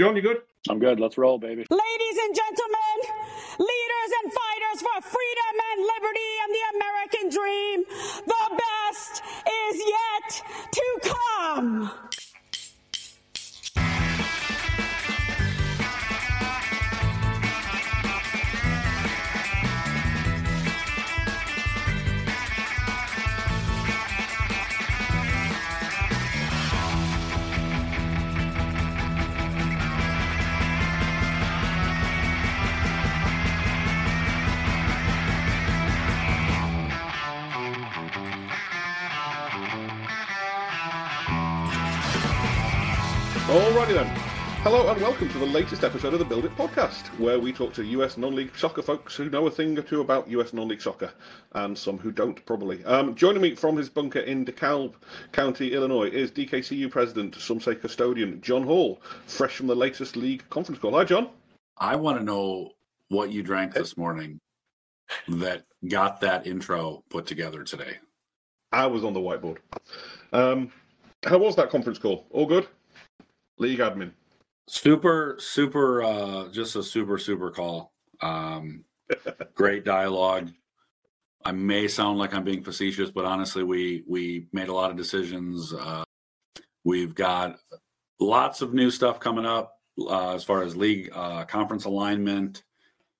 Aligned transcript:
John, 0.00 0.16
you 0.16 0.22
good? 0.22 0.38
I'm 0.70 0.78
good. 0.78 0.98
Let's 0.98 1.18
roll, 1.18 1.38
baby. 1.38 1.66
Ladies 1.68 2.18
and 2.24 2.34
gentlemen, 2.34 2.96
leaders 3.58 4.10
and 4.24 4.32
fighters 4.32 4.80
for 4.80 5.02
freedom 5.02 5.54
and 5.72 5.84
liberty 5.92 6.30
and 6.40 6.54
the 6.56 6.64
American 6.78 7.28
dream, 7.28 7.84
the 8.24 8.62
best 8.64 9.22
is 9.68 9.82
yet 9.84 10.42
to 10.72 10.84
come. 11.02 11.90
Alrighty 43.50 43.94
then. 43.94 44.06
Hello 44.62 44.88
and 44.88 45.02
welcome 45.02 45.28
to 45.28 45.38
the 45.40 45.44
latest 45.44 45.82
episode 45.82 46.12
of 46.12 46.20
the 46.20 46.24
Build 46.24 46.44
It 46.44 46.56
podcast, 46.56 47.08
where 47.18 47.40
we 47.40 47.52
talk 47.52 47.72
to 47.74 47.84
US 47.84 48.16
non-league 48.16 48.56
soccer 48.56 48.80
folks 48.80 49.16
who 49.16 49.28
know 49.28 49.48
a 49.48 49.50
thing 49.50 49.76
or 49.76 49.82
two 49.82 50.02
about 50.02 50.30
US 50.30 50.52
non-league 50.52 50.80
soccer, 50.80 51.10
and 51.50 51.76
some 51.76 51.98
who 51.98 52.12
don't 52.12 52.46
probably. 52.46 52.84
Um, 52.84 53.16
joining 53.16 53.42
me 53.42 53.56
from 53.56 53.76
his 53.76 53.88
bunker 53.88 54.20
in 54.20 54.44
DeKalb 54.44 54.94
County, 55.32 55.72
Illinois, 55.72 56.10
is 56.10 56.30
DKCU 56.30 56.92
president, 56.92 57.34
some 57.34 57.60
say 57.60 57.74
custodian, 57.74 58.40
John 58.40 58.62
Hall, 58.62 59.02
fresh 59.26 59.56
from 59.56 59.66
the 59.66 59.74
latest 59.74 60.14
league 60.14 60.48
conference 60.48 60.80
call. 60.80 60.92
Hi, 60.92 61.02
John. 61.02 61.30
I 61.76 61.96
want 61.96 62.18
to 62.18 62.24
know 62.24 62.70
what 63.08 63.32
you 63.32 63.42
drank 63.42 63.74
this 63.74 63.96
morning 63.96 64.38
that 65.26 65.64
got 65.88 66.20
that 66.20 66.46
intro 66.46 67.02
put 67.10 67.26
together 67.26 67.64
today. 67.64 67.98
I 68.70 68.86
was 68.86 69.02
on 69.02 69.12
the 69.12 69.18
whiteboard. 69.18 69.56
Um, 70.32 70.70
how 71.24 71.38
was 71.38 71.56
that 71.56 71.70
conference 71.70 71.98
call? 71.98 72.28
All 72.30 72.46
good? 72.46 72.68
League 73.60 73.78
admin. 73.78 74.12
Super, 74.66 75.36
super, 75.38 76.02
uh, 76.02 76.48
just 76.48 76.76
a 76.76 76.82
super, 76.82 77.18
super 77.18 77.50
call. 77.50 77.92
Um, 78.22 78.84
great 79.54 79.84
dialogue. 79.84 80.50
I 81.44 81.52
may 81.52 81.86
sound 81.86 82.18
like 82.18 82.32
I'm 82.32 82.44
being 82.44 82.62
facetious, 82.62 83.10
but 83.10 83.26
honestly, 83.26 83.62
we 83.62 84.02
we 84.08 84.46
made 84.52 84.68
a 84.68 84.74
lot 84.74 84.90
of 84.90 84.96
decisions. 84.96 85.74
Uh, 85.74 86.04
we've 86.84 87.14
got 87.14 87.58
lots 88.18 88.62
of 88.62 88.72
new 88.72 88.90
stuff 88.90 89.20
coming 89.20 89.46
up 89.46 89.76
uh, 89.98 90.34
as 90.34 90.44
far 90.44 90.62
as 90.62 90.76
league 90.76 91.10
uh, 91.14 91.44
conference 91.44 91.84
alignment. 91.84 92.62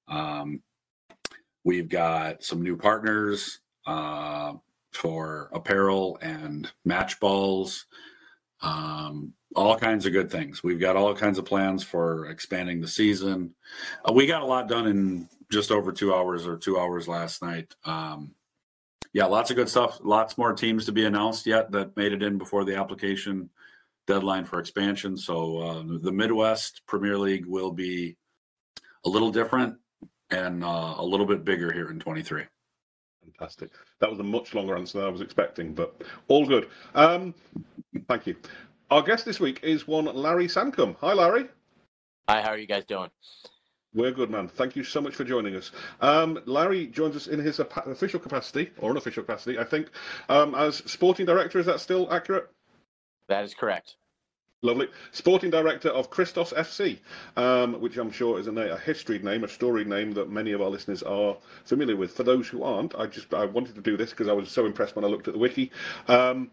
Um, 0.08 0.62
we've 1.64 1.88
got 1.88 2.42
some 2.42 2.62
new 2.62 2.76
partners 2.76 3.60
uh, 3.86 4.54
for 4.92 5.50
apparel 5.52 6.18
and 6.22 6.70
match 6.84 7.20
balls. 7.20 7.86
Um, 8.62 9.34
all 9.54 9.76
kinds 9.76 10.06
of 10.06 10.12
good 10.12 10.30
things. 10.30 10.62
We've 10.62 10.80
got 10.80 10.96
all 10.96 11.14
kinds 11.14 11.38
of 11.38 11.44
plans 11.44 11.82
for 11.82 12.26
expanding 12.26 12.80
the 12.80 12.88
season. 12.88 13.54
Uh, 14.08 14.12
we 14.12 14.26
got 14.26 14.42
a 14.42 14.46
lot 14.46 14.68
done 14.68 14.86
in 14.86 15.28
just 15.50 15.70
over 15.70 15.92
two 15.92 16.14
hours 16.14 16.46
or 16.46 16.56
two 16.56 16.78
hours 16.78 17.08
last 17.08 17.42
night. 17.42 17.74
Um, 17.84 18.34
yeah, 19.12 19.24
lots 19.24 19.50
of 19.50 19.56
good 19.56 19.68
stuff. 19.68 19.98
Lots 20.02 20.38
more 20.38 20.52
teams 20.52 20.86
to 20.86 20.92
be 20.92 21.04
announced 21.04 21.46
yet 21.46 21.72
that 21.72 21.96
made 21.96 22.12
it 22.12 22.22
in 22.22 22.38
before 22.38 22.64
the 22.64 22.76
application 22.76 23.50
deadline 24.06 24.44
for 24.44 24.60
expansion. 24.60 25.16
So 25.16 25.58
uh, 25.58 25.82
the 26.00 26.12
Midwest 26.12 26.82
Premier 26.86 27.18
League 27.18 27.46
will 27.46 27.72
be 27.72 28.16
a 29.04 29.08
little 29.08 29.32
different 29.32 29.76
and 30.30 30.62
uh, 30.62 30.94
a 30.98 31.04
little 31.04 31.26
bit 31.26 31.44
bigger 31.44 31.72
here 31.72 31.90
in 31.90 31.98
23. 31.98 32.44
Fantastic. 33.24 33.70
That 34.00 34.10
was 34.10 34.20
a 34.20 34.24
much 34.24 34.54
longer 34.54 34.76
answer 34.76 34.98
than 34.98 35.06
I 35.08 35.10
was 35.10 35.20
expecting, 35.20 35.74
but 35.74 36.02
all 36.28 36.46
good. 36.46 36.68
Um, 36.94 37.34
thank 38.08 38.26
you. 38.26 38.36
Our 38.90 39.02
guest 39.02 39.24
this 39.24 39.38
week 39.38 39.60
is 39.62 39.86
one 39.86 40.06
Larry 40.06 40.48
Sancombe. 40.48 40.96
Hi, 41.00 41.12
Larry. 41.12 41.46
Hi, 42.28 42.42
how 42.42 42.48
are 42.48 42.58
you 42.58 42.66
guys 42.66 42.84
doing? 42.84 43.08
We're 43.94 44.10
good, 44.10 44.30
man. 44.30 44.48
Thank 44.48 44.74
you 44.74 44.82
so 44.82 45.00
much 45.00 45.14
for 45.14 45.22
joining 45.22 45.54
us. 45.54 45.70
Um, 46.00 46.40
Larry 46.44 46.88
joins 46.88 47.14
us 47.14 47.28
in 47.28 47.38
his 47.38 47.60
official 47.60 48.18
capacity, 48.18 48.70
or 48.78 48.90
unofficial 48.90 49.22
capacity, 49.22 49.60
I 49.60 49.64
think, 49.64 49.90
um, 50.28 50.56
as 50.56 50.78
sporting 50.90 51.24
director. 51.24 51.60
Is 51.60 51.66
that 51.66 51.78
still 51.78 52.12
accurate? 52.12 52.50
That 53.28 53.44
is 53.44 53.54
correct. 53.54 53.94
Lovely. 54.62 54.88
Sporting 55.12 55.50
director 55.50 55.90
of 55.90 56.10
Christos 56.10 56.52
FC, 56.52 56.98
um, 57.36 57.80
which 57.80 57.96
I'm 57.96 58.10
sure 58.10 58.40
is 58.40 58.48
a, 58.48 58.52
a 58.52 58.76
history 58.76 59.20
name, 59.20 59.44
a 59.44 59.48
storied 59.48 59.86
name 59.86 60.12
that 60.14 60.30
many 60.30 60.50
of 60.50 60.60
our 60.60 60.68
listeners 60.68 61.04
are 61.04 61.36
familiar 61.64 61.94
with. 61.94 62.10
For 62.10 62.24
those 62.24 62.48
who 62.48 62.64
aren't, 62.64 62.96
I 62.96 63.06
just 63.06 63.32
I 63.32 63.44
wanted 63.44 63.76
to 63.76 63.82
do 63.82 63.96
this 63.96 64.10
because 64.10 64.26
I 64.26 64.32
was 64.32 64.50
so 64.50 64.66
impressed 64.66 64.96
when 64.96 65.04
I 65.04 65.08
looked 65.08 65.28
at 65.28 65.34
the 65.34 65.40
wiki. 65.40 65.70
Um, 66.08 66.50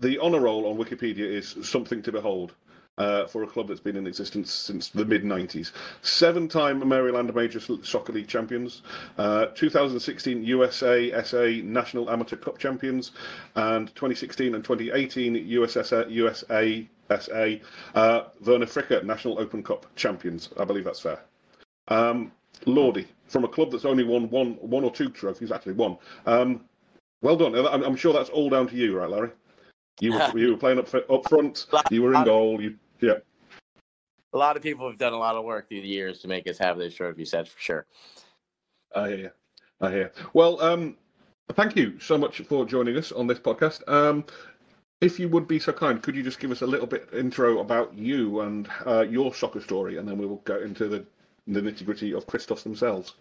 the 0.00 0.18
honour 0.18 0.40
roll 0.40 0.66
on 0.66 0.76
Wikipedia 0.76 1.20
is 1.24 1.56
something 1.62 2.02
to 2.02 2.12
behold. 2.12 2.54
Uh, 2.98 3.26
for 3.26 3.42
a 3.42 3.46
club 3.46 3.68
that's 3.68 3.78
been 3.78 3.96
in 3.96 4.06
existence 4.06 4.50
since 4.50 4.88
the 4.88 5.04
mid 5.04 5.22
90s. 5.22 5.72
Seven 6.00 6.48
time 6.48 6.88
Maryland 6.88 7.34
Major 7.34 7.60
Soccer 7.60 8.14
League 8.14 8.26
champions, 8.26 8.80
uh, 9.18 9.48
2016 9.54 10.46
USASA 10.46 11.62
National 11.62 12.08
Amateur 12.08 12.36
Cup 12.36 12.56
champions, 12.56 13.10
and 13.54 13.88
2016 13.88 14.54
and 14.54 14.64
2018 14.64 15.34
USSA, 15.46 16.10
USA 16.10 16.88
SA 17.10 17.56
uh, 17.94 18.24
Werner 18.46 18.64
Fricker 18.64 19.04
National 19.04 19.38
Open 19.38 19.62
Cup 19.62 19.84
champions. 19.94 20.48
I 20.58 20.64
believe 20.64 20.84
that's 20.84 21.00
fair. 21.00 21.20
Um, 21.88 22.32
Lordy, 22.64 23.06
from 23.28 23.44
a 23.44 23.48
club 23.48 23.72
that's 23.72 23.84
only 23.84 24.04
won 24.04 24.30
one, 24.30 24.54
one 24.54 24.84
or 24.84 24.90
two 24.90 25.10
trophies, 25.10 25.52
actually 25.52 25.74
one. 25.74 25.98
Um, 26.24 26.64
well 27.20 27.36
done. 27.36 27.54
I'm, 27.54 27.82
I'm 27.82 27.96
sure 27.96 28.14
that's 28.14 28.30
all 28.30 28.48
down 28.48 28.68
to 28.68 28.76
you, 28.76 28.96
right, 28.96 29.10
Larry? 29.10 29.32
You 30.00 30.12
were 30.12 30.32
you 30.38 30.50
were 30.52 30.56
playing 30.56 30.78
up 30.78 30.94
up 30.94 31.28
front. 31.28 31.66
You 31.90 32.02
were 32.02 32.14
in 32.14 32.24
goal. 32.24 32.60
You 32.60 32.76
yeah. 33.00 33.18
A 34.32 34.38
lot 34.38 34.56
of 34.56 34.62
people 34.62 34.88
have 34.88 34.98
done 34.98 35.12
a 35.12 35.18
lot 35.18 35.36
of 35.36 35.44
work 35.44 35.68
through 35.68 35.80
the 35.80 35.88
years 35.88 36.18
to 36.20 36.28
make 36.28 36.48
us 36.48 36.58
have 36.58 36.76
those 36.76 36.94
trophies. 36.94 37.30
That's 37.30 37.50
for 37.50 37.60
sure. 37.60 37.86
I 38.94 39.08
hear. 39.08 39.34
I 39.80 39.90
hear. 39.90 40.12
Well, 40.34 40.60
um, 40.60 40.96
thank 41.52 41.76
you 41.76 41.98
so 42.00 42.18
much 42.18 42.40
for 42.40 42.64
joining 42.64 42.96
us 42.96 43.12
on 43.12 43.26
this 43.26 43.38
podcast. 43.38 43.86
Um, 43.88 44.24
if 45.00 45.18
you 45.18 45.28
would 45.28 45.46
be 45.46 45.58
so 45.58 45.72
kind, 45.72 46.02
could 46.02 46.16
you 46.16 46.22
just 46.22 46.40
give 46.40 46.50
us 46.50 46.62
a 46.62 46.66
little 46.66 46.86
bit 46.86 47.08
intro 47.12 47.60
about 47.60 47.94
you 47.94 48.40
and 48.40 48.68
uh, 48.86 49.02
your 49.08 49.34
soccer 49.34 49.60
story, 49.60 49.98
and 49.98 50.08
then 50.08 50.18
we 50.18 50.26
will 50.26 50.42
go 50.44 50.58
into 50.60 50.88
the 50.88 51.04
the 51.46 51.60
nitty 51.60 51.84
gritty 51.84 52.12
of 52.12 52.26
Christos 52.26 52.62
themselves. 52.62 53.14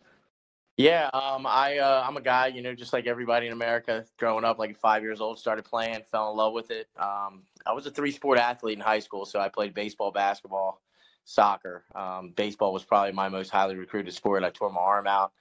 Yeah, 0.77 1.09
um, 1.13 1.45
I 1.47 1.77
uh, 1.77 2.03
I'm 2.05 2.17
a 2.17 2.21
guy, 2.21 2.47
you 2.47 2.61
know, 2.61 2.75
just 2.75 2.91
like 2.91 3.07
everybody 3.07 3.47
in 3.47 3.53
America, 3.53 4.05
growing 4.17 4.43
up 4.43 4.59
like 4.59 4.75
five 4.77 5.03
years 5.03 5.21
old, 5.21 5.39
started 5.39 5.63
playing, 5.63 6.01
fell 6.11 6.31
in 6.31 6.37
love 6.37 6.51
with 6.51 6.69
it. 6.69 6.87
Um, 6.97 7.43
I 7.65 7.71
was 7.71 7.85
a 7.85 7.91
three 7.91 8.11
sport 8.11 8.39
athlete 8.39 8.77
in 8.77 8.81
high 8.83 8.99
school, 8.99 9.25
so 9.25 9.39
I 9.39 9.47
played 9.47 9.73
baseball, 9.73 10.11
basketball, 10.11 10.81
soccer. 11.23 11.85
Um, 11.95 12.33
baseball 12.35 12.73
was 12.73 12.83
probably 12.83 13.13
my 13.13 13.29
most 13.29 13.51
highly 13.51 13.75
recruited 13.75 14.13
sport. 14.13 14.43
I 14.43 14.49
tore 14.49 14.69
my 14.69 14.81
arm 14.81 15.07
out, 15.07 15.31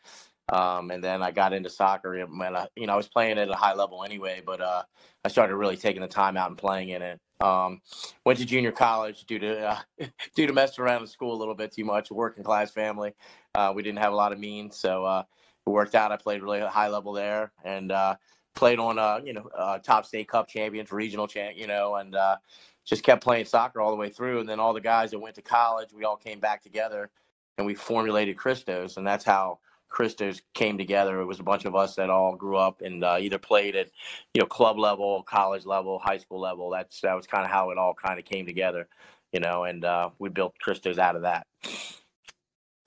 um, 0.52 0.92
and 0.92 1.02
then 1.02 1.20
I 1.20 1.32
got 1.32 1.52
into 1.52 1.68
soccer. 1.68 2.14
And 2.14 2.40
I, 2.42 2.68
you 2.76 2.86
know, 2.86 2.92
I 2.92 2.96
was 2.96 3.08
playing 3.08 3.38
at 3.38 3.48
a 3.48 3.56
high 3.56 3.74
level 3.74 4.04
anyway, 4.04 4.40
but 4.46 4.60
uh, 4.60 4.84
I 5.24 5.28
started 5.28 5.56
really 5.56 5.76
taking 5.76 6.02
the 6.02 6.08
time 6.08 6.36
out 6.36 6.50
and 6.50 6.58
playing 6.58 6.90
in 6.90 7.02
it. 7.02 7.20
Um, 7.40 7.80
went 8.24 8.38
to 8.38 8.44
junior 8.44 8.72
college 8.72 9.24
due 9.24 9.38
to 9.40 9.68
uh, 9.68 9.78
due 10.36 10.46
to 10.46 10.52
messing 10.52 10.84
around 10.84 11.02
in 11.02 11.06
school 11.06 11.34
a 11.34 11.38
little 11.38 11.54
bit 11.54 11.72
too 11.72 11.84
much. 11.84 12.10
Working 12.10 12.44
class 12.44 12.70
family, 12.70 13.12
uh, 13.54 13.72
we 13.74 13.82
didn't 13.82 13.98
have 13.98 14.12
a 14.12 14.16
lot 14.16 14.32
of 14.32 14.38
means, 14.38 14.76
so 14.76 15.04
uh, 15.04 15.24
it 15.66 15.70
worked 15.70 15.94
out. 15.94 16.12
I 16.12 16.16
played 16.16 16.42
really 16.42 16.60
high 16.60 16.88
level 16.88 17.12
there 17.12 17.52
and 17.64 17.90
uh, 17.90 18.16
played 18.54 18.78
on 18.78 18.98
uh, 18.98 19.20
you 19.24 19.32
know 19.32 19.48
uh, 19.56 19.78
top 19.78 20.06
state 20.06 20.28
cup 20.28 20.48
champions, 20.48 20.92
regional 20.92 21.26
champ, 21.26 21.56
you 21.56 21.66
know, 21.66 21.96
and 21.96 22.14
uh, 22.14 22.36
just 22.84 23.02
kept 23.02 23.22
playing 23.22 23.44
soccer 23.44 23.80
all 23.80 23.90
the 23.90 23.96
way 23.96 24.10
through. 24.10 24.40
And 24.40 24.48
then 24.48 24.60
all 24.60 24.72
the 24.72 24.80
guys 24.80 25.10
that 25.10 25.18
went 25.18 25.34
to 25.36 25.42
college, 25.42 25.92
we 25.92 26.04
all 26.04 26.16
came 26.16 26.40
back 26.40 26.62
together 26.62 27.10
and 27.58 27.66
we 27.66 27.74
formulated 27.74 28.36
Christos, 28.36 28.96
and 28.96 29.06
that's 29.06 29.24
how 29.24 29.58
Christos 29.94 30.42
came 30.54 30.76
together. 30.76 31.20
It 31.20 31.24
was 31.24 31.38
a 31.38 31.44
bunch 31.44 31.66
of 31.66 31.76
us 31.76 31.94
that 31.94 32.10
all 32.10 32.34
grew 32.34 32.56
up 32.56 32.82
and 32.82 33.04
uh, 33.04 33.18
either 33.20 33.38
played 33.38 33.76
at, 33.76 33.90
you 34.34 34.40
know, 34.40 34.46
club 34.46 34.76
level, 34.76 35.22
college 35.22 35.66
level, 35.66 36.00
high 36.00 36.18
school 36.18 36.40
level. 36.40 36.68
That's 36.68 37.00
that 37.02 37.14
was 37.14 37.28
kind 37.28 37.44
of 37.44 37.50
how 37.52 37.70
it 37.70 37.78
all 37.78 37.94
kind 37.94 38.18
of 38.18 38.24
came 38.24 38.44
together, 38.44 38.88
you 39.32 39.38
know. 39.38 39.64
And 39.64 39.84
uh, 39.84 40.10
we 40.18 40.30
built 40.30 40.58
Christos 40.58 40.98
out 40.98 41.14
of 41.14 41.22
that. 41.22 41.46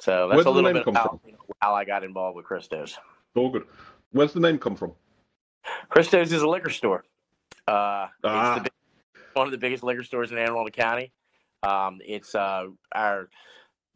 So 0.01 0.27
that's 0.27 0.45
a 0.45 0.49
little 0.49 0.73
bit 0.73 0.85
about 0.85 1.21
you 1.25 1.31
know, 1.31 1.37
how 1.61 1.73
I 1.73 1.85
got 1.85 2.03
involved 2.03 2.35
with 2.35 2.45
Christos. 2.45 2.97
All 3.37 3.49
good. 3.49 3.63
Where's 4.11 4.33
the 4.33 4.41
name 4.41 4.57
come 4.57 4.75
from? 4.75 4.91
Christos 5.87 6.33
is 6.33 6.41
a 6.41 6.47
liquor 6.47 6.69
store. 6.69 7.05
Uh, 7.69 8.07
ah. 8.25 8.57
it's 8.57 8.65
the, 8.65 9.19
one 9.31 9.47
of 9.47 9.51
the 9.51 9.57
biggest 9.57 9.81
liquor 9.81 10.03
stores 10.03 10.33
in 10.33 10.37
Anne 10.37 10.49
Arundel 10.49 10.71
County. 10.71 11.13
Um, 11.63 12.01
it's 12.05 12.35
uh, 12.35 12.65
our 12.93 13.29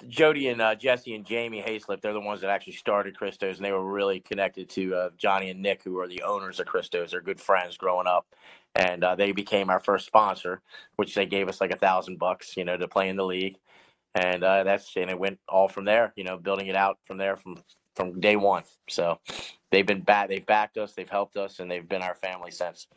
Jody 0.08 0.48
and 0.50 0.62
uh, 0.62 0.76
Jesse 0.76 1.16
and 1.16 1.26
Jamie 1.26 1.64
Hayslip, 1.64 2.02
they're 2.02 2.14
the 2.14 2.20
ones 2.22 2.42
that 2.42 2.50
actually 2.50 2.74
started 2.74 3.18
Christos, 3.18 3.58
and 3.58 3.66
they 3.66 3.72
were 3.72 3.86
really 3.92 4.20
connected 4.20 4.70
to 4.72 4.96
uh, 4.96 5.10
Johnny 5.18 5.50
and 5.50 5.62
Nick, 5.62 5.84
who 5.84 6.00
are 6.00 6.08
the 6.08 6.24
owners 6.24 6.60
of 6.60 6.68
Christos. 6.68 7.12
They're 7.12 7.22
good 7.22 7.42
friends 7.42 7.78
growing 7.78 8.08
up, 8.08 8.28
and 8.76 9.04
uh, 9.04 9.16
they 9.16 9.32
became 9.34 9.70
our 9.70 9.80
first 9.80 10.06
sponsor, 10.08 10.62
which 10.98 11.16
they 11.16 11.26
gave 11.26 11.50
us 11.50 11.62
like 11.62 11.72
a 11.72 11.78
thousand 11.78 12.20
bucks, 12.20 12.58
you 12.58 12.66
know, 12.66 12.78
to 12.78 12.88
play 12.88 13.10
in 13.10 13.18
the 13.18 13.26
league. 13.26 13.58
and 14.16 14.44
uh, 14.44 14.64
that's 14.64 14.96
and 14.98 15.10
it 15.10 15.20
went 15.20 15.40
all 15.48 15.68
from 15.70 15.86
there. 15.86 16.14
You 16.16 16.24
know, 16.24 16.38
building 16.38 16.68
it 16.68 16.76
out 16.76 17.00
from 17.06 17.18
there 17.18 17.38
from 17.38 17.58
from 17.96 18.20
day 18.20 18.36
one. 18.36 18.64
So 18.90 19.20
they've 19.72 19.86
been 19.86 20.02
back, 20.02 20.30
they've 20.30 20.46
backed 20.46 20.78
us, 20.78 20.94
they've 20.94 21.10
helped 21.10 21.38
us, 21.38 21.60
and 21.60 21.70
they've 21.72 21.88
been 21.88 22.02
our 22.02 22.16
family 22.16 22.52
since. 22.52 22.88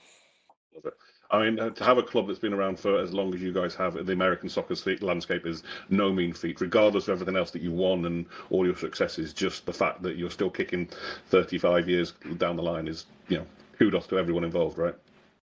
I 1.35 1.51
mean, 1.51 1.75
to 1.75 1.85
have 1.85 1.99
a 1.99 2.03
club 2.03 2.29
that's 2.29 2.39
been 2.39 2.53
around 2.53 2.79
for 2.79 2.99
as 3.01 3.13
long 3.13 3.35
as 3.35 3.43
you 3.43 3.53
guys 3.53 3.75
have, 3.75 4.07
the 4.07 4.13
American 4.13 4.49
soccer 4.49 4.75
landscape 5.01 5.47
is 5.47 5.65
no 5.89 6.13
mean 6.13 6.33
feat, 6.33 6.61
regardless 6.61 7.09
of 7.09 7.15
everything 7.15 7.37
else 7.37 7.51
that 7.51 7.63
you 7.63 7.73
won 7.73 8.05
and 8.05 8.27
all 8.51 8.65
your 8.65 8.77
successes. 8.77 9.33
Just 9.33 9.67
the 9.67 9.73
fact 9.73 10.03
that 10.03 10.17
you're 10.17 10.31
still 10.31 10.51
kicking 10.51 10.89
35 11.31 11.89
years 11.89 12.13
down 12.37 12.57
the 12.57 12.63
line 12.63 12.87
is, 12.87 13.07
you 13.29 13.39
know, 13.39 13.47
kudos 13.79 14.07
to 14.07 14.19
everyone 14.19 14.45
involved, 14.45 14.79
right? 14.79 14.95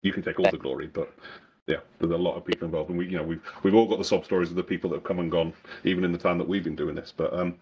You 0.01 0.12
can 0.12 0.24
take 0.24 0.39
all 0.39 0.51
the 0.51 0.57
glory, 0.57 0.88
but 0.88 1.13
yeah, 1.68 1.78
there's 2.00 2.12
a 2.12 2.18
lot 2.18 2.36
of 2.36 2.45
people 2.45 2.66
involved, 2.66 2.89
and 2.89 3.00
we, 3.00 3.07
you 3.07 3.18
know, 3.18 3.24
we've 3.24 3.42
we've 3.63 3.75
all 3.75 3.88
got 3.88 3.98
the 3.98 4.06
sob 4.06 4.25
stories 4.25 4.50
of 4.50 4.56
the 4.56 4.63
people 4.63 4.89
that 4.89 4.98
have 4.98 5.04
come 5.04 5.19
and 5.19 5.31
gone, 5.31 5.54
even 5.84 6.04
in 6.04 6.12
the 6.12 6.18
time 6.18 6.38
that 6.38 6.48
we've 6.48 6.63
been 6.63 6.75
doing 6.75 6.95
this. 6.95 7.13
But 7.16 7.34
um, 7.34 7.56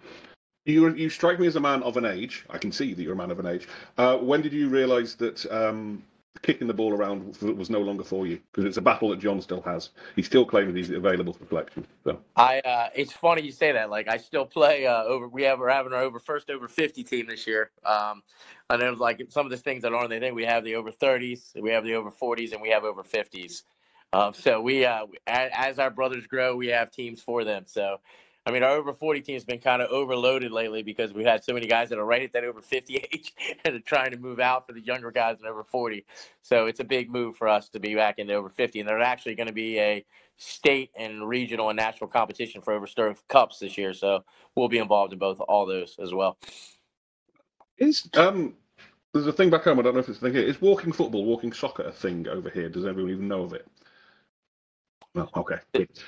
you 0.66 0.94
you 0.96 1.10
strike 1.10 1.40
me 1.40 1.48
as 1.48 1.56
a 1.56 1.60
man 1.60 1.84
of 1.84 1.98
an 1.98 2.06
age. 2.06 2.46
I 2.50 2.58
can 2.58 2.72
see 2.72 2.94
that 2.94 3.02
you're 3.02 3.14
a 3.14 3.16
man 3.16 3.32
of 3.32 3.40
an 3.40 3.48
age. 3.48 3.68
Uh, 3.98 4.18
when 4.18 4.42
did 4.42 4.54
you 4.54 4.70
realise 4.70 5.16
that 5.16 5.46
um, 5.52 6.04
kicking 6.42 6.68
the 6.68 6.74
ball 6.74 6.94
around 6.94 7.38
was 7.42 7.70
no 7.70 7.80
longer 7.80 8.04
for 8.04 8.28
you? 8.28 8.40
Because 8.52 8.66
it's 8.66 8.78
a 8.78 8.82
battle 8.82 9.10
that 9.10 9.20
John 9.20 9.42
still 9.42 9.62
has. 9.62 9.90
He 10.16 10.22
still 10.22 10.46
claims 10.46 10.76
he's 10.76 10.90
available 10.90 11.34
for 11.34 11.46
collection. 11.46 11.86
So 12.04 12.20
I, 12.36 12.60
uh, 12.60 12.90
it's 12.96 13.14
funny 13.14 13.42
you 13.42 13.52
say 13.52 13.72
that. 13.72 13.90
Like 13.90 14.08
I 14.08 14.18
still 14.18 14.46
play 14.46 14.86
uh, 14.88 15.04
over. 15.04 15.28
We 15.28 15.44
have 15.44 15.60
we're 15.60 15.70
having 15.70 15.94
our 15.94 16.02
over 16.02 16.20
first 16.20 16.50
over 16.50 16.68
fifty 16.68 17.04
team 17.04 17.28
this 17.28 17.48
year. 17.48 17.72
Um, 17.84 18.24
and 18.70 18.82
then 18.82 18.98
like 18.98 19.22
some 19.30 19.46
of 19.46 19.52
the 19.52 19.58
things 19.58 19.84
that 19.84 19.94
aren't 19.94 20.10
they 20.10 20.20
think 20.20 20.36
we 20.36 20.46
have 20.46 20.64
the 20.64 20.76
over 20.76 20.92
thirties, 20.92 21.52
we 21.60 21.72
have 21.72 21.84
the 21.84 21.96
over 21.96 22.12
forties, 22.12 22.52
and 22.52 22.62
we 22.62 22.70
have 22.70 22.84
over 22.84 23.04
fifties. 23.04 23.64
Um, 24.14 24.34
so 24.34 24.62
we, 24.62 24.86
uh, 24.86 25.08
as 25.28 25.78
our 25.78 25.90
brothers 25.90 26.26
grow, 26.26 26.56
we 26.56 26.68
have 26.68 26.90
teams 26.90 27.22
for 27.22 27.44
them. 27.44 27.64
So, 27.66 27.98
I 28.48 28.52
mean, 28.52 28.62
our 28.62 28.72
over 28.72 28.94
40 28.94 29.22
team 29.22 29.34
has 29.34 29.44
been 29.44 29.60
kind 29.60 29.82
of 29.82 29.90
overloaded 29.90 30.52
lately 30.52 30.84
because 30.84 31.14
we've 31.14 31.26
had 31.26 31.44
so 31.44 31.52
many 31.54 31.66
guys 31.66 31.90
that 31.90 31.98
are 31.98 32.06
right 32.06 32.22
at 32.22 32.34
that 32.34 32.44
over 32.44 32.62
50 32.62 32.96
age 33.14 33.34
and 33.64 33.76
are 33.76 33.80
trying 33.80 34.12
to 34.12 34.18
move 34.18 34.40
out 34.40 34.68
for 34.68 34.74
the 34.74 34.82
younger 34.82 35.12
guys 35.12 35.38
in 35.40 35.48
over 35.48 35.64
40. 35.64 36.06
So 36.44 36.68
it's 36.68 36.80
a 36.80 36.84
big 36.84 37.10
move 37.10 37.38
for 37.38 37.48
us 37.48 37.70
to 37.70 37.80
be 37.80 37.96
back 37.96 38.20
into 38.20 38.34
over 38.36 38.50
50. 38.50 38.80
And 38.80 38.88
there's 38.88 39.04
actually 39.04 39.36
going 39.36 39.48
to 39.48 39.54
be 39.54 39.80
a 39.80 40.06
state 40.38 40.92
and 40.98 41.28
regional 41.28 41.70
and 41.70 41.78
national 41.78 42.10
competition 42.10 42.62
for 42.62 42.74
over 42.74 43.16
cups 43.30 43.60
this 43.60 43.78
year. 43.78 43.94
So 43.94 44.24
we'll 44.56 44.70
be 44.70 44.78
involved 44.78 45.14
in 45.14 45.20
both 45.20 45.40
all 45.40 45.66
those 45.66 45.96
as 46.00 46.14
well. 46.14 46.38
Is 47.78 48.08
um 48.16 48.54
there's 49.14 49.28
a 49.28 49.34
thing 49.34 49.50
back 49.50 49.64
home. 49.64 49.80
I 49.80 49.82
don't 49.82 49.94
know 49.94 50.02
if 50.02 50.10
it's 50.10 50.18
a 50.18 50.22
thing 50.22 50.34
here. 50.34 50.44
Is 50.44 50.62
walking 50.62 50.92
football, 50.92 51.26
walking 51.26 51.54
soccer 51.54 51.84
a 51.84 51.92
thing 51.92 52.28
over 52.28 52.50
here? 52.50 52.70
Does 52.70 52.86
everyone 52.86 53.12
even 53.12 53.28
know 53.28 53.44
of 53.44 53.54
it? 53.54 53.66
No, 55.14 55.30
okay. 55.38 55.58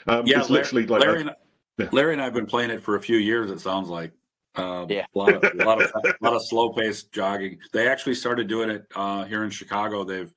Um, 0.07 0.25
yeah, 0.28 0.42
it's 0.42 0.50
literally 0.50 0.86
like 0.86 1.01
Larry, 1.01 1.22
and, 1.22 1.31
yeah. 1.77 1.89
Larry 1.91 2.13
and 2.13 2.21
I 2.21 2.25
have 2.25 2.33
been 2.33 2.45
playing 2.45 2.71
it 2.71 2.83
for 2.83 2.95
a 2.95 3.01
few 3.01 3.18
years. 3.18 3.51
It 3.51 3.59
sounds 3.59 3.89
like. 3.89 4.12
Uh, 4.56 4.88
yeah, 4.89 5.06
a 5.13 5.18
lot 5.18 5.33
of 5.33 5.44
a 5.44 5.63
lot 5.63 5.81
of, 5.81 5.91
a 6.03 6.15
lot 6.19 6.33
of 6.33 6.41
slow 6.44 6.74
paced 6.74 7.12
jogging. 7.12 7.59
They 7.74 7.88
actually 7.88 8.15
started 8.15 8.47
doing 8.47 8.71
it 8.71 8.88
uh, 8.95 9.25
here 9.25 9.44
in 9.44 9.51
Chicago. 9.51 10.03
They've 10.03 10.33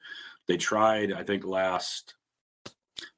they 0.46 0.58
tried. 0.58 1.12
I 1.12 1.22
think 1.22 1.44
last 1.44 2.14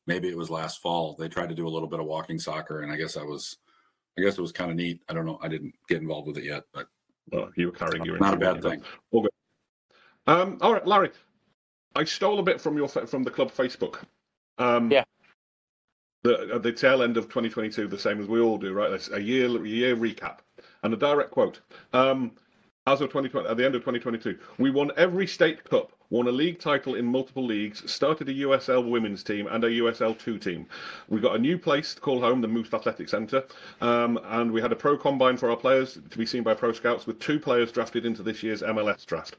maybe 0.06 0.28
it 0.28 0.36
was 0.36 0.48
last 0.48 0.80
fall. 0.80 1.16
They 1.19 1.28
tried 1.28 1.48
to 1.48 1.56
do 1.56 1.66
a 1.66 1.70
little 1.70 1.88
bit 1.88 1.98
of 1.98 2.06
walking 2.06 2.38
soccer, 2.38 2.82
and 2.82 2.92
I 2.92 2.96
guess 2.96 3.16
I 3.16 3.24
was 3.24 3.56
I 4.16 4.22
guess 4.22 4.38
it 4.38 4.42
was 4.42 4.52
kind 4.52 4.70
of 4.70 4.76
neat. 4.76 5.02
I 5.08 5.14
don't 5.14 5.26
know. 5.26 5.40
I 5.42 5.48
didn't 5.48 5.75
get 5.88 6.00
involved 6.00 6.28
with 6.28 6.38
it 6.38 6.44
yet, 6.44 6.64
but 6.72 6.86
well, 7.32 7.50
you 7.56 7.66
were 7.66 7.72
carrying 7.72 8.04
your 8.04 8.18
not 8.18 8.34
a 8.34 8.36
bad 8.36 8.62
thing. 8.62 8.82
Okay. 9.12 9.28
Um, 10.28 10.58
all 10.60 10.72
right, 10.72 10.86
Larry. 10.86 11.10
I 11.96 12.04
stole 12.04 12.38
a 12.38 12.42
bit 12.44 12.60
from 12.60 12.76
your 12.76 12.86
from 12.86 13.25
the 13.25 13.30
club 13.30 13.50
Facebook. 13.50 14.04
Um, 14.58 14.88
yeah 14.88 15.02
the, 16.22 16.50
at 16.54 16.62
the 16.62 16.72
tail 16.72 17.02
end 17.02 17.16
of 17.16 17.24
2022, 17.24 17.88
the 17.88 17.98
same 17.98 18.20
as 18.20 18.28
we 18.28 18.40
all 18.40 18.58
do, 18.58 18.72
right? 18.72 19.08
A 19.12 19.20
year 19.20 19.48
year 19.66 19.96
recap 19.96 20.38
and 20.82 20.94
a 20.94 20.96
direct 20.96 21.30
quote. 21.30 21.60
Um, 21.92 22.32
as 22.86 23.00
of 23.00 23.10
2020, 23.10 23.48
at 23.48 23.56
the 23.56 23.64
end 23.64 23.74
of 23.76 23.82
2022, 23.82 24.38
we 24.58 24.70
won 24.70 24.90
every 24.96 25.26
state 25.26 25.62
cup, 25.62 25.92
won 26.10 26.26
a 26.26 26.32
league 26.32 26.58
title 26.58 26.96
in 26.96 27.04
multiple 27.04 27.44
leagues, 27.44 27.88
started 27.90 28.28
a 28.28 28.34
USL 28.34 28.88
women's 28.88 29.22
team 29.22 29.46
and 29.46 29.62
a 29.62 29.69
USL 29.69 30.19
two 30.19 30.36
team. 30.36 30.66
We 31.08 31.20
got 31.20 31.36
a 31.36 31.38
new 31.38 31.58
place 31.58 31.94
to 31.94 32.00
call 32.00 32.20
home, 32.20 32.40
the 32.40 32.48
Moose 32.48 32.75
Athletic 32.75 33.08
Centre, 33.08 33.44
um, 33.80 34.18
and 34.25 34.50
we 34.50 34.60
had 34.60 34.72
a 34.72 34.76
pro 34.76 34.96
combine 34.96 35.36
for 35.36 35.48
our 35.50 35.56
players 35.56 35.98
to 36.10 36.18
be 36.18 36.26
seen 36.26 36.42
by 36.42 36.54
pro 36.54 36.72
scouts 36.72 37.06
with 37.06 37.20
two 37.20 37.38
players 37.38 37.70
drafted 37.70 38.04
into 38.04 38.25
this 38.25 38.42
year's 38.42 38.62
MLS 38.62 39.06
draft 39.06 39.36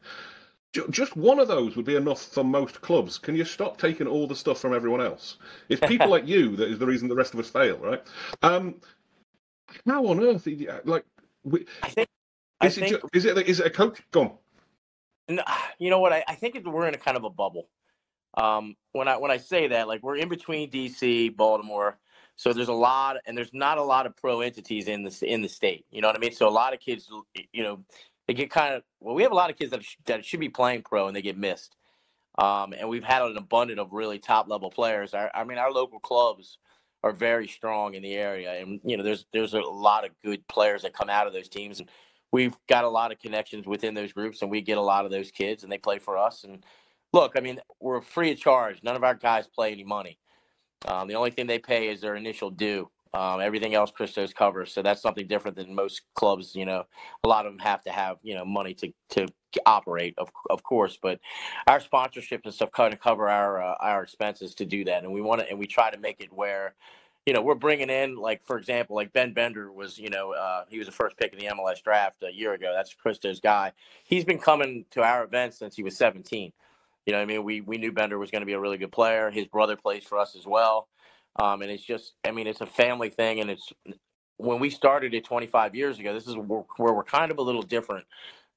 just 0.89 1.15
one 1.15 1.39
of 1.39 1.47
those 1.47 1.75
would 1.75 1.85
be 1.85 1.95
enough 1.95 2.21
for 2.21 2.43
most 2.43 2.81
clubs. 2.81 3.17
Can 3.17 3.35
you 3.35 3.45
stop 3.45 3.77
taking 3.77 4.07
all 4.07 4.27
the 4.27 4.35
stuff 4.35 4.59
from 4.59 4.73
everyone 4.73 5.01
else? 5.01 5.37
It's 5.69 5.85
people 5.87 6.09
like 6.09 6.27
you 6.27 6.55
that 6.55 6.69
is 6.69 6.79
the 6.79 6.85
reason 6.85 7.07
the 7.07 7.15
rest 7.15 7.33
of 7.33 7.39
us 7.39 7.49
fail, 7.49 7.77
right? 7.77 8.01
Um, 8.41 8.75
how 9.87 10.05
on 10.07 10.23
earth, 10.23 10.47
like, 10.85 11.05
we, 11.43 11.65
I 11.81 11.89
think, 11.89 12.07
is, 12.63 12.77
I 12.77 12.85
it, 12.85 12.89
think, 12.89 13.03
is 13.13 13.25
it 13.25 13.37
is 13.47 13.59
it 13.59 13.67
a 13.67 13.69
coach? 13.69 14.01
Gone. 14.11 14.31
on. 15.29 15.39
You 15.79 15.89
know 15.89 15.99
what? 15.99 16.13
I, 16.13 16.23
I 16.27 16.35
think 16.35 16.57
we're 16.65 16.87
in 16.87 16.93
a 16.93 16.97
kind 16.97 17.17
of 17.17 17.23
a 17.23 17.29
bubble. 17.29 17.69
Um, 18.35 18.75
when 18.93 19.07
I 19.07 19.17
when 19.17 19.31
I 19.31 19.37
say 19.37 19.67
that, 19.67 19.87
like 19.87 20.01
we're 20.01 20.17
in 20.17 20.29
between 20.29 20.71
DC, 20.71 21.35
Baltimore, 21.35 21.99
so 22.35 22.51
there's 22.51 22.67
a 22.67 22.73
lot, 22.73 23.17
and 23.25 23.37
there's 23.37 23.53
not 23.53 23.77
a 23.77 23.83
lot 23.83 24.05
of 24.05 24.15
pro 24.17 24.41
entities 24.41 24.87
in 24.87 25.03
the 25.03 25.17
in 25.21 25.41
the 25.41 25.49
state. 25.49 25.85
You 25.91 26.01
know 26.01 26.07
what 26.07 26.15
I 26.15 26.19
mean? 26.19 26.33
So 26.33 26.47
a 26.47 26.49
lot 26.49 26.73
of 26.73 26.79
kids, 26.79 27.09
you 27.51 27.63
know, 27.63 27.83
they 28.27 28.33
get 28.33 28.49
kind 28.49 28.75
of 28.75 28.83
well. 28.99 29.15
We 29.15 29.23
have 29.23 29.31
a 29.31 29.35
lot 29.35 29.49
of 29.49 29.57
kids 29.57 29.71
that 29.71 29.83
sh- 29.83 29.97
that 30.05 30.25
should 30.25 30.39
be 30.39 30.49
playing 30.49 30.83
pro 30.83 31.07
and 31.07 31.15
they 31.15 31.21
get 31.21 31.37
missed. 31.37 31.75
Um, 32.37 32.73
and 32.73 32.89
we've 32.89 33.03
had 33.03 33.21
an 33.21 33.37
abundance 33.37 33.79
of 33.79 33.93
really 33.93 34.17
top 34.17 34.47
level 34.47 34.71
players. 34.71 35.13
Our, 35.13 35.29
I 35.35 35.43
mean, 35.43 35.59
our 35.59 35.71
local 35.71 35.99
clubs 35.99 36.57
are 37.03 37.11
very 37.11 37.47
strong 37.47 37.93
in 37.93 38.01
the 38.01 38.15
area, 38.15 38.59
and 38.61 38.79
you 38.83 38.97
know, 38.97 39.03
there's 39.03 39.25
there's 39.33 39.53
a 39.53 39.59
lot 39.59 40.05
of 40.05 40.11
good 40.23 40.47
players 40.47 40.81
that 40.81 40.93
come 40.93 41.09
out 41.09 41.27
of 41.27 41.33
those 41.33 41.49
teams, 41.49 41.79
and 41.79 41.89
we've 42.31 42.55
got 42.67 42.85
a 42.85 42.89
lot 42.89 43.11
of 43.11 43.19
connections 43.19 43.67
within 43.67 43.93
those 43.93 44.13
groups, 44.13 44.41
and 44.41 44.49
we 44.49 44.61
get 44.61 44.77
a 44.77 44.81
lot 44.81 45.05
of 45.05 45.11
those 45.11 45.31
kids, 45.31 45.63
and 45.63 45.71
they 45.71 45.77
play 45.77 45.99
for 45.99 46.17
us. 46.17 46.43
And 46.43 46.65
look, 47.11 47.33
I 47.37 47.41
mean, 47.41 47.59
we're 47.79 48.01
free 48.01 48.31
of 48.31 48.39
charge. 48.39 48.81
None 48.83 48.95
of 48.95 49.03
our 49.03 49.15
guys 49.15 49.47
play 49.47 49.71
any 49.71 49.83
money. 49.83 50.17
Um, 50.85 51.07
the 51.07 51.15
only 51.15 51.31
thing 51.31 51.47
they 51.47 51.59
pay 51.59 51.89
is 51.89 52.01
their 52.01 52.15
initial 52.15 52.49
due. 52.49 52.89
Um, 53.15 53.41
everything 53.41 53.75
else 53.75 53.91
Christos 53.91 54.33
covers, 54.33 54.71
so 54.71 54.81
that's 54.81 55.01
something 55.01 55.27
different 55.27 55.55
than 55.55 55.75
most 55.75 56.01
clubs. 56.15 56.55
You 56.55 56.65
know, 56.65 56.83
a 57.23 57.27
lot 57.27 57.45
of 57.45 57.51
them 57.51 57.59
have 57.59 57.83
to 57.83 57.91
have 57.91 58.17
you 58.23 58.33
know 58.33 58.43
money 58.43 58.73
to 58.75 58.91
to 59.11 59.27
operate, 59.67 60.15
of 60.17 60.31
of 60.49 60.63
course, 60.63 60.97
but 60.99 61.19
our 61.67 61.79
sponsorship 61.79 62.41
and 62.45 62.53
stuff 62.53 62.71
kind 62.71 62.91
of 62.91 62.99
cover 62.99 63.29
our 63.29 63.61
uh, 63.61 63.75
our 63.79 64.01
expenses 64.01 64.55
to 64.55 64.65
do 64.65 64.85
that, 64.85 65.03
and 65.03 65.13
we 65.13 65.21
want 65.21 65.41
to 65.41 65.49
and 65.49 65.59
we 65.59 65.67
try 65.67 65.91
to 65.91 65.97
make 65.99 66.21
it 66.21 66.33
where. 66.33 66.75
You 67.25 67.33
know, 67.33 67.41
we're 67.41 67.55
bringing 67.55 67.89
in, 67.89 68.17
like, 68.17 68.43
for 68.43 68.57
example, 68.57 68.97
like 68.97 69.13
Ben 69.13 69.33
Bender 69.33 69.71
was, 69.71 69.97
you 69.97 70.09
know, 70.09 70.33
uh, 70.33 70.65
he 70.67 70.77
was 70.77 70.87
the 70.87 70.91
first 70.91 71.15
pick 71.15 71.31
in 71.31 71.39
the 71.39 71.45
MLS 71.45 71.81
draft 71.81 72.21
a 72.21 72.29
year 72.29 72.51
ago. 72.51 72.73
That's 72.75 72.93
Christos' 72.93 73.39
guy. 73.39 73.71
He's 74.03 74.25
been 74.25 74.39
coming 74.39 74.83
to 74.91 75.03
our 75.03 75.23
events 75.23 75.57
since 75.57 75.73
he 75.73 75.83
was 75.83 75.95
17. 75.95 76.51
You 77.05 77.13
know, 77.13 77.21
I 77.21 77.25
mean, 77.25 77.45
we 77.45 77.61
we 77.61 77.77
knew 77.77 77.93
Bender 77.93 78.19
was 78.19 78.29
going 78.29 78.41
to 78.41 78.45
be 78.45 78.51
a 78.51 78.59
really 78.59 78.77
good 78.77 78.91
player. 78.91 79.31
His 79.31 79.45
brother 79.47 79.77
plays 79.77 80.03
for 80.03 80.17
us 80.17 80.35
as 80.35 80.45
well. 80.45 80.89
Um, 81.39 81.61
and 81.61 81.71
it's 81.71 81.83
just, 81.83 82.13
I 82.23 82.31
mean, 82.31 82.47
it's 82.47 82.61
a 82.61 82.65
family 82.65 83.09
thing. 83.09 83.39
And 83.39 83.49
it's 83.49 83.71
when 84.37 84.59
we 84.59 84.69
started 84.69 85.13
it 85.13 85.23
25 85.25 85.75
years 85.75 85.99
ago, 85.99 86.13
this 86.13 86.27
is 86.27 86.35
where, 86.35 86.63
where 86.77 86.93
we're 86.93 87.03
kind 87.03 87.31
of 87.31 87.39
a 87.39 87.41
little 87.41 87.61
different 87.61 88.05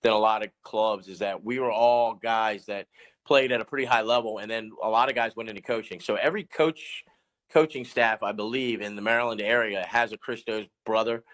than 0.03 0.13
a 0.13 0.19
lot 0.19 0.45
of 0.45 0.51
clubs 0.63 1.09
is 1.09 1.21
that 1.21 1.45
we 1.45 1.59
were 1.59 1.71
all 1.71 2.15
guys 2.15 2.67
that 2.67 2.87
played 3.27 3.51
at 3.51 3.61
a 3.61 3.65
pretty 3.65 3.87
high 3.87 4.03
level. 4.03 4.39
And 4.39 4.51
then 4.51 4.71
a 4.83 4.89
lot 4.89 5.09
of 5.09 5.15
guys 5.15 5.35
went 5.35 5.49
into 5.49 5.63
coaching. 5.63 6.01
So 6.01 6.15
every 6.17 6.45
coach, 6.45 7.05
coaching 7.51 7.85
staff, 7.85 8.23
I 8.23 8.33
believe, 8.33 8.81
in 8.81 8.95
the 8.95 9.03
Maryland 9.03 9.41
area 9.41 9.85
has 9.89 10.13
a 10.13 10.19
Christos 10.19 10.67
brother 10.85 11.25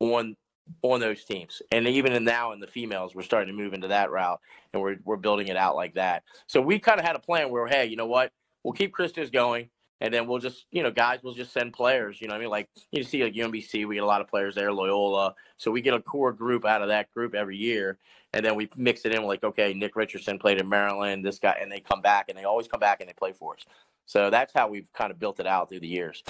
on 0.00 0.36
on 0.82 1.00
those 1.00 1.24
teams. 1.24 1.60
And 1.72 1.88
even 1.88 2.22
now 2.24 2.52
in 2.52 2.60
the 2.60 2.68
females, 2.68 3.14
we're 3.14 3.22
starting 3.22 3.54
to 3.54 3.62
move 3.62 3.74
into 3.74 3.88
that 3.88 4.10
route 4.10 4.40
and 4.72 4.80
we're 4.80 4.96
we're 5.04 5.16
building 5.16 5.48
it 5.48 5.56
out 5.56 5.74
like 5.74 5.94
that. 5.94 6.22
So 6.46 6.60
we 6.60 6.78
kind 6.78 7.00
of 7.00 7.04
had 7.04 7.16
a 7.16 7.20
plan 7.20 7.50
where, 7.50 7.66
hey, 7.66 7.86
you 7.86 7.96
know 7.96 8.06
what? 8.06 8.32
We'll 8.62 8.72
keep 8.72 8.92
Christos 8.92 9.28
going 9.28 9.68
and 10.02 10.12
then 10.12 10.26
we'll 10.26 10.40
just 10.40 10.66
you 10.72 10.82
know 10.82 10.90
guys 10.90 11.22
will 11.22 11.32
just 11.32 11.52
send 11.52 11.72
players 11.72 12.20
you 12.20 12.28
know 12.28 12.34
i 12.34 12.38
mean? 12.38 12.50
Like 12.50 12.68
you 12.90 13.04
see 13.04 13.22
like 13.22 13.32
umbc 13.34 13.86
we 13.86 13.94
get 13.94 14.02
a 14.02 14.06
lot 14.06 14.20
of 14.20 14.28
players 14.28 14.54
there 14.54 14.72
loyola. 14.72 15.34
So 15.56 15.70
we 15.70 15.80
get 15.80 15.94
a 15.94 16.00
core 16.00 16.32
group 16.32 16.66
out 16.66 16.82
of 16.82 16.88
that 16.88 17.10
group 17.12 17.34
every 17.34 17.56
year. 17.56 17.98
And 18.34 18.44
then 18.44 18.56
we 18.56 18.68
mix 18.76 19.04
it 19.04 19.14
in 19.14 19.22
like 19.24 19.44
okay 19.44 19.72
nick 19.72 19.96
richardson 19.96 20.38
played 20.38 20.60
in 20.60 20.68
maryland 20.68 21.24
this 21.24 21.38
guy 21.38 21.56
and 21.60 21.70
they 21.72 21.80
come 21.80 22.02
back 22.02 22.26
and 22.28 22.36
they 22.36 22.44
always 22.44 22.68
come 22.68 22.80
back 22.80 23.00
and 23.00 23.08
they 23.08 23.14
play 23.14 23.32
for 23.32 23.54
us. 23.54 23.64
So 24.04 24.28
that's 24.28 24.52
how 24.52 24.68
we've 24.68 24.92
kind 24.92 25.10
of 25.10 25.18
built 25.18 25.40
it 25.40 25.46
out 25.46 25.68
through 25.68 25.80
the 25.80 25.88
years. 25.88 26.22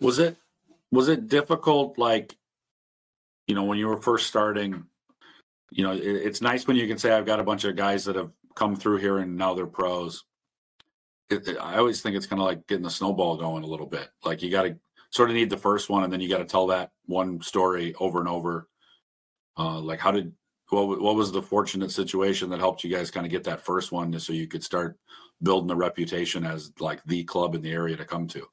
Was 0.00 0.18
it 0.18 0.36
was 0.92 1.08
it 1.08 1.28
difficult 1.28 1.98
like 1.98 2.36
you 3.48 3.54
know 3.56 3.64
when 3.64 3.78
you 3.78 3.88
were 3.88 4.00
first 4.00 4.28
starting 4.28 4.84
you 5.70 5.82
know 5.82 5.92
it, 5.92 6.00
it's 6.00 6.40
nice 6.40 6.66
when 6.66 6.76
you 6.76 6.86
can 6.86 6.98
say 6.98 7.10
i've 7.10 7.26
got 7.26 7.40
a 7.40 7.44
bunch 7.44 7.64
of 7.64 7.74
guys 7.74 8.04
that 8.04 8.14
have 8.14 8.30
come 8.54 8.76
through 8.76 8.98
here 8.98 9.18
and 9.18 9.36
now 9.36 9.54
they're 9.54 9.66
pros 9.66 10.24
it, 11.30 11.48
it, 11.48 11.56
I 11.58 11.78
always 11.78 12.02
think 12.02 12.16
it's 12.16 12.26
kind 12.26 12.40
of 12.40 12.46
like 12.46 12.66
getting 12.66 12.84
the 12.84 12.90
snowball 12.90 13.36
going 13.36 13.64
a 13.64 13.66
little 13.66 13.86
bit. 13.86 14.08
Like 14.24 14.42
you 14.42 14.50
got 14.50 14.62
to 14.62 14.76
sort 15.10 15.30
of 15.30 15.36
need 15.36 15.50
the 15.50 15.56
first 15.56 15.88
one, 15.88 16.04
and 16.04 16.12
then 16.12 16.20
you 16.20 16.28
got 16.28 16.38
to 16.38 16.44
tell 16.44 16.66
that 16.68 16.90
one 17.06 17.40
story 17.40 17.94
over 17.98 18.18
and 18.18 18.28
over. 18.28 18.68
Uh, 19.56 19.78
like 19.80 20.00
how 20.00 20.10
did 20.10 20.32
what 20.70 21.00
what 21.00 21.14
was 21.14 21.30
the 21.32 21.42
fortunate 21.42 21.90
situation 21.90 22.50
that 22.50 22.58
helped 22.58 22.84
you 22.84 22.90
guys 22.90 23.10
kind 23.10 23.26
of 23.26 23.30
get 23.30 23.44
that 23.44 23.64
first 23.64 23.92
one, 23.92 24.18
so 24.18 24.32
you 24.32 24.46
could 24.46 24.64
start 24.64 24.98
building 25.42 25.70
a 25.70 25.76
reputation 25.76 26.44
as 26.44 26.72
like 26.80 27.02
the 27.04 27.24
club 27.24 27.54
in 27.54 27.62
the 27.62 27.70
area 27.70 27.96
to 27.96 28.04
come 28.04 28.26
to? 28.28 28.46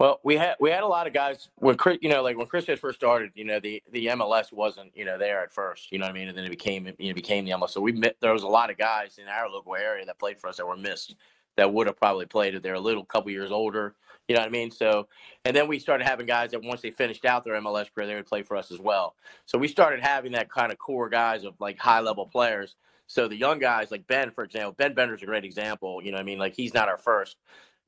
Well, 0.00 0.20
we 0.22 0.36
had 0.36 0.54
we 0.60 0.70
had 0.70 0.84
a 0.84 0.86
lot 0.86 1.08
of 1.08 1.12
guys 1.12 1.48
when 1.56 1.76
Chris, 1.76 1.98
you 2.00 2.08
know, 2.08 2.22
like 2.22 2.36
when 2.36 2.46
Chris 2.46 2.66
had 2.66 2.78
first 2.78 2.98
started, 2.98 3.32
you 3.34 3.44
know, 3.44 3.58
the 3.58 3.82
the 3.90 4.06
MLS 4.06 4.52
wasn't, 4.52 4.96
you 4.96 5.04
know, 5.04 5.18
there 5.18 5.42
at 5.42 5.52
first, 5.52 5.90
you 5.90 5.98
know 5.98 6.06
what 6.06 6.10
I 6.10 6.18
mean, 6.18 6.28
and 6.28 6.38
then 6.38 6.44
it 6.44 6.50
became 6.50 6.86
you 6.98 7.08
know 7.08 7.14
became 7.14 7.44
the 7.44 7.50
MLS. 7.52 7.70
So 7.70 7.80
we 7.80 7.92
met, 7.92 8.16
there 8.20 8.32
was 8.32 8.44
a 8.44 8.48
lot 8.48 8.70
of 8.70 8.78
guys 8.78 9.18
in 9.18 9.26
our 9.26 9.50
local 9.50 9.74
area 9.74 10.06
that 10.06 10.18
played 10.18 10.38
for 10.38 10.48
us 10.48 10.56
that 10.58 10.66
were 10.66 10.76
missed 10.76 11.16
that 11.58 11.72
would 11.72 11.88
have 11.88 11.96
probably 11.96 12.24
played 12.24 12.54
if 12.54 12.62
they're 12.62 12.74
a 12.74 12.80
little 12.80 13.04
couple 13.04 13.32
years 13.32 13.50
older, 13.50 13.96
you 14.28 14.36
know 14.36 14.40
what 14.40 14.46
I 14.46 14.50
mean. 14.50 14.70
So, 14.70 15.08
and 15.44 15.56
then 15.56 15.66
we 15.66 15.80
started 15.80 16.06
having 16.06 16.24
guys 16.24 16.52
that 16.52 16.62
once 16.62 16.82
they 16.82 16.92
finished 16.92 17.24
out 17.24 17.44
their 17.44 17.60
MLS 17.60 17.92
career, 17.92 18.06
they 18.06 18.14
would 18.14 18.26
play 18.26 18.42
for 18.42 18.56
us 18.56 18.70
as 18.70 18.78
well. 18.78 19.16
So 19.44 19.58
we 19.58 19.66
started 19.66 20.00
having 20.00 20.32
that 20.32 20.50
kind 20.50 20.70
of 20.70 20.78
core 20.78 21.08
guys 21.08 21.42
of 21.42 21.54
like 21.58 21.76
high 21.76 21.98
level 21.98 22.26
players. 22.26 22.76
So 23.08 23.26
the 23.26 23.36
young 23.36 23.58
guys 23.58 23.90
like 23.90 24.06
Ben, 24.06 24.30
for 24.30 24.44
example, 24.44 24.72
Ben 24.78 24.94
Bender's 24.94 25.22
a 25.22 25.26
great 25.26 25.44
example. 25.44 26.00
You 26.00 26.12
know 26.12 26.18
what 26.18 26.22
I 26.22 26.26
mean? 26.26 26.38
Like 26.38 26.54
he's 26.54 26.74
not 26.74 26.88
our 26.88 26.98
first 26.98 27.36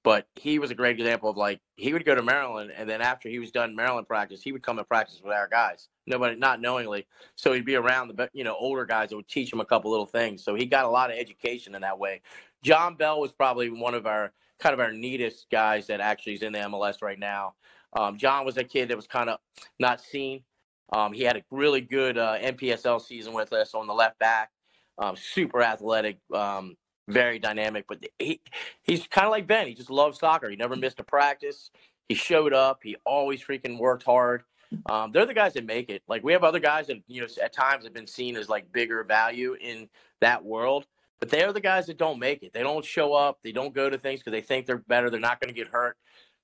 but 0.03 0.27
he 0.37 0.59
was 0.59 0.71
a 0.71 0.75
great 0.75 0.99
example 0.99 1.29
of 1.29 1.37
like 1.37 1.61
he 1.77 1.93
would 1.93 2.05
go 2.05 2.15
to 2.15 2.23
Maryland, 2.23 2.73
and 2.75 2.89
then 2.89 3.03
after 3.03 3.29
he 3.29 3.39
was 3.39 3.51
done 3.51 3.77
Maryland 3.77 4.07
practice, 4.07 4.43
he 4.43 4.53
would 4.53 4.63
come 4.63 4.79
and 4.79 4.89
practice 4.89 5.21
with 5.23 5.33
our 5.33 5.49
guys. 5.49 5.89
Nobody, 6.07 6.37
not 6.37 6.61
knowingly, 6.61 7.07
so 7.37 7.53
he'd 7.53 7.67
be 7.67 7.75
around 7.75 8.09
the 8.09 8.31
you 8.33 8.45
know 8.45 8.57
older 8.59 8.87
guys 8.87 9.11
that 9.11 9.17
would 9.17 9.29
teach 9.29 9.53
him 9.53 9.61
a 9.61 9.65
couple 9.65 9.91
little 9.91 10.07
things. 10.07 10.43
So 10.43 10.55
he 10.55 10.65
got 10.65 10.87
a 10.87 10.91
lot 10.91 11.11
of 11.11 11.19
education 11.19 11.75
in 11.75 11.83
that 11.83 11.99
way. 11.99 12.23
John 12.63 12.97
Bell 12.97 13.21
was 13.21 13.33
probably 13.33 13.71
one 13.71 13.95
of 13.95 14.07
our 14.07 14.33
kind 14.59 14.75
of 14.75 14.81
our 14.81 14.93
neatest 14.93 15.47
guys 15.51 15.87
that 15.87 16.01
actually 16.01 16.35
is 16.35 16.43
in 16.43 16.53
the 16.53 16.59
MLS 16.61 17.03
right 17.03 17.19
now. 17.19 17.55
Um, 17.97 18.19
John 18.19 18.45
was 18.45 18.57
a 18.57 18.65
kid 18.65 18.89
that 18.89 18.97
was 18.97 19.07
kind 19.07 19.31
of 19.31 19.39
not 19.79 20.01
seen. 20.01 20.43
Um, 20.93 21.13
he 21.13 21.23
had 21.23 21.37
a 21.37 21.43
really 21.51 21.81
good 21.81 22.19
uh, 22.19 22.39
NPSL 22.39 23.01
season 23.01 23.33
with 23.33 23.53
us 23.53 23.75
on 23.75 23.87
the 23.87 23.95
left 23.95 24.19
back. 24.19 24.51
Um, 24.99 25.17
super 25.17 25.63
athletic, 25.63 26.19
um, 26.35 26.77
very 27.09 27.39
dynamic. 27.39 27.87
But 27.89 28.05
he 28.19 28.41
he's 28.83 29.07
kind 29.07 29.27
of 29.27 29.31
like 29.31 29.47
Ben. 29.47 29.67
He 29.67 29.75
just 29.75 29.91
loves 29.91 30.19
soccer. 30.19 30.51
He 30.51 30.57
never 30.57 30.77
missed 30.77 31.01
a 31.01 31.05
practice. 31.05 31.71
He 32.09 32.15
showed 32.15 32.53
up. 32.53 32.81
He 32.83 32.97
always 33.07 33.43
freaking 33.43 33.79
worked 33.79 34.03
hard. 34.03 34.43
Um, 34.87 35.11
they're 35.13 35.27
the 35.27 35.35
guys 35.35 35.55
that 35.55 35.65
make 35.65 35.91
it. 35.91 36.03
Like 36.09 36.23
we 36.23 36.33
have 36.33 36.45
other 36.45 36.61
guys 36.61 36.87
that 36.89 36.99
you 37.07 37.23
know 37.23 37.29
at 37.43 37.53
times 37.53 37.85
have 37.85 37.95
been 37.95 38.07
seen 38.07 38.37
as 38.37 38.49
like 38.49 38.73
bigger 38.73 39.03
value 39.05 39.57
in 39.61 39.89
that 40.21 40.45
world, 40.45 40.87
but 41.21 41.29
they 41.29 41.45
are 41.45 41.53
the 41.53 41.61
guys 41.61 41.87
that 41.87 41.99
don't 41.99 42.19
make 42.19 42.43
it. 42.43 42.53
They 42.53 42.63
don't 42.63 42.85
show 42.85 43.15
up. 43.15 43.39
They 43.43 43.53
don't 43.53 43.75
go 43.75 43.89
to 43.89 43.99
things 43.99 44.21
because 44.21 44.33
they 44.33 44.41
think 44.41 44.67
they're 44.67 44.79
better. 44.79 45.11
They're 45.11 45.21
not 45.21 45.41
going 45.41 45.53
to 45.53 45.59
get 45.59 45.69
hurt. 45.69 45.97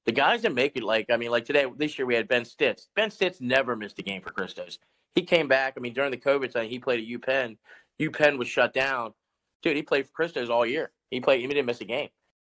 The 0.05 0.13
guys 0.13 0.43
that 0.43 0.55
make 0.55 0.77
it, 0.77 0.85
like 0.85 1.07
I 1.11 1.17
mean, 1.17 1.31
like 1.31 1.45
today, 1.45 1.67
this 1.77 1.99
year 1.99 2.07
we 2.07 2.15
had 2.15 2.29
Ben 2.29 2.45
Stitz. 2.45 2.89
Ben 2.95 3.11
Stitz 3.11 3.41
never 3.41 3.75
missed 3.75 3.99
a 3.99 4.03
game 4.03 4.23
for 4.23 4.31
Christos. 4.31 4.79
He 5.15 5.23
came 5.23 5.49
back. 5.49 5.75
I 5.77 5.81
mean, 5.81 5.95
during 5.95 6.11
the 6.13 6.17
COVID 6.17 6.53
time, 6.53 6.69
he 6.69 6.79
played 6.79 7.01
at 7.01 7.21
UPenn. 7.21 7.57
UPenn 8.01 8.39
was 8.39 8.47
shut 8.47 8.73
down 8.73 9.13
dude, 9.67 9.77
he 9.77 9.83
played 9.83 10.07
for 10.07 10.13
Christos 10.13 10.49
all 10.49 10.65
year. 10.65 10.91
He 11.11 11.21
played. 11.21 11.41
He 11.41 11.47
didn't 11.47 11.67
miss 11.67 11.81
a 11.81 11.85
game. 11.85 12.09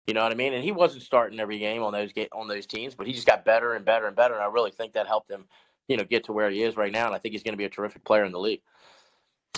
You 0.07 0.13
know 0.13 0.23
what 0.23 0.31
I 0.31 0.35
mean? 0.35 0.53
And 0.53 0.63
he 0.63 0.71
wasn't 0.71 1.03
starting 1.03 1.39
every 1.39 1.59
game 1.59 1.81
on 1.83 1.93
those 1.93 2.11
on 2.33 2.47
those 2.47 2.65
teams, 2.65 2.95
but 2.95 3.07
he 3.07 3.13
just 3.13 3.27
got 3.27 3.45
better 3.45 3.73
and 3.73 3.85
better 3.85 4.07
and 4.07 4.15
better. 4.15 4.33
And 4.33 4.43
I 4.43 4.47
really 4.47 4.71
think 4.71 4.93
that 4.93 5.07
helped 5.07 5.31
him, 5.31 5.45
you 5.87 5.95
know, 5.95 6.03
get 6.03 6.25
to 6.25 6.33
where 6.33 6.49
he 6.49 6.63
is 6.63 6.75
right 6.75 6.91
now. 6.91 7.05
And 7.05 7.15
I 7.15 7.19
think 7.19 7.33
he's 7.33 7.43
going 7.43 7.53
to 7.53 7.57
be 7.57 7.65
a 7.65 7.69
terrific 7.69 8.03
player 8.03 8.25
in 8.25 8.31
the 8.31 8.39
league. 8.39 8.61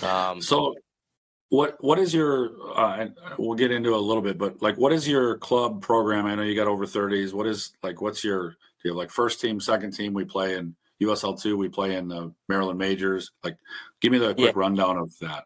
Um, 0.02 0.40
so, 0.40 0.74
what 1.48 1.76
what 1.80 1.98
is 1.98 2.12
your? 2.14 2.50
Uh, 2.74 3.06
we'll 3.38 3.56
get 3.56 3.70
into 3.70 3.94
a 3.94 3.98
little 3.98 4.22
bit, 4.22 4.38
but 4.38 4.60
like, 4.62 4.76
what 4.76 4.92
is 4.92 5.08
your 5.08 5.38
club 5.38 5.82
program? 5.82 6.26
I 6.26 6.34
know 6.34 6.42
you 6.42 6.54
got 6.54 6.66
over 6.66 6.86
thirties. 6.86 7.32
What 7.32 7.46
is 7.46 7.72
like? 7.82 8.00
What's 8.00 8.24
your? 8.24 8.50
Do 8.50 8.56
you 8.84 8.90
have 8.90 8.96
like 8.96 9.10
first 9.10 9.40
team, 9.40 9.60
second 9.60 9.92
team? 9.92 10.12
We 10.12 10.24
play 10.24 10.56
in 10.56 10.74
USL 11.02 11.40
two. 11.40 11.56
We 11.56 11.68
play 11.68 11.94
in 11.96 12.08
the 12.08 12.32
Maryland 12.48 12.78
majors. 12.78 13.30
Like, 13.44 13.56
give 14.00 14.12
me 14.12 14.18
the 14.18 14.34
quick 14.34 14.54
yeah. 14.54 14.60
rundown 14.60 14.98
of 14.98 15.12
that 15.20 15.44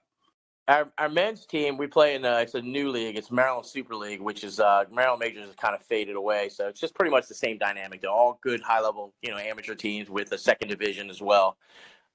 our, 0.71 0.93
our 0.99 1.09
men's 1.09 1.47
team, 1.47 1.77
we 1.77 1.89
play 1.89 2.15
in 2.15 2.25
a, 2.25 2.39
it's 2.39 2.55
a 2.55 2.63
new 2.63 2.91
league. 2.91 3.17
It's 3.17 3.31
Maryland 3.31 3.67
Super 3.67 3.97
League, 3.97 4.21
which 4.21 4.45
is 4.45 4.61
uh, 4.61 4.85
Maryland 4.93 5.19
Majors 5.19 5.47
has 5.47 5.55
kind 5.57 5.75
of 5.75 5.83
faded 5.83 6.15
away. 6.15 6.49
So 6.49 6.69
it's 6.69 6.81
just 6.81 6.95
pretty 6.95 7.11
much 7.11 7.27
the 7.27 7.35
same 7.35 7.59
dynamic. 7.59 8.01
They're 8.01 8.11
all 8.11 8.39
good 8.41 8.63
high 8.63 8.81
level, 8.81 9.13
you 9.21 9.31
know, 9.33 9.37
amateur 9.37 9.75
teams 9.75 10.09
with 10.09 10.31
a 10.31 10.39
second 10.39 10.69
division 10.69 11.11
as 11.11 11.21
well. 11.21 11.57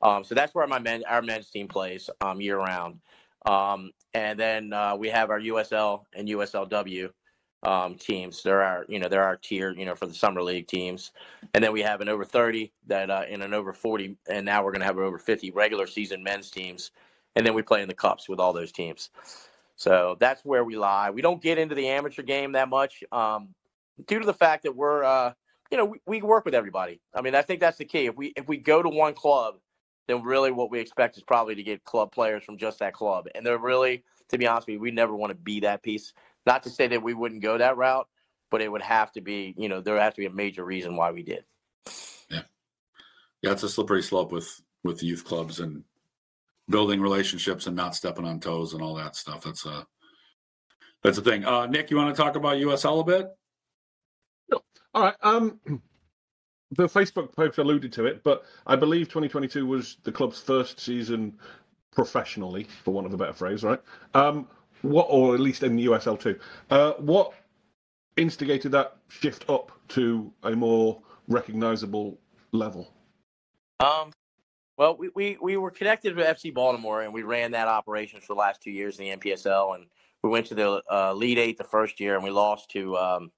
Um, 0.02 0.24
so 0.24 0.36
that's 0.36 0.56
where 0.56 0.66
my 0.68 0.80
men, 0.80 1.04
our 1.08 1.22
men's 1.22 1.50
team 1.50 1.68
plays 1.68 2.10
um, 2.22 2.40
year 2.40 2.58
round. 2.58 3.00
Um, 3.46 3.92
and 4.14 4.40
then 4.40 4.74
uh, 4.74 4.96
we 4.96 5.10
have 5.10 5.30
our 5.30 5.40
USL 5.40 6.04
and 6.14 6.28
USLW 6.28 7.10
um, 7.64 7.96
teams. 7.96 8.44
There 8.44 8.62
are 8.62 8.86
you 8.88 9.00
know, 9.00 9.08
there 9.08 9.24
are 9.24 9.38
tier, 9.38 9.72
you 9.72 9.86
know, 9.86 9.96
for 9.96 10.06
the 10.06 10.14
summer 10.14 10.42
league 10.42 10.68
teams. 10.68 11.12
And 11.54 11.64
then 11.64 11.72
we 11.74 11.82
have 11.82 12.02
an 12.02 12.10
over 12.10 12.24
30 12.24 12.72
that 12.88 13.10
uh, 13.10 13.24
and 13.30 13.44
an 13.44 13.54
over 13.54 13.74
40, 13.74 14.18
and 14.30 14.46
now 14.46 14.64
we're 14.64 14.72
going 14.72 14.82
to 14.82 14.86
have 14.86 14.98
over 14.98 15.18
50 15.18 15.52
regular 15.52 15.88
season 15.88 16.24
men's 16.24 16.50
teams 16.50 16.92
and 17.36 17.46
then 17.46 17.54
we 17.54 17.62
play 17.62 17.82
in 17.82 17.88
the 17.88 17.94
cups 17.94 18.28
with 18.30 18.40
all 18.40 18.54
those 18.54 18.72
teams. 18.72 19.10
So 19.76 20.16
that's 20.20 20.44
where 20.46 20.64
we 20.64 20.78
lie. 20.78 21.10
We 21.10 21.22
don't 21.22 21.42
get 21.42 21.58
into 21.58 21.76
the 21.76 21.90
amateur 21.90 22.22
game 22.22 22.54
that 22.54 22.70
much 22.70 23.04
um, 23.12 23.50
due 24.08 24.20
to 24.20 24.26
the 24.26 24.34
fact 24.34 24.64
that 24.64 24.76
we're, 24.76 25.04
uh, 25.04 25.34
you 25.70 25.78
know, 25.78 25.86
we, 25.86 26.00
we 26.06 26.22
work 26.22 26.46
with 26.46 26.56
everybody. 26.56 27.02
I 27.14 27.22
mean, 27.22 27.36
I 27.36 27.42
think 27.42 27.60
that's 27.60 27.78
the 27.78 27.86
key. 27.86 28.06
If 28.06 28.16
we 28.16 28.28
if 28.38 28.48
we 28.48 28.58
go 28.58 28.82
to 28.82 28.90
one 28.90 29.14
club, 29.14 29.56
then 30.08 30.24
really 30.24 30.52
what 30.52 30.72
we 30.72 30.80
expect 30.80 31.18
is 31.18 31.24
probably 31.24 31.56
to 31.56 31.64
get 31.64 31.84
club 31.84 32.12
players 32.12 32.44
from 32.44 32.58
just 32.58 32.80
that 32.80 32.94
club. 32.94 33.28
And 33.34 33.46
they're 33.46 33.58
really, 33.58 34.04
to 34.30 34.38
be 34.38 34.48
honest 34.48 34.68
with 34.68 34.76
you, 34.76 34.80
we 34.80 34.92
never 34.92 35.16
want 35.16 35.32
to 35.32 35.36
be 35.36 35.62
that 35.62 35.84
piece. 35.84 36.14
Not 36.46 36.64
to 36.64 36.70
say 36.70 36.88
that 36.88 37.02
we 37.02 37.14
wouldn't 37.14 37.42
go 37.42 37.58
that 37.58 37.78
route, 37.78 38.08
but 38.52 38.62
it 38.62 38.72
would 38.72 38.82
have 38.82 39.12
to 39.14 39.22
be, 39.22 39.56
you 39.58 39.68
know, 39.68 39.82
there 39.82 39.96
would 39.96 40.04
have 40.04 40.14
to 40.14 40.22
be 40.22 40.28
a 40.28 40.32
major 40.32 40.64
reason 40.64 40.96
why 40.96 41.12
we 41.12 41.24
did. 41.24 41.44
Yeah, 42.30 42.44
yeah, 43.42 43.52
it's 43.52 43.64
a 43.64 43.70
slippery 43.70 44.04
slope 44.04 44.32
with 44.32 44.62
with 44.84 45.02
youth 45.02 45.26
clubs 45.26 45.60
and 45.60 45.84
building 46.70 47.02
relationships 47.02 47.66
and 47.68 47.76
not 47.76 47.96
stepping 47.96 48.26
on 48.26 48.40
toes 48.40 48.74
and 48.74 48.82
all 48.82 48.96
that 48.96 49.16
stuff. 49.16 49.44
That's 49.44 49.66
a 49.66 49.88
that's 51.04 51.18
a 51.18 51.22
thing. 51.22 51.46
Uh, 51.46 51.66
Nick, 51.68 51.92
you 51.92 51.98
want 51.98 52.16
to 52.16 52.22
talk 52.22 52.36
about 52.36 52.58
USL 52.58 53.02
a 53.02 53.04
bit? 53.04 53.28
No. 54.50 54.62
All 54.94 55.04
right. 55.04 55.16
Um, 55.22 55.60
the 56.72 56.88
Facebook 56.88 57.34
post 57.36 57.58
alluded 57.58 57.92
to 57.94 58.06
it, 58.06 58.24
but 58.24 58.44
I 58.66 58.76
believe 58.76 59.08
2022 59.08 59.66
was 59.66 59.98
the 60.04 60.12
club's 60.12 60.40
first 60.40 60.80
season 60.80 61.38
professionally, 61.94 62.68
for 62.84 62.94
want 62.94 63.08
of 63.08 63.14
a 63.14 63.18
better 63.18 63.34
phrase, 63.34 63.64
right? 63.64 63.80
Um, 64.14 64.48
what, 64.82 65.08
or 65.10 65.34
at 65.34 65.40
least 65.40 65.64
in 65.64 65.76
the 65.76 65.86
USL 65.86 66.20
two, 66.20 66.40
Uh, 66.70 66.94
what 66.94 67.34
instigated 68.18 68.72
that 68.74 68.98
shift 69.08 69.50
up 69.50 69.72
to 69.90 70.32
a 70.44 70.56
more 70.56 71.02
recognizable 71.28 72.18
level? 72.52 72.92
Um, 73.80 74.12
well, 74.78 74.98
we, 74.98 75.10
we, 75.16 75.38
we 75.42 75.58
were 75.58 75.72
connected 75.72 76.16
with 76.16 76.26
FC 76.26 76.54
Baltimore, 76.54 77.02
and 77.02 77.14
we 77.14 77.24
ran 77.24 77.52
that 77.52 77.68
operation 77.68 78.20
for 78.20 78.34
the 78.34 78.40
last 78.40 78.62
two 78.62 78.72
years 78.72 79.00
in 79.00 79.06
the 79.06 79.16
NPSL. 79.16 79.76
And 79.76 79.86
we 80.22 80.30
went 80.30 80.48
to 80.48 80.56
the 80.56 80.82
uh, 80.92 81.12
Elite 81.14 81.38
Eight 81.38 81.58
the 81.58 81.64
first 81.64 82.00
year, 82.00 82.16
and 82.16 82.24
we 82.24 82.30
lost 82.30 82.72
to 82.72 82.98
um, 82.98 83.32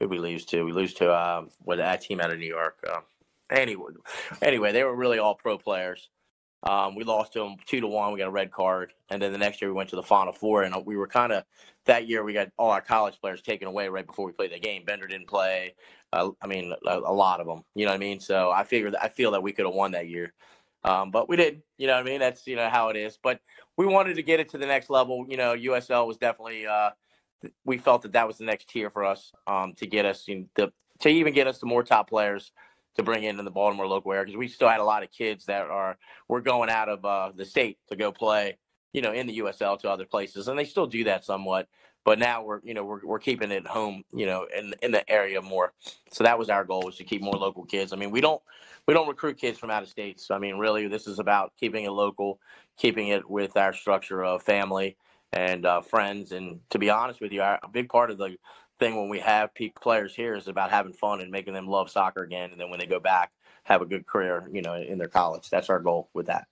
who 0.00 0.08
we 0.08 0.18
lose 0.18 0.44
to? 0.46 0.64
We 0.64 0.72
lose 0.72 0.94
to 0.94 1.14
um, 1.14 1.50
what 1.60 1.78
that 1.78 2.02
team 2.02 2.20
out 2.20 2.32
of 2.32 2.38
New 2.38 2.46
York. 2.46 2.78
Um, 2.92 3.02
anyway, 3.50 3.92
anyway, 4.42 4.72
they 4.72 4.84
were 4.84 4.94
really 4.94 5.18
all 5.18 5.34
pro 5.34 5.58
players. 5.58 6.08
Um, 6.62 6.94
we 6.94 7.04
lost 7.04 7.34
to 7.34 7.40
them 7.40 7.56
two 7.66 7.80
to 7.80 7.86
one. 7.86 8.12
We 8.12 8.18
got 8.18 8.28
a 8.28 8.32
red 8.32 8.50
card, 8.50 8.92
and 9.10 9.20
then 9.20 9.32
the 9.32 9.38
next 9.38 9.60
year 9.60 9.70
we 9.70 9.76
went 9.76 9.90
to 9.90 9.96
the 9.96 10.02
Final 10.02 10.32
Four, 10.32 10.62
and 10.62 10.74
we 10.86 10.96
were 10.96 11.06
kind 11.06 11.32
of 11.32 11.44
that 11.84 12.08
year 12.08 12.24
we 12.24 12.32
got 12.32 12.48
all 12.56 12.70
our 12.70 12.80
college 12.80 13.20
players 13.20 13.42
taken 13.42 13.68
away 13.68 13.88
right 13.88 14.06
before 14.06 14.24
we 14.26 14.32
played 14.32 14.52
the 14.52 14.58
game. 14.58 14.84
Bender 14.84 15.06
didn't 15.06 15.28
play. 15.28 15.74
Uh, 16.12 16.30
I 16.40 16.46
mean, 16.46 16.72
a, 16.86 16.98
a, 16.98 17.12
lot 17.12 17.40
of 17.40 17.46
them. 17.46 17.62
You 17.74 17.84
know 17.84 17.90
what 17.90 17.96
I 17.96 17.98
mean? 17.98 18.20
So 18.20 18.50
I 18.50 18.64
figured 18.64 18.94
I 18.96 19.08
feel 19.08 19.32
that 19.32 19.42
we 19.42 19.52
could 19.52 19.66
have 19.66 19.74
won 19.74 19.92
that 19.92 20.08
year. 20.08 20.32
Um, 20.84 21.10
but 21.10 21.28
we 21.28 21.36
didn't. 21.36 21.62
you 21.78 21.86
know 21.86 21.94
what 21.94 22.06
I 22.06 22.10
mean? 22.10 22.20
That's, 22.20 22.46
you 22.46 22.56
know, 22.56 22.68
how 22.68 22.90
it 22.90 22.96
is. 22.96 23.18
But 23.22 23.40
we 23.76 23.86
wanted 23.86 24.16
to 24.16 24.22
get 24.22 24.38
it 24.38 24.50
to 24.50 24.58
the 24.58 24.66
next 24.66 24.90
level. 24.90 25.26
You 25.28 25.36
know, 25.36 25.54
USL 25.54 26.06
was 26.06 26.18
definitely, 26.18 26.66
uh, 26.66 26.90
we 27.64 27.78
felt 27.78 28.02
that 28.02 28.12
that 28.12 28.26
was 28.26 28.38
the 28.38 28.44
next 28.44 28.68
tier 28.68 28.90
for 28.90 29.04
us 29.04 29.32
um, 29.46 29.74
to 29.74 29.86
get 29.86 30.04
us 30.04 30.24
in 30.28 30.48
the, 30.54 30.72
to 31.00 31.08
even 31.08 31.34
get 31.34 31.46
us 31.46 31.58
to 31.58 31.66
more 31.66 31.82
top 31.82 32.08
players 32.08 32.52
to 32.96 33.02
bring 33.02 33.24
in 33.24 33.38
in 33.38 33.44
the 33.44 33.50
Baltimore 33.50 33.86
local 33.86 34.12
area 34.12 34.24
because 34.24 34.38
we 34.38 34.48
still 34.48 34.68
had 34.68 34.80
a 34.80 34.84
lot 34.84 35.02
of 35.02 35.10
kids 35.10 35.46
that 35.46 35.62
are 35.62 35.98
were 36.28 36.40
going 36.40 36.70
out 36.70 36.88
of 36.88 37.04
uh, 37.04 37.32
the 37.34 37.44
state 37.44 37.78
to 37.88 37.96
go 37.96 38.12
play, 38.12 38.56
you 38.92 39.02
know, 39.02 39.12
in 39.12 39.26
the 39.26 39.38
USL 39.38 39.78
to 39.80 39.90
other 39.90 40.04
places, 40.04 40.48
and 40.48 40.58
they 40.58 40.64
still 40.64 40.86
do 40.86 41.04
that 41.04 41.24
somewhat. 41.24 41.68
But 42.04 42.18
now 42.18 42.44
we're 42.44 42.60
you 42.62 42.74
know 42.74 42.84
we're, 42.84 43.04
we're 43.04 43.18
keeping 43.18 43.50
it 43.50 43.66
home, 43.66 44.04
you 44.12 44.26
know, 44.26 44.46
in 44.56 44.74
in 44.82 44.92
the 44.92 45.08
area 45.10 45.40
more. 45.40 45.72
So 46.12 46.24
that 46.24 46.38
was 46.38 46.50
our 46.50 46.64
goal 46.64 46.82
was 46.84 46.96
to 46.96 47.04
keep 47.04 47.22
more 47.22 47.34
local 47.34 47.64
kids. 47.64 47.92
I 47.92 47.96
mean, 47.96 48.10
we 48.10 48.20
don't 48.20 48.42
we 48.86 48.94
don't 48.94 49.08
recruit 49.08 49.38
kids 49.38 49.58
from 49.58 49.70
out 49.70 49.82
of 49.82 49.88
state. 49.88 50.20
So 50.20 50.34
I 50.34 50.38
mean, 50.38 50.58
really, 50.58 50.86
this 50.86 51.06
is 51.06 51.18
about 51.18 51.52
keeping 51.58 51.84
it 51.84 51.90
local, 51.90 52.38
keeping 52.76 53.08
it 53.08 53.28
with 53.28 53.56
our 53.56 53.72
structure 53.72 54.22
of 54.22 54.42
family 54.42 54.96
and 55.34 55.66
uh, 55.66 55.80
friends. 55.82 56.32
And 56.32 56.60
to 56.70 56.78
be 56.78 56.90
honest 56.90 57.20
with 57.20 57.32
you, 57.32 57.42
our, 57.42 57.58
a 57.62 57.68
big 57.68 57.88
part 57.88 58.10
of 58.10 58.18
the 58.18 58.36
thing 58.78 58.96
when 58.96 59.08
we 59.08 59.20
have 59.20 59.54
peak 59.54 59.80
players 59.80 60.14
here 60.14 60.34
is 60.34 60.48
about 60.48 60.70
having 60.70 60.92
fun 60.92 61.20
and 61.20 61.30
making 61.30 61.54
them 61.54 61.66
love 61.66 61.90
soccer 61.90 62.22
again. 62.22 62.50
And 62.52 62.60
then 62.60 62.70
when 62.70 62.80
they 62.80 62.86
go 62.86 63.00
back, 63.00 63.30
have 63.64 63.82
a 63.82 63.86
good 63.86 64.06
career, 64.06 64.48
you 64.50 64.62
know, 64.62 64.74
in 64.74 64.98
their 64.98 65.08
college. 65.08 65.50
That's 65.50 65.70
our 65.70 65.80
goal 65.80 66.08
with 66.14 66.26
that. 66.26 66.46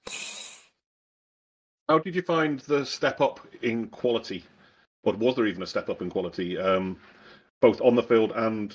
How 1.88 1.98
did 1.98 2.14
you 2.14 2.22
find 2.22 2.60
the 2.60 2.86
step 2.86 3.20
up 3.20 3.40
in 3.60 3.88
quality? 3.88 4.44
Or 5.02 5.12
was 5.14 5.34
there 5.36 5.46
even 5.46 5.62
a 5.62 5.66
step 5.66 5.88
up 5.88 6.00
in 6.00 6.10
quality, 6.10 6.56
um, 6.56 6.96
both 7.60 7.80
on 7.80 7.96
the 7.96 8.02
field 8.02 8.32
and 8.34 8.74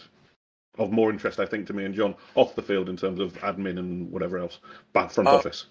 of 0.78 0.92
more 0.92 1.10
interest, 1.10 1.40
I 1.40 1.46
think, 1.46 1.68
to 1.68 1.74
me 1.74 1.86
and 1.86 1.96
John 1.96 2.16
off 2.36 2.54
the 2.54 2.62
field 2.62 2.90
in 2.90 2.98
terms 2.98 3.20
of 3.20 3.34
admin 3.36 3.80
and 3.80 4.12
whatever 4.12 4.38
else, 4.38 4.60
back 4.94 5.10
front 5.10 5.28
uh, 5.28 5.36
office. 5.36 5.66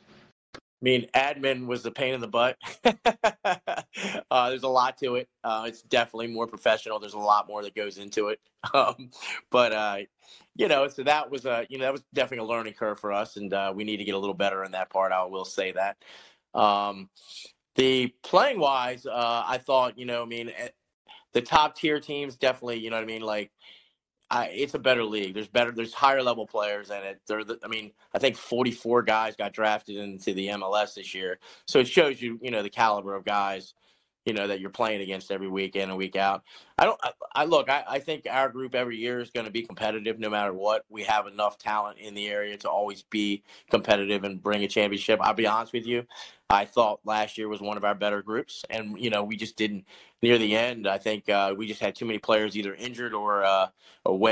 I 0.81 0.85
mean, 0.85 1.07
admin 1.15 1.67
was 1.67 1.83
the 1.83 1.91
pain 1.91 2.13
in 2.13 2.21
the 2.21 2.29
butt. 2.29 2.59
uh, 4.31 4.51
there's 4.51 4.63
a 4.63 4.69
lot 4.69 4.99
to 4.99 5.17
it. 5.17 5.29
Uh, 5.43 5.65
it's 5.67 5.81
definitely 5.81 6.27
more 6.27 6.47
professional. 6.47 6.99
There's 6.99 7.15
a 7.15 7.19
lot 7.19 7.49
more 7.49 7.63
that 7.63 7.75
goes 7.75 7.99
into 7.99 8.29
it. 8.29 8.41
Um, 8.75 9.11
but 9.53 9.73
uh, 9.73 9.99
you 10.57 10.67
know, 10.67 10.89
so 10.89 11.05
that 11.05 11.31
was 11.31 11.45
a 11.47 11.67
you 11.71 11.79
know 11.79 11.85
that 11.85 11.93
was 11.93 12.03
definitely 12.13 12.47
a 12.47 12.49
learning 12.49 12.73
curve 12.73 12.99
for 12.99 13.13
us, 13.13 13.37
and 13.37 13.55
uh, 13.55 13.73
we 13.73 13.85
need 13.85 13.99
to 13.99 14.05
get 14.05 14.17
a 14.17 14.19
little 14.19 14.35
better 14.35 14.65
in 14.65 14.73
that 14.73 14.91
part. 14.91 15.13
I 15.13 15.23
will 15.25 15.45
say 15.45 15.71
that. 15.71 15.97
Um, 16.53 17.09
the 17.77 18.13
playing 18.25 18.59
wise, 18.59 19.07
uh, 19.07 19.45
I 19.47 19.59
thought 19.59 19.97
you 19.97 20.05
know, 20.05 20.21
I 20.21 20.25
mean, 20.25 20.49
eh, 20.49 20.71
the 21.33 21.43
top 21.43 21.77
tier 21.77 22.01
teams 22.01 22.35
definitely, 22.35 22.81
you 22.81 22.91
know 22.91 22.97
what 22.97 23.05
I 23.05 23.07
mean, 23.07 23.23
like. 23.23 23.53
I, 24.31 24.47
it's 24.47 24.75
a 24.75 24.79
better 24.79 25.05
league. 25.05 25.35
There's 25.35 25.49
better. 25.49 25.71
There's 25.71 25.95
higher 25.95 26.23
level 26.23 26.47
players 26.47 26.91
in 26.91 27.03
it. 27.03 27.21
I 27.63 27.69
mean, 27.69 27.93
I 28.13 28.19
think 28.19 28.37
44 28.37 29.03
guys 29.03 29.37
got 29.37 29.53
drafted 29.53 29.97
into 29.97 30.35
the 30.35 30.49
MLS 30.49 30.95
this 30.95 31.15
year, 31.15 31.39
so 31.67 31.79
it 31.79 31.87
shows 31.87 32.21
you, 32.21 32.39
you 32.43 32.51
know, 32.51 32.63
the 32.63 32.71
caliber 32.71 33.15
of 33.15 33.25
guys 33.25 33.75
you 34.27 34.33
know 34.33 34.49
that 34.49 34.61
you're 34.61 34.71
playing 34.71 35.01
against 35.01 35.31
every 35.31 35.49
week 35.49 35.77
in 35.77 35.89
and 35.89 35.97
week 35.97 36.17
out. 36.17 36.43
I 36.77 36.85
don't. 36.85 36.99
I, 37.03 37.13
I 37.35 37.45
look. 37.45 37.71
I, 37.71 37.85
I, 37.89 37.99
think 38.01 38.27
our 38.29 38.49
group 38.49 38.75
every 38.75 38.97
year 38.97 39.21
is 39.21 39.31
going 39.31 39.47
to 39.47 39.53
be 39.53 39.63
competitive, 39.63 40.19
no 40.19 40.29
matter 40.29 40.53
what. 40.53 40.85
We 40.91 41.05
have 41.05 41.29
enough 41.29 41.59
talent 41.59 41.99
in 41.99 42.15
the 42.15 42.29
area 42.29 42.57
to 42.59 42.69
always 42.69 43.05
be 43.05 43.45
competitive 43.71 44.25
and 44.25 44.43
bring 44.43 44.65
a 44.65 44.69
championship. 44.69 45.21
I'll 45.23 45.33
be 45.33 45.47
honest 45.47 45.73
with 45.73 45.87
you. 45.87 46.05
I 46.49 46.65
thought 46.65 47.01
last 47.05 47.37
year 47.37 47.49
was 47.49 47.61
one 47.61 47.77
of 47.77 47.85
our 47.85 47.95
better 47.95 48.23
groups, 48.23 48.65
and 48.71 48.99
you 49.01 49.11
know 49.11 49.25
we 49.25 49.37
just 49.37 49.57
didn't 49.57 49.85
near 50.23 50.39
the 50.39 50.55
end. 50.55 50.87
I 50.87 50.99
think 50.99 51.29
uh, 51.29 51.55
we 51.57 51.67
just 51.67 51.81
had 51.81 51.95
too 51.95 52.05
many 52.05 52.19
players 52.19 52.57
either 52.57 52.75
injured 52.75 53.15
or 53.15 53.45
uh, 53.45 53.69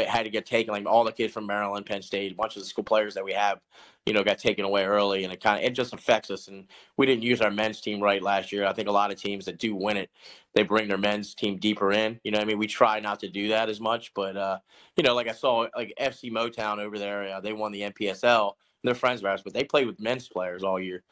had 0.07 0.23
to 0.23 0.31
get 0.31 0.47
taken. 0.47 0.73
Like 0.73 0.87
all 0.87 1.05
the 1.05 1.13
kids 1.13 1.33
from 1.33 1.47
Maryland, 1.47 1.87
Penn 1.87 2.03
State, 2.03 2.33
a 2.33 2.35
bunch 2.35 2.57
of 2.57 2.63
the 2.63 2.69
school 2.69 2.85
players 2.85 3.15
that 3.15 3.25
we 3.25 3.33
have 3.33 3.61
you 4.07 4.13
know, 4.13 4.23
got 4.23 4.39
taken 4.39 4.65
away 4.65 4.85
early, 4.85 5.25
and 5.25 5.33
it 5.33 5.41
kind 5.41 5.59
of 5.59 5.65
it 5.65 5.75
just 5.75 5.95
affects 5.95 6.31
us. 6.31 6.49
And 6.49 6.67
we 6.97 7.07
didn't 7.07 7.23
use 7.23 7.41
our 7.41 7.51
men's 7.51 7.81
team 7.81 8.03
right 8.03 8.23
last 8.23 8.53
year. 8.53 8.67
I 8.67 8.73
think 8.75 8.89
a 8.89 8.93
lot 8.93 9.11
of 9.11 9.21
teams 9.21 9.47
that 9.47 9.59
do 9.59 9.75
win 9.75 9.97
it, 9.97 10.11
they 10.55 10.63
bring 10.63 10.89
their 10.89 10.99
men's 10.99 11.35
team 11.35 11.59
deeper 11.59 11.91
in. 11.91 12.21
You 12.23 12.33
know, 12.33 12.39
I 12.39 12.45
mean, 12.45 12.59
we 12.59 12.67
try 12.67 13.01
not 13.01 13.21
to 13.21 13.29
do 13.29 13.49
that 13.49 13.71
as 13.71 13.81
much, 13.81 14.13
but 14.15 14.37
uh, 14.37 14.59
you 14.97 15.03
know, 15.03 15.15
like 15.15 15.29
I 15.29 15.33
saw 15.33 15.67
like 15.75 15.95
FC 15.99 16.31
Motown 16.31 16.79
over 16.79 16.99
there, 16.99 17.37
uh, 17.37 17.41
they 17.41 17.55
won 17.55 17.73
the 17.73 17.81
NPSL. 17.83 18.53
They're 18.85 18.95
friends 18.95 19.21
of 19.21 19.27
ours, 19.27 19.43
but 19.43 19.55
they 19.55 19.65
play 19.65 19.85
with 19.85 20.01
men's 20.01 20.29
players 20.29 20.63
all 20.63 20.79
year 20.79 21.03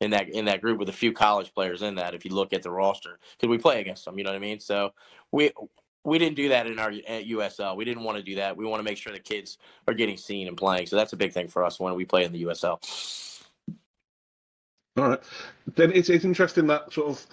in 0.00 0.10
that 0.10 0.28
in 0.28 0.46
that 0.46 0.60
group 0.60 0.78
with 0.78 0.88
a 0.88 0.92
few 0.92 1.12
college 1.12 1.52
players 1.54 1.82
in 1.82 1.94
that. 1.96 2.14
If 2.14 2.24
you 2.24 2.34
look 2.34 2.52
at 2.52 2.62
the 2.62 2.70
roster, 2.70 3.18
because 3.36 3.50
we 3.50 3.58
play 3.58 3.80
against 3.80 4.04
them, 4.04 4.18
you 4.18 4.24
know 4.24 4.30
what 4.30 4.36
I 4.36 4.40
mean. 4.40 4.60
So 4.60 4.92
we 5.30 5.52
we 6.04 6.18
didn't 6.18 6.36
do 6.36 6.48
that 6.48 6.66
in 6.66 6.78
our 6.78 6.90
at 6.90 7.26
USL. 7.26 7.76
We 7.76 7.84
didn't 7.84 8.04
want 8.04 8.18
to 8.18 8.24
do 8.24 8.36
that. 8.36 8.56
We 8.56 8.64
want 8.64 8.80
to 8.80 8.84
make 8.84 8.96
sure 8.96 9.12
the 9.12 9.18
kids 9.18 9.58
are 9.86 9.94
getting 9.94 10.16
seen 10.16 10.48
and 10.48 10.56
playing. 10.56 10.86
So 10.86 10.96
that's 10.96 11.12
a 11.12 11.16
big 11.16 11.32
thing 11.32 11.48
for 11.48 11.64
us 11.64 11.78
when 11.78 11.94
we 11.94 12.04
play 12.04 12.24
in 12.24 12.32
the 12.32 12.44
USL. 12.44 12.82
All 14.96 15.10
right, 15.10 15.22
then 15.76 15.92
it's 15.92 16.08
it's 16.08 16.24
interesting 16.24 16.66
that 16.68 16.92
sort 16.92 17.10
of 17.10 17.26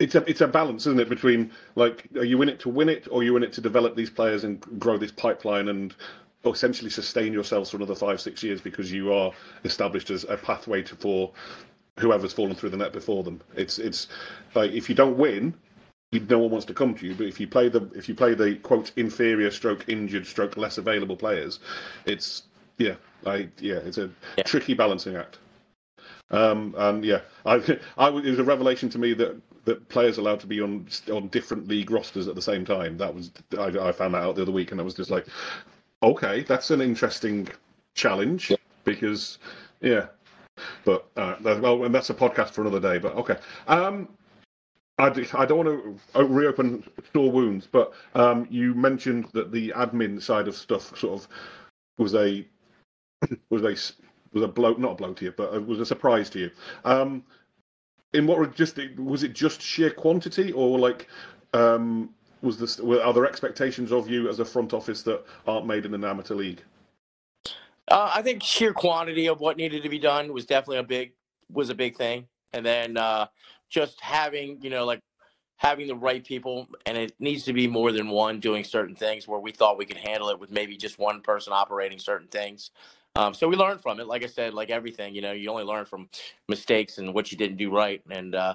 it's 0.00 0.14
a 0.14 0.28
it's 0.28 0.40
a 0.40 0.48
balance, 0.48 0.86
isn't 0.86 0.98
it, 0.98 1.08
between 1.08 1.52
like 1.76 2.08
are 2.16 2.24
you 2.24 2.40
in 2.42 2.48
it 2.48 2.58
to 2.60 2.68
win 2.68 2.88
it 2.88 3.06
or 3.10 3.20
are 3.20 3.22
you 3.22 3.36
in 3.36 3.42
it 3.42 3.52
to 3.52 3.60
develop 3.60 3.94
these 3.94 4.10
players 4.10 4.44
and 4.44 4.60
grow 4.80 4.96
this 4.96 5.12
pipeline 5.12 5.68
and 5.68 5.94
essentially 6.46 6.90
sustain 6.90 7.32
yourselves 7.32 7.70
for 7.70 7.76
another 7.76 7.94
five 7.94 8.20
six 8.20 8.42
years 8.42 8.60
because 8.60 8.90
you 8.90 9.12
are 9.12 9.32
established 9.64 10.10
as 10.10 10.24
a 10.24 10.36
pathway 10.36 10.82
to 10.82 10.96
for 10.96 11.32
whoever's 11.98 12.32
fallen 12.32 12.54
through 12.54 12.70
the 12.70 12.76
net 12.76 12.92
before 12.92 13.22
them. 13.22 13.40
It's 13.56 13.78
it's 13.78 14.08
like 14.54 14.72
if 14.72 14.88
you 14.88 14.94
don't 14.94 15.18
win, 15.18 15.54
no 16.12 16.38
one 16.38 16.50
wants 16.50 16.66
to 16.66 16.74
come 16.74 16.94
to 16.94 17.06
you. 17.06 17.14
But 17.14 17.26
if 17.26 17.38
you 17.38 17.46
play 17.46 17.68
the 17.68 17.88
if 17.94 18.08
you 18.08 18.14
play 18.14 18.34
the 18.34 18.56
quote 18.56 18.92
inferior 18.96 19.50
stroke 19.50 19.88
injured 19.88 20.26
stroke 20.26 20.56
less 20.56 20.78
available 20.78 21.16
players, 21.16 21.60
it's 22.06 22.44
yeah, 22.78 22.94
I 23.26 23.48
yeah, 23.58 23.76
it's 23.76 23.98
a 23.98 24.10
yeah. 24.38 24.44
tricky 24.44 24.74
balancing 24.74 25.16
act. 25.16 25.38
Um, 26.30 26.74
and 26.78 27.04
yeah, 27.04 27.20
I, 27.44 27.54
I 27.98 28.08
it 28.08 28.24
was 28.24 28.38
a 28.38 28.44
revelation 28.44 28.88
to 28.90 28.98
me 28.98 29.12
that 29.14 29.40
that 29.64 29.88
players 29.88 30.18
allowed 30.18 30.40
to 30.40 30.46
be 30.46 30.60
on 30.60 30.86
on 31.12 31.28
different 31.28 31.68
league 31.68 31.90
rosters 31.90 32.28
at 32.28 32.34
the 32.34 32.42
same 32.42 32.64
time. 32.64 32.96
That 32.96 33.14
was 33.14 33.30
I, 33.58 33.88
I 33.88 33.92
found 33.92 34.14
that 34.14 34.22
out 34.22 34.36
the 34.36 34.42
other 34.42 34.52
week, 34.52 34.72
and 34.72 34.80
I 34.80 34.84
was 34.84 34.94
just 34.94 35.10
like, 35.10 35.26
okay, 36.02 36.42
that's 36.42 36.70
an 36.70 36.80
interesting 36.80 37.48
challenge 37.94 38.50
yeah. 38.50 38.56
because 38.84 39.38
yeah. 39.80 40.06
But 40.84 41.06
uh, 41.16 41.36
well, 41.42 41.84
and 41.84 41.94
that's 41.94 42.10
a 42.10 42.14
podcast 42.14 42.50
for 42.50 42.60
another 42.62 42.80
day. 42.80 42.98
But 42.98 43.14
okay. 43.16 43.36
Um, 43.66 44.08
I, 44.98 45.06
I 45.34 45.46
don't 45.46 45.66
want 45.66 45.98
to 46.14 46.24
reopen 46.24 46.84
sore 47.14 47.32
wounds, 47.32 47.66
but 47.70 47.92
um, 48.14 48.46
you 48.50 48.74
mentioned 48.74 49.28
that 49.32 49.50
the 49.50 49.72
admin 49.74 50.20
side 50.20 50.46
of 50.46 50.54
stuff 50.54 50.96
sort 50.98 51.20
of 51.20 51.28
was 51.96 52.14
a 52.14 52.46
was 53.50 53.62
a 53.62 53.76
was 54.32 54.44
a 54.44 54.48
blow 54.48 54.74
not 54.74 54.92
a 54.92 54.94
blow 54.94 55.14
to 55.14 55.24
you, 55.24 55.32
but 55.32 55.54
it 55.54 55.66
was 55.66 55.80
a 55.80 55.86
surprise 55.86 56.28
to 56.30 56.38
you. 56.38 56.50
Um, 56.84 57.24
in 58.12 58.26
what 58.26 58.54
just 58.54 58.78
was 58.98 59.22
it 59.22 59.32
just 59.32 59.62
sheer 59.62 59.90
quantity, 59.90 60.52
or 60.52 60.78
like 60.78 61.08
um, 61.54 62.10
was 62.42 62.58
this 62.58 62.80
are 62.80 63.12
there 63.12 63.26
expectations 63.26 63.92
of 63.92 64.08
you 64.08 64.28
as 64.28 64.40
a 64.40 64.44
front 64.44 64.72
office 64.72 65.02
that 65.02 65.24
aren't 65.46 65.66
made 65.66 65.84
in 65.84 65.94
an 65.94 66.04
amateur 66.04 66.34
league? 66.34 66.62
Uh, 67.88 68.10
I 68.14 68.22
think 68.22 68.42
sheer 68.42 68.72
quantity 68.72 69.26
of 69.26 69.40
what 69.40 69.56
needed 69.56 69.82
to 69.82 69.88
be 69.88 69.98
done 69.98 70.32
was 70.32 70.46
definitely 70.46 70.78
a 70.78 70.82
big 70.84 71.12
was 71.52 71.70
a 71.70 71.74
big 71.74 71.96
thing, 71.96 72.26
and 72.52 72.64
then 72.64 72.96
uh, 72.96 73.26
just 73.68 74.00
having 74.00 74.58
you 74.62 74.70
know 74.70 74.84
like 74.84 75.00
having 75.60 75.86
the 75.86 75.94
right 75.94 76.24
people 76.24 76.66
and 76.86 76.96
it 76.96 77.12
needs 77.18 77.44
to 77.44 77.52
be 77.52 77.68
more 77.68 77.92
than 77.92 78.08
one 78.08 78.40
doing 78.40 78.64
certain 78.64 78.96
things 78.96 79.28
where 79.28 79.38
we 79.38 79.52
thought 79.52 79.76
we 79.76 79.84
could 79.84 79.98
handle 79.98 80.30
it 80.30 80.38
with 80.40 80.50
maybe 80.50 80.74
just 80.74 80.98
one 80.98 81.20
person 81.20 81.52
operating 81.52 81.98
certain 81.98 82.28
things 82.28 82.70
um, 83.16 83.34
so 83.34 83.48
we 83.48 83.56
learned 83.56 83.80
from 83.80 84.00
it 84.00 84.06
like 84.06 84.22
i 84.22 84.26
said 84.26 84.54
like 84.54 84.70
everything 84.70 85.14
you 85.14 85.20
know 85.20 85.32
you 85.32 85.50
only 85.50 85.64
learn 85.64 85.84
from 85.84 86.08
mistakes 86.48 86.98
and 86.98 87.12
what 87.14 87.30
you 87.30 87.38
didn't 87.38 87.56
do 87.56 87.74
right 87.74 88.02
and 88.10 88.34
uh, 88.34 88.54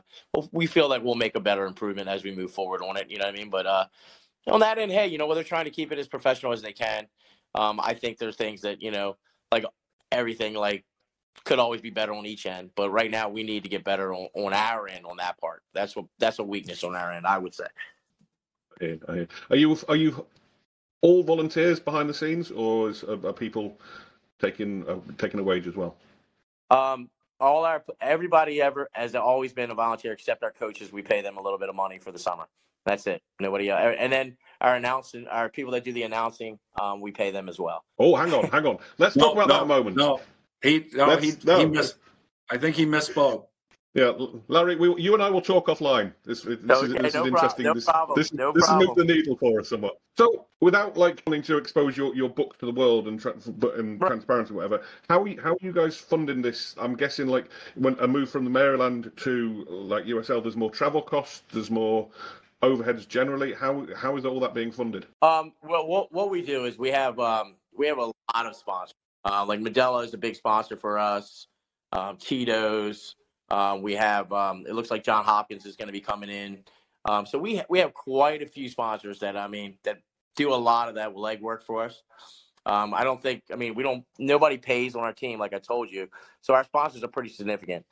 we 0.51 0.65
feel 0.65 0.89
like 0.89 1.03
we'll 1.03 1.15
make 1.15 1.35
a 1.35 1.39
better 1.39 1.65
improvement 1.65 2.07
as 2.07 2.23
we 2.23 2.35
move 2.35 2.51
forward 2.51 2.81
on 2.81 2.97
it 2.97 3.09
you 3.09 3.17
know 3.17 3.25
what 3.25 3.33
i 3.33 3.37
mean 3.37 3.49
but 3.49 3.65
uh, 3.65 3.85
on 4.47 4.59
that 4.59 4.77
end 4.77 4.91
hey 4.91 5.07
you 5.07 5.17
know 5.17 5.33
they're 5.33 5.43
trying 5.43 5.65
to 5.65 5.71
keep 5.71 5.91
it 5.91 5.99
as 5.99 6.07
professional 6.07 6.53
as 6.53 6.61
they 6.61 6.73
can 6.73 7.07
um, 7.55 7.79
i 7.81 7.93
think 7.93 8.17
there's 8.17 8.35
things 8.35 8.61
that 8.61 8.81
you 8.81 8.91
know 8.91 9.15
like 9.51 9.65
everything 10.11 10.53
like 10.53 10.85
could 11.43 11.59
always 11.59 11.81
be 11.81 11.89
better 11.89 12.13
on 12.13 12.25
each 12.25 12.45
end. 12.45 12.71
But 12.75 12.91
right 12.91 13.11
now, 13.11 13.27
we 13.29 13.43
need 13.43 13.63
to 13.63 13.69
get 13.69 13.83
better 13.83 14.13
on, 14.13 14.29
on 14.33 14.53
our 14.53 14.87
end 14.87 15.05
on 15.05 15.17
that 15.17 15.37
part. 15.39 15.63
That's 15.73 15.95
what 15.95 16.05
that's 16.17 16.39
a 16.39 16.43
weakness 16.43 16.83
on 16.83 16.95
our 16.95 17.11
end, 17.11 17.25
I 17.27 17.37
would 17.37 17.53
say. 17.53 17.65
Are 19.49 19.55
you 19.55 19.77
are 19.89 19.95
you 19.95 20.25
all 21.01 21.23
volunteers 21.23 21.79
behind 21.79 22.09
the 22.09 22.13
scenes, 22.13 22.51
or 22.51 22.89
is, 22.89 23.03
are, 23.03 23.33
people 23.33 23.79
taking 24.41 24.87
uh, 24.87 24.97
taking 25.17 25.39
a 25.39 25.43
wage 25.43 25.67
as 25.67 25.75
well? 25.75 25.95
Um, 26.69 27.09
all 27.39 27.65
our 27.65 27.83
everybody 28.01 28.61
ever 28.61 28.89
has 28.93 29.15
always 29.15 29.53
been 29.53 29.71
a 29.71 29.75
volunteer, 29.75 30.13
except 30.13 30.43
our 30.43 30.51
coaches. 30.51 30.91
We 30.91 31.01
pay 31.01 31.21
them 31.21 31.37
a 31.37 31.41
little 31.41 31.59
bit 31.59 31.69
of 31.69 31.75
money 31.75 31.99
for 31.99 32.11
the 32.11 32.19
summer. 32.19 32.45
That's 32.85 33.07
it. 33.07 33.21
Nobody 33.39 33.69
else. 33.69 33.95
And 33.97 34.13
then 34.13 34.37
our 34.61 34.75
announcing, 34.75 35.27
our 35.27 35.49
people 35.49 35.71
that 35.73 35.83
do 35.83 35.91
the 35.91 36.03
announcing, 36.03 36.59
um, 36.79 37.01
we 37.01 37.11
pay 37.11 37.31
them 37.31 37.49
as 37.49 37.57
well. 37.59 37.83
Oh, 37.97 38.15
hang 38.15 38.31
on, 38.33 38.47
hang 38.49 38.65
on. 38.65 38.77
Let's 38.99 39.15
no, 39.15 39.25
talk 39.25 39.33
about 39.33 39.47
no, 39.47 39.53
that 39.55 39.63
a 39.63 39.65
moment. 39.65 39.97
No, 39.97 40.21
he 40.61 40.85
no, 40.93 41.17
he, 41.17 41.33
no. 41.43 41.59
he 41.59 41.65
missed. 41.65 41.95
I 42.49 42.57
think 42.57 42.75
he 42.75 42.85
misspoke. 42.85 43.45
Yeah, 43.95 44.11
Larry, 44.49 44.75
we, 44.75 45.01
you 45.01 45.13
and 45.13 45.23
I 45.23 45.29
will 45.29 45.41
talk 45.41 45.67
offline. 45.67 46.11
This, 46.25 46.41
this 46.41 46.57
is, 46.57 46.59
this 46.59 46.67
no 46.67 46.81
is 46.81 46.93
interesting. 47.25 47.63
No 47.63 47.73
this, 47.73 47.85
problem. 47.85 48.19
this, 48.19 48.33
no 48.33 48.51
this 48.51 48.65
problem. 48.65 48.89
is 48.89 48.95
the 48.95 49.05
needle 49.05 49.37
for 49.37 49.61
us 49.61 49.69
somewhat. 49.69 50.01
So, 50.17 50.47
without 50.59 50.97
like 50.97 51.23
wanting 51.25 51.43
to 51.43 51.55
expose 51.55 51.95
your, 51.95 52.13
your 52.13 52.27
book 52.27 52.57
to 52.59 52.65
the 52.65 52.73
world 52.73 53.07
and, 53.07 53.25
and 53.25 54.01
right. 54.01 54.07
transparency, 54.07 54.51
or 54.51 54.57
whatever, 54.57 54.83
how 55.07 55.21
are 55.21 55.27
you, 55.29 55.39
how 55.41 55.53
are 55.53 55.57
you 55.61 55.71
guys 55.71 55.95
funding 55.95 56.41
this? 56.41 56.75
I'm 56.77 56.97
guessing 56.97 57.27
like 57.27 57.45
when 57.75 57.97
a 57.99 58.07
move 58.07 58.29
from 58.29 58.43
the 58.43 58.49
Maryland 58.49 59.13
to 59.15 59.65
like 59.69 60.03
USL, 60.03 60.43
there's 60.43 60.57
more 60.57 60.71
travel 60.71 61.01
costs, 61.01 61.43
there's 61.53 61.71
more 61.71 62.09
overheads 62.63 63.07
generally. 63.07 63.53
How 63.53 63.87
how 63.95 64.17
is 64.17 64.25
all 64.25 64.41
that 64.41 64.53
being 64.53 64.73
funded? 64.73 65.07
Um, 65.21 65.53
well, 65.63 65.87
what 65.87 66.11
what 66.11 66.29
we 66.29 66.41
do 66.41 66.65
is 66.65 66.77
we 66.77 66.89
have 66.89 67.17
um 67.17 67.55
we 67.73 67.87
have 67.87 67.99
a 67.99 68.07
lot 68.07 68.45
of 68.45 68.57
sponsors. 68.57 68.93
Uh, 69.23 69.45
like 69.45 69.61
Modelo 69.61 70.03
is 70.03 70.13
a 70.13 70.17
big 70.17 70.35
sponsor 70.35 70.75
for 70.75 70.97
us. 70.97 71.47
Um, 71.93 72.17
Tito's. 72.17 73.15
Uh, 73.55 73.77
we 73.77 73.93
have. 73.93 74.33
Um, 74.33 74.65
it 74.67 74.73
looks 74.73 74.91
like 74.91 75.01
John 75.01 75.23
Hopkins 75.23 75.65
is 75.65 75.77
going 75.77 75.87
to 75.87 75.93
be 75.93 76.01
coming 76.01 76.29
in. 76.29 76.59
Um, 77.05 77.25
so 77.25 77.39
we 77.39 77.55
ha- 77.55 77.65
we 77.69 77.79
have 77.79 77.93
quite 77.93 78.41
a 78.41 78.45
few 78.45 78.67
sponsors 78.67 79.19
that 79.19 79.37
I 79.37 79.47
mean 79.47 79.77
that 79.83 79.99
do 80.35 80.53
a 80.53 80.55
lot 80.55 80.89
of 80.89 80.95
that 80.95 81.15
legwork 81.15 81.63
for 81.63 81.85
us. 81.85 82.03
Um, 82.65 82.93
I 82.93 83.05
don't 83.05 83.21
think. 83.21 83.43
I 83.53 83.55
mean, 83.55 83.73
we 83.73 83.81
don't. 83.81 84.03
Nobody 84.19 84.57
pays 84.57 84.93
on 84.93 85.03
our 85.03 85.13
team, 85.13 85.39
like 85.39 85.53
I 85.53 85.59
told 85.59 85.89
you. 85.89 86.09
So 86.41 86.53
our 86.53 86.65
sponsors 86.65 87.01
are 87.05 87.07
pretty 87.07 87.29
significant. 87.29 87.85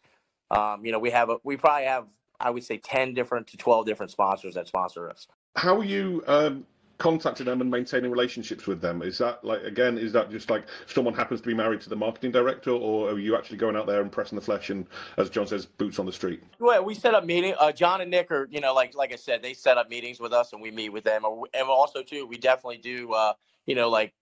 Um, 0.52 0.86
you 0.86 0.92
know, 0.92 1.00
we 1.00 1.12
have. 1.12 1.30
A, 1.30 1.38
we 1.46 1.56
probably 1.56 1.86
have. 1.86 2.08
I 2.42 2.50
would 2.50 2.66
say 2.66 2.78
ten 2.78 3.14
different 3.14 3.48
to 3.48 3.58
twelve 3.58 3.86
different 3.86 4.12
sponsors 4.12 4.56
that 4.56 4.68
sponsor 4.68 5.10
us. 5.10 5.28
How 5.56 5.78
are 5.78 5.86
you 5.86 6.26
um, 6.28 6.66
contacting 7.04 7.46
them 7.46 7.60
and 7.60 7.70
maintaining 7.70 8.10
relationships 8.10 8.66
with 8.66 8.80
them? 8.80 9.02
Is 9.02 9.18
that 9.18 9.44
like 9.44 9.62
again 9.64 9.98
is 9.98 10.14
that 10.14 10.32
just 10.32 10.50
like 10.50 10.64
someone 10.86 11.14
happens 11.14 11.42
to 11.42 11.48
be 11.48 11.54
married 11.54 11.82
to 11.82 11.90
the 11.90 11.98
marketing 11.98 12.32
director 12.32 12.72
or 12.72 13.10
are 13.10 13.20
you 13.20 13.36
actually 13.36 13.58
going 13.58 13.76
out 13.76 13.88
there 13.88 14.02
and 14.02 14.10
pressing 14.10 14.38
the 14.38 14.42
flesh 14.42 14.70
and 14.70 14.88
as 15.18 15.30
john 15.30 15.46
says 15.46 15.66
boots 15.66 16.00
on 16.00 16.06
the 16.06 16.14
street? 16.14 16.42
Well 16.60 16.86
we 16.86 16.94
set 16.94 17.14
up 17.14 17.26
meeting 17.26 17.56
uh, 17.60 17.74
john 17.74 18.00
and 18.00 18.10
nick 18.10 18.32
are 18.32 18.48
you 18.50 18.62
know 18.62 18.74
like 18.74 18.96
like 18.96 19.12
i 19.12 19.18
said 19.18 19.44
they 19.44 19.54
set 19.54 19.78
up 19.78 19.90
meetings 19.90 20.22
with 20.22 20.32
us 20.32 20.54
and 20.54 20.62
we 20.62 20.72
meet 20.72 20.90
with 20.90 21.04
them. 21.04 21.26
And 21.54 21.68
also 21.68 22.04
too 22.04 22.26
we 22.26 22.38
definitely 22.38 22.78
do 22.78 23.12
uh, 23.12 23.34
you 23.66 23.76
know 23.76 23.90
like 23.90 24.14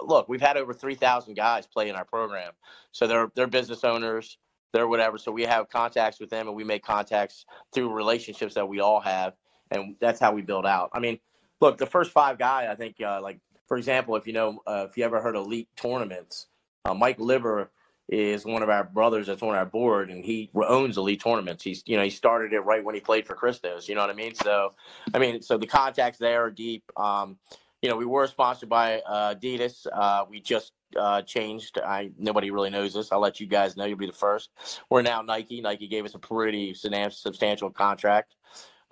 look 0.00 0.28
we've 0.28 0.40
had 0.40 0.56
over 0.56 0.72
3000 0.72 1.34
guys 1.34 1.66
play 1.66 1.88
in 1.88 1.96
our 1.96 2.04
program. 2.04 2.52
So 2.92 3.08
they're 3.08 3.32
they're 3.34 3.48
business 3.48 3.82
owners 3.82 4.38
they're 4.72 4.86
whatever. 4.86 5.18
So 5.18 5.32
we 5.32 5.42
have 5.42 5.68
contacts 5.68 6.20
with 6.20 6.30
them 6.30 6.46
and 6.46 6.56
we 6.56 6.62
make 6.62 6.84
contacts 6.84 7.44
through 7.74 7.92
relationships 7.92 8.54
that 8.54 8.68
we 8.68 8.78
all 8.78 9.00
have 9.00 9.34
and 9.72 9.96
that's 10.00 10.20
how 10.20 10.32
we 10.32 10.42
build 10.42 10.64
out. 10.64 10.90
I 10.92 11.00
mean 11.00 11.18
look, 11.60 11.78
the 11.78 11.86
first 11.86 12.10
five 12.10 12.38
guys, 12.38 12.68
I 12.70 12.74
think 12.74 12.96
uh, 13.00 13.20
like 13.22 13.38
for 13.66 13.76
example, 13.76 14.16
if 14.16 14.26
you 14.26 14.32
know, 14.32 14.60
uh, 14.66 14.86
if 14.88 14.96
you 14.96 15.04
ever 15.04 15.20
heard 15.20 15.36
elite 15.36 15.68
tournaments, 15.76 16.46
uh, 16.84 16.94
Mike 16.94 17.20
Liber 17.20 17.70
is 18.08 18.44
one 18.44 18.62
of 18.62 18.68
our 18.68 18.82
brothers 18.82 19.28
that's 19.28 19.42
on 19.42 19.54
our 19.54 19.64
board, 19.64 20.10
and 20.10 20.24
he 20.24 20.50
owns 20.54 20.98
elite 20.98 21.22
tournaments. 21.22 21.62
He's, 21.62 21.84
you 21.86 21.96
know, 21.96 22.02
he 22.02 22.10
started 22.10 22.52
it 22.52 22.60
right 22.60 22.82
when 22.82 22.96
he 22.96 23.00
played 23.00 23.26
for 23.26 23.34
Christos. 23.34 23.88
You 23.88 23.94
know 23.94 24.00
what 24.00 24.10
I 24.10 24.14
mean? 24.14 24.34
So, 24.34 24.74
I 25.14 25.20
mean, 25.20 25.40
so 25.40 25.56
the 25.56 25.68
contacts 25.68 26.18
there 26.18 26.42
are 26.42 26.50
deep. 26.50 26.82
Um, 26.96 27.38
you 27.80 27.88
know, 27.88 27.96
we 27.96 28.04
were 28.04 28.26
sponsored 28.26 28.68
by 28.68 29.00
uh, 29.02 29.34
Adidas. 29.34 29.86
Uh, 29.92 30.24
we 30.28 30.40
just 30.40 30.72
uh, 30.98 31.22
changed. 31.22 31.78
I 31.78 32.10
nobody 32.18 32.50
really 32.50 32.70
knows 32.70 32.94
this. 32.94 33.12
I'll 33.12 33.20
let 33.20 33.38
you 33.38 33.46
guys 33.46 33.76
know. 33.76 33.84
You'll 33.84 33.96
be 33.96 34.06
the 34.06 34.12
first. 34.12 34.50
We're 34.90 35.02
now 35.02 35.22
Nike. 35.22 35.60
Nike 35.60 35.86
gave 35.86 36.04
us 36.04 36.14
a 36.14 36.18
pretty 36.18 36.74
substantial 36.74 37.70
contract 37.70 38.34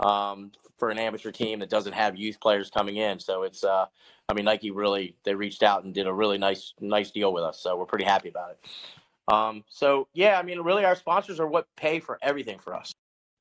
um, 0.01 0.53
for 0.79 0.91
an 0.91 0.99
amateur 0.99 1.31
team 1.31 1.59
that 1.59 1.71
doesn't 1.71 1.93
have 1.93 2.17
youth 2.17 2.41
players 2.41 2.71
coming 2.71 2.97
in. 2.97 3.19
So 3.19 3.43
it's, 3.43 3.65
uh, 3.65 3.87
I 4.29 4.35
mean, 4.35 4.45
Nike 4.45 4.71
really 4.71 5.17
they 5.25 5.35
reached 5.35 5.63
out 5.63 5.85
and 5.85 5.95
did 5.95 6.07
a 6.07 6.13
really 6.13 6.39
nice 6.39 6.75
nice 6.81 7.11
deal 7.11 7.33
with 7.33 7.45
us. 7.45 7.61
So 7.61 7.77
we're 7.77 7.87
pretty 7.87 8.05
happy 8.05 8.29
about 8.29 8.51
it. 8.51 9.33
Um, 9.33 9.65
so 9.69 10.09
yeah, 10.15 10.39
I 10.39 10.43
mean, 10.43 10.61
really, 10.61 10.85
our 10.85 10.97
sponsors 10.97 11.41
are 11.41 11.47
what 11.47 11.67
pay 11.77 12.01
for 12.01 12.19
everything 12.23 12.59
for 12.59 12.75
us. 12.75 12.93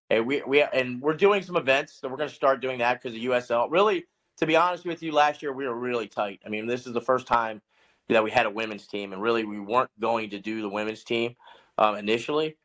And 0.10 0.26
we 0.26 0.42
we 0.48 0.62
and 0.62 1.02
we're 1.02 1.16
doing 1.16 1.42
some 1.44 1.58
events, 1.58 2.00
so 2.00 2.08
we're 2.08 2.18
going 2.18 2.30
to 2.30 2.36
start 2.36 2.62
doing 2.62 2.80
that 2.80 3.02
because 3.02 3.14
the 3.14 3.26
USL. 3.26 3.70
Really, 3.70 4.06
to 4.38 4.46
be 4.46 4.56
honest 4.56 4.86
with 4.86 5.04
you, 5.04 5.12
last 5.12 5.42
year 5.42 5.52
we 5.52 5.68
were 5.68 5.76
really 5.76 6.08
tight. 6.08 6.42
I 6.46 6.50
mean, 6.50 6.66
this 6.66 6.88
is 6.88 6.94
the 6.94 7.02
first 7.02 7.28
time 7.28 7.62
that 8.08 8.24
we 8.24 8.32
had 8.32 8.46
a 8.46 8.50
women's 8.50 8.88
team, 8.88 9.12
and 9.12 9.22
really 9.22 9.44
we 9.44 9.60
weren't 9.60 9.92
going 10.00 10.30
to 10.30 10.40
do 10.40 10.62
the 10.62 10.70
women's 10.70 11.04
team 11.04 11.36
um, 11.78 11.98
initially 11.98 12.56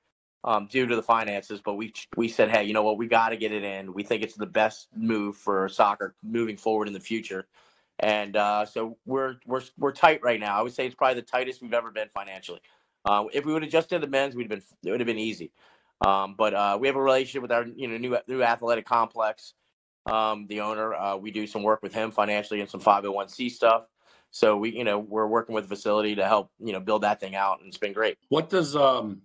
um, 0.44 0.66
due 0.70 0.86
to 0.86 0.96
the 0.96 1.02
finances. 1.02 1.60
But 1.64 1.74
we 1.74 1.92
we 2.16 2.28
said, 2.28 2.50
hey, 2.50 2.64
you 2.64 2.74
know 2.74 2.82
what, 2.82 2.98
we 2.98 3.06
got 3.06 3.30
to 3.30 3.36
get 3.36 3.52
it 3.52 3.64
in. 3.64 3.92
We 3.92 4.02
think 4.02 4.22
it's 4.22 4.34
the 4.34 4.46
best 4.46 4.88
move 4.96 5.36
for 5.36 5.68
soccer 5.68 6.14
moving 6.22 6.56
forward 6.56 6.88
in 6.88 6.94
the 6.94 7.00
future. 7.00 7.46
And 7.98 8.36
uh, 8.36 8.66
so 8.66 8.96
we're 9.06 9.36
we're 9.46 9.62
we're 9.78 9.92
tight 9.92 10.20
right 10.22 10.40
now. 10.40 10.58
I 10.58 10.62
would 10.62 10.74
say 10.74 10.86
it's 10.86 10.94
probably 10.94 11.20
the 11.20 11.26
tightest 11.26 11.62
we've 11.62 11.74
ever 11.74 11.90
been 11.90 12.08
financially. 12.08 12.60
Uh, 13.04 13.24
if 13.32 13.44
we 13.44 13.52
would 13.52 13.62
have 13.62 13.72
just 13.72 13.90
did 13.90 14.00
the 14.00 14.06
men's, 14.06 14.34
we'd 14.34 14.50
have 14.50 14.60
been 14.60 14.62
it 14.84 14.90
would 14.90 15.00
have 15.00 15.06
been 15.06 15.18
easy. 15.18 15.52
Um, 16.04 16.34
but 16.36 16.54
uh, 16.54 16.78
we 16.80 16.88
have 16.88 16.96
a 16.96 17.02
relationship 17.02 17.42
with 17.42 17.52
our 17.52 17.64
you 17.64 17.88
know 17.88 17.98
new 17.98 18.16
new 18.26 18.42
athletic 18.42 18.86
complex. 18.86 19.54
Um, 20.06 20.46
the 20.48 20.62
owner, 20.62 20.94
uh, 20.94 21.16
we 21.16 21.30
do 21.30 21.46
some 21.46 21.62
work 21.62 21.80
with 21.80 21.94
him 21.94 22.10
financially 22.10 22.60
and 22.60 22.68
some 22.68 22.80
501c 22.80 23.52
stuff. 23.52 23.84
So 24.32 24.56
we, 24.56 24.76
you 24.76 24.82
know, 24.82 24.98
we're 24.98 25.28
working 25.28 25.54
with 25.54 25.68
the 25.68 25.76
facility 25.76 26.16
to 26.16 26.26
help, 26.26 26.50
you 26.58 26.72
know, 26.72 26.80
build 26.80 27.02
that 27.02 27.20
thing 27.20 27.36
out, 27.36 27.60
and 27.60 27.68
it's 27.68 27.78
been 27.78 27.92
great. 27.92 28.18
What 28.30 28.50
does 28.50 28.74
um, 28.74 29.20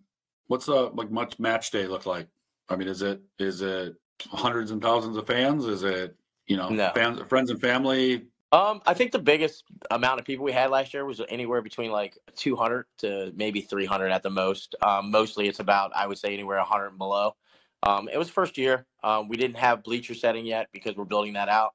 what's 0.48 0.68
a 0.68 0.88
like 0.88 1.12
much 1.12 1.40
match 1.40 1.72
day 1.72 1.88
look 1.88 2.06
like? 2.06 2.28
I 2.70 2.76
mean, 2.76 2.88
is 2.88 3.02
it 3.02 3.22
is 3.40 3.62
it 3.62 3.96
hundreds 4.32 4.72
and 4.72 4.82
thousands 4.82 5.18
of 5.18 5.28
fans? 5.28 5.66
Is 5.66 5.84
it 5.84 6.16
you 6.48 6.58
know 6.58 6.70
no. 6.70 6.92
fans, 6.94 7.20
friends 7.28 7.50
and 7.50 7.62
family? 7.62 8.26
Um, 8.52 8.82
I 8.86 8.94
think 8.94 9.12
the 9.12 9.20
biggest 9.20 9.66
amount 9.92 10.22
of 10.22 10.26
people 10.26 10.46
we 10.46 10.54
had 10.54 10.70
last 10.70 10.94
year 10.94 11.06
was 11.06 11.22
anywhere 11.28 11.62
between 11.62 11.92
like 11.92 12.18
200 12.38 12.86
to 13.00 13.34
maybe 13.36 13.60
300 13.60 14.10
at 14.10 14.24
the 14.24 14.30
most. 14.30 14.76
Um, 14.82 15.12
mostly 15.12 15.50
it's 15.50 15.60
about 15.60 15.92
I 15.96 16.08
would 16.08 16.18
say 16.18 16.34
anywhere 16.34 16.58
100 16.58 16.88
and 16.88 16.98
below. 16.98 17.36
Um, 17.84 18.10
it 18.12 18.18
was 18.18 18.30
first 18.30 18.58
year. 18.58 18.86
Um, 19.04 19.28
we 19.28 19.38
didn't 19.38 19.58
have 19.58 19.84
bleacher 19.84 20.14
setting 20.14 20.46
yet 20.46 20.70
because 20.72 20.96
we're 20.96 21.06
building 21.06 21.34
that 21.34 21.50
out. 21.50 21.74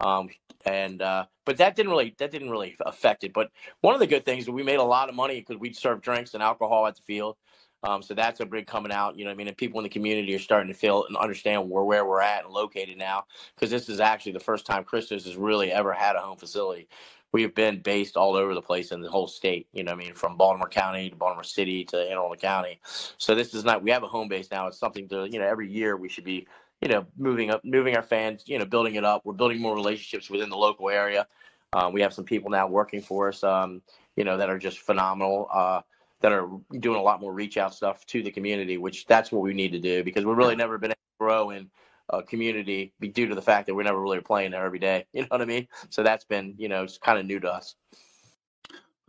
Um, 0.00 0.30
and 0.64 1.02
uh, 1.02 1.26
but 1.44 1.56
that 1.58 1.74
didn't 1.74 1.90
really 1.90 2.14
that 2.18 2.30
didn't 2.30 2.50
really 2.50 2.76
affect 2.80 3.24
it. 3.24 3.32
But 3.32 3.50
one 3.80 3.94
of 3.94 4.00
the 4.00 4.06
good 4.06 4.24
things 4.24 4.48
we 4.48 4.62
made 4.62 4.78
a 4.78 4.84
lot 4.84 5.08
of 5.08 5.14
money 5.14 5.40
because 5.40 5.58
we'd 5.58 5.76
serve 5.76 6.00
drinks 6.00 6.34
and 6.34 6.42
alcohol 6.42 6.86
at 6.86 6.96
the 6.96 7.02
field. 7.02 7.36
Um, 7.84 8.02
so 8.02 8.14
that's 8.14 8.40
a 8.40 8.46
big 8.46 8.66
coming 8.66 8.92
out. 8.92 9.18
You 9.18 9.24
know, 9.24 9.30
I 9.30 9.34
mean, 9.34 9.48
and 9.48 9.56
people 9.56 9.80
in 9.80 9.84
the 9.84 9.88
community 9.88 10.34
are 10.34 10.38
starting 10.38 10.72
to 10.72 10.78
feel 10.78 11.04
and 11.06 11.16
understand 11.16 11.68
where 11.68 11.84
where 11.84 12.04
we're 12.04 12.20
at 12.20 12.44
and 12.44 12.52
located 12.52 12.96
now 12.98 13.24
because 13.54 13.70
this 13.70 13.88
is 13.88 14.00
actually 14.00 14.32
the 14.32 14.40
first 14.40 14.66
time 14.66 14.84
Christos 14.84 15.24
has 15.24 15.36
really 15.36 15.72
ever 15.72 15.92
had 15.92 16.16
a 16.16 16.20
home 16.20 16.36
facility. 16.36 16.88
We 17.32 17.42
have 17.42 17.54
been 17.54 17.80
based 17.80 18.16
all 18.16 18.36
over 18.36 18.54
the 18.54 18.60
place 18.60 18.92
in 18.92 19.00
the 19.00 19.10
whole 19.10 19.26
state. 19.26 19.66
You 19.72 19.84
know, 19.84 19.92
I 19.92 19.94
mean, 19.94 20.14
from 20.14 20.36
Baltimore 20.36 20.68
County 20.68 21.10
to 21.10 21.16
Baltimore 21.16 21.44
City 21.44 21.84
to 21.86 21.98
Anne 21.98 22.12
Arundel 22.12 22.36
County. 22.36 22.80
So 23.18 23.34
this 23.34 23.54
is 23.54 23.64
not. 23.64 23.82
We 23.82 23.90
have 23.90 24.02
a 24.02 24.08
home 24.08 24.28
base 24.28 24.50
now. 24.50 24.66
It's 24.66 24.78
something 24.78 25.08
to 25.08 25.28
you 25.30 25.38
know 25.38 25.46
every 25.46 25.70
year 25.70 25.96
we 25.96 26.08
should 26.08 26.24
be 26.24 26.46
you 26.82 26.88
know, 26.88 27.06
moving 27.16 27.50
up, 27.50 27.64
moving 27.64 27.96
our 27.96 28.02
fans, 28.02 28.42
you 28.46 28.58
know, 28.58 28.64
building 28.64 28.96
it 28.96 29.04
up. 29.04 29.24
We're 29.24 29.34
building 29.34 29.60
more 29.60 29.74
relationships 29.74 30.28
within 30.28 30.50
the 30.50 30.56
local 30.56 30.90
area. 30.90 31.28
Um, 31.72 31.92
we 31.92 32.02
have 32.02 32.12
some 32.12 32.24
people 32.24 32.50
now 32.50 32.66
working 32.66 33.00
for 33.00 33.28
us, 33.28 33.44
um, 33.44 33.80
you 34.16 34.24
know, 34.24 34.36
that 34.36 34.50
are 34.50 34.58
just 34.58 34.80
phenomenal, 34.80 35.46
uh, 35.50 35.82
that 36.22 36.32
are 36.32 36.48
doing 36.78 36.98
a 36.98 37.02
lot 37.02 37.20
more 37.20 37.32
reach 37.32 37.56
out 37.56 37.74
stuff 37.74 38.06
to 38.06 38.22
the 38.22 38.30
community, 38.30 38.78
which 38.78 39.06
that's 39.06 39.30
what 39.30 39.42
we 39.42 39.52
need 39.52 39.72
to 39.72 39.80
do 39.80 40.02
because 40.02 40.24
we've 40.24 40.36
really 40.36 40.56
never 40.56 40.78
been 40.78 40.90
able 40.90 40.94
to 40.94 41.24
grow 41.24 41.50
in 41.50 41.70
a 42.08 42.22
community 42.22 42.92
due 43.00 43.26
to 43.26 43.34
the 43.34 43.42
fact 43.42 43.66
that 43.66 43.74
we're 43.74 43.82
never 43.82 44.00
really 44.00 44.20
playing 44.20 44.52
there 44.52 44.64
every 44.64 44.78
day. 44.78 45.06
You 45.12 45.22
know 45.22 45.28
what 45.30 45.42
I 45.42 45.46
mean? 45.46 45.68
So 45.90 46.02
that's 46.02 46.24
been, 46.24 46.54
you 46.56 46.68
know, 46.68 46.84
it's 46.84 46.98
kind 46.98 47.18
of 47.18 47.26
new 47.26 47.40
to 47.40 47.52
us. 47.52 47.74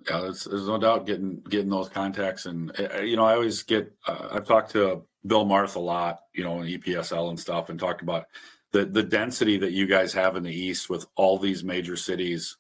Yeah, 0.10 0.21
there's, 0.21 0.43
there's 0.43 0.67
no 0.67 0.78
doubt 0.78 1.06
getting 1.06 1.41
getting 1.47 1.69
those 1.69 1.88
contacts, 1.88 2.45
and 2.45 2.78
uh, 2.78 2.99
you 2.99 3.15
know, 3.15 3.23
I 3.23 3.36
always 3.36 3.63
get. 3.63 3.93
Uh, 4.06 4.28
I've 4.32 4.45
talked 4.45 4.71
to 4.71 5.04
Bill 5.26 5.45
Marth 5.45 5.78
a 5.78 5.80
lot, 5.80 6.19
you 6.34 6.43
know, 6.43 6.62
in 6.62 6.67
EPSL 6.67 7.30
and 7.30 7.39
stuff, 7.39 7.69
and 7.69 7.80
talked 7.80 8.02
about 8.02 8.26
the 8.73 8.84
the 8.84 9.04
density 9.04 9.58
that 9.60 9.71
you 9.71 9.88
guys 9.88 10.12
have 10.12 10.36
in 10.36 10.43
the 10.43 10.54
East 10.54 10.89
with 10.89 11.06
all 11.15 11.39
these 11.39 11.63
major 11.63 11.95
cities 11.95 12.58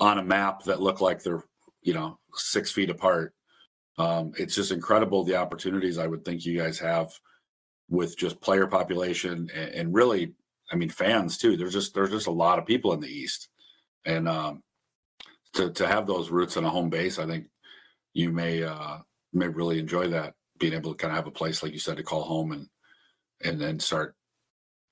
on 0.00 0.18
a 0.18 0.22
map 0.22 0.64
that 0.64 0.82
look 0.82 1.00
like 1.00 1.22
they're, 1.22 1.44
you 1.80 1.94
know, 1.94 2.18
six 2.34 2.70
feet 2.70 2.90
apart. 2.90 3.34
Um, 3.98 4.32
it's 4.38 4.54
just 4.54 4.72
incredible 4.72 5.24
the 5.24 5.36
opportunities 5.36 5.98
I 5.98 6.06
would 6.06 6.24
think 6.24 6.44
you 6.44 6.58
guys 6.58 6.78
have 6.78 7.12
with 7.88 8.16
just 8.16 8.40
player 8.40 8.66
population 8.66 9.50
and, 9.54 9.70
and 9.70 9.94
really, 9.94 10.34
I 10.70 10.76
mean, 10.76 10.88
fans 10.88 11.36
too. 11.36 11.56
There's 11.56 11.74
just 11.74 11.94
there's 11.94 12.10
just 12.10 12.26
a 12.26 12.32
lot 12.32 12.58
of 12.58 12.66
people 12.66 12.94
in 12.94 13.00
the 13.00 13.08
East, 13.08 13.48
and 14.06 14.28
um, 14.28 14.62
to 15.54 15.70
to 15.72 15.86
have 15.86 16.06
those 16.06 16.30
roots 16.30 16.56
in 16.56 16.64
a 16.64 16.70
home 16.70 16.88
base, 16.88 17.18
I 17.18 17.26
think 17.26 17.46
you 18.14 18.30
may 18.30 18.62
uh, 18.62 18.98
may 19.32 19.48
really 19.48 19.78
enjoy 19.78 20.08
that 20.08 20.34
being 20.58 20.72
able 20.72 20.92
to 20.92 20.96
kind 20.96 21.10
of 21.10 21.16
have 21.16 21.26
a 21.26 21.30
place 21.30 21.62
like 21.62 21.72
you 21.72 21.78
said 21.78 21.96
to 21.96 22.02
call 22.02 22.22
home 22.22 22.52
and 22.52 22.68
and 23.42 23.60
then 23.60 23.80
start 23.80 24.14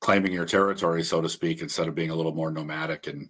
claiming 0.00 0.32
your 0.32 0.46
territory 0.46 1.04
so 1.04 1.20
to 1.20 1.28
speak 1.28 1.60
instead 1.60 1.86
of 1.86 1.94
being 1.94 2.10
a 2.10 2.14
little 2.14 2.34
more 2.34 2.50
nomadic 2.50 3.06
and 3.06 3.28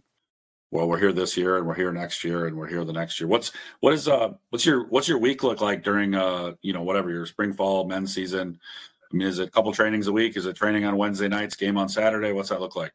well 0.70 0.88
we're 0.88 0.98
here 0.98 1.12
this 1.12 1.36
year 1.36 1.56
and 1.56 1.66
we're 1.66 1.74
here 1.74 1.92
next 1.92 2.24
year 2.24 2.46
and 2.46 2.56
we're 2.56 2.68
here 2.68 2.84
the 2.84 2.92
next 2.92 3.20
year 3.20 3.28
what's 3.28 3.52
what 3.80 3.92
is 3.92 4.08
uh 4.08 4.30
what's 4.50 4.64
your 4.64 4.86
what's 4.88 5.08
your 5.08 5.18
week 5.18 5.42
look 5.42 5.60
like 5.60 5.82
during 5.82 6.14
uh 6.14 6.52
you 6.62 6.72
know 6.72 6.82
whatever 6.82 7.10
your 7.10 7.26
spring 7.26 7.52
fall 7.52 7.86
men's 7.86 8.14
season 8.14 8.58
i 9.12 9.16
mean 9.16 9.26
is 9.26 9.38
it 9.38 9.48
a 9.48 9.50
couple 9.50 9.72
trainings 9.72 10.06
a 10.06 10.12
week 10.12 10.36
is 10.36 10.46
it 10.46 10.56
training 10.56 10.84
on 10.84 10.96
wednesday 10.96 11.28
nights 11.28 11.56
game 11.56 11.76
on 11.76 11.88
saturday 11.88 12.32
what's 12.32 12.48
that 12.48 12.60
look 12.60 12.76
like 12.76 12.92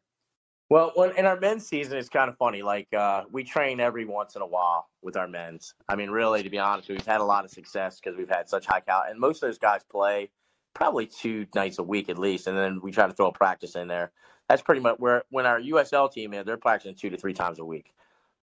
well, 0.68 0.92
in 1.16 1.26
our 1.26 1.38
men's 1.38 1.66
season, 1.66 1.96
it's 1.96 2.08
kind 2.08 2.28
of 2.28 2.36
funny. 2.38 2.62
Like 2.62 2.92
uh, 2.92 3.22
we 3.30 3.44
train 3.44 3.78
every 3.78 4.04
once 4.04 4.34
in 4.34 4.42
a 4.42 4.46
while 4.46 4.88
with 5.00 5.16
our 5.16 5.28
men's. 5.28 5.74
I 5.88 5.94
mean, 5.94 6.10
really, 6.10 6.42
to 6.42 6.50
be 6.50 6.58
honest, 6.58 6.88
we've 6.88 7.06
had 7.06 7.20
a 7.20 7.24
lot 7.24 7.44
of 7.44 7.52
success 7.52 8.00
because 8.00 8.18
we've 8.18 8.28
had 8.28 8.48
such 8.48 8.66
high 8.66 8.80
cal, 8.80 9.04
and 9.08 9.20
most 9.20 9.42
of 9.42 9.48
those 9.48 9.58
guys 9.58 9.82
play 9.88 10.28
probably 10.74 11.06
two 11.06 11.46
nights 11.54 11.78
a 11.78 11.84
week 11.84 12.08
at 12.08 12.18
least, 12.18 12.48
and 12.48 12.58
then 12.58 12.80
we 12.82 12.90
try 12.90 13.06
to 13.06 13.12
throw 13.12 13.28
a 13.28 13.32
practice 13.32 13.76
in 13.76 13.86
there. 13.86 14.10
That's 14.48 14.62
pretty 14.62 14.80
much 14.80 14.96
where 14.98 15.24
when 15.30 15.46
our 15.46 15.60
USL 15.60 16.10
team 16.12 16.32
is, 16.34 16.44
they're 16.44 16.56
practicing 16.56 16.94
two 16.94 17.10
to 17.10 17.16
three 17.16 17.34
times 17.34 17.58
a 17.58 17.64
week. 17.64 17.92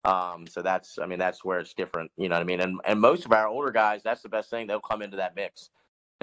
Um, 0.06 0.48
so 0.48 0.62
that's, 0.62 1.00
I 1.00 1.06
mean, 1.06 1.20
that's 1.20 1.46
where 1.46 1.60
it's 1.60 1.74
different. 1.74 2.12
You 2.18 2.30
know 2.30 2.36
what 2.36 2.42
I 2.42 2.46
mean? 2.46 2.60
And 2.60 2.82
and 2.86 3.00
most 3.00 3.26
of 3.26 3.32
our 3.32 3.48
older 3.48 3.72
guys, 3.72 4.02
that's 4.04 4.22
the 4.22 4.30
best 4.30 4.50
thing. 4.50 4.68
They'll 4.68 4.80
come 4.80 5.02
into 5.02 5.18
that 5.18 5.36
mix 5.36 5.70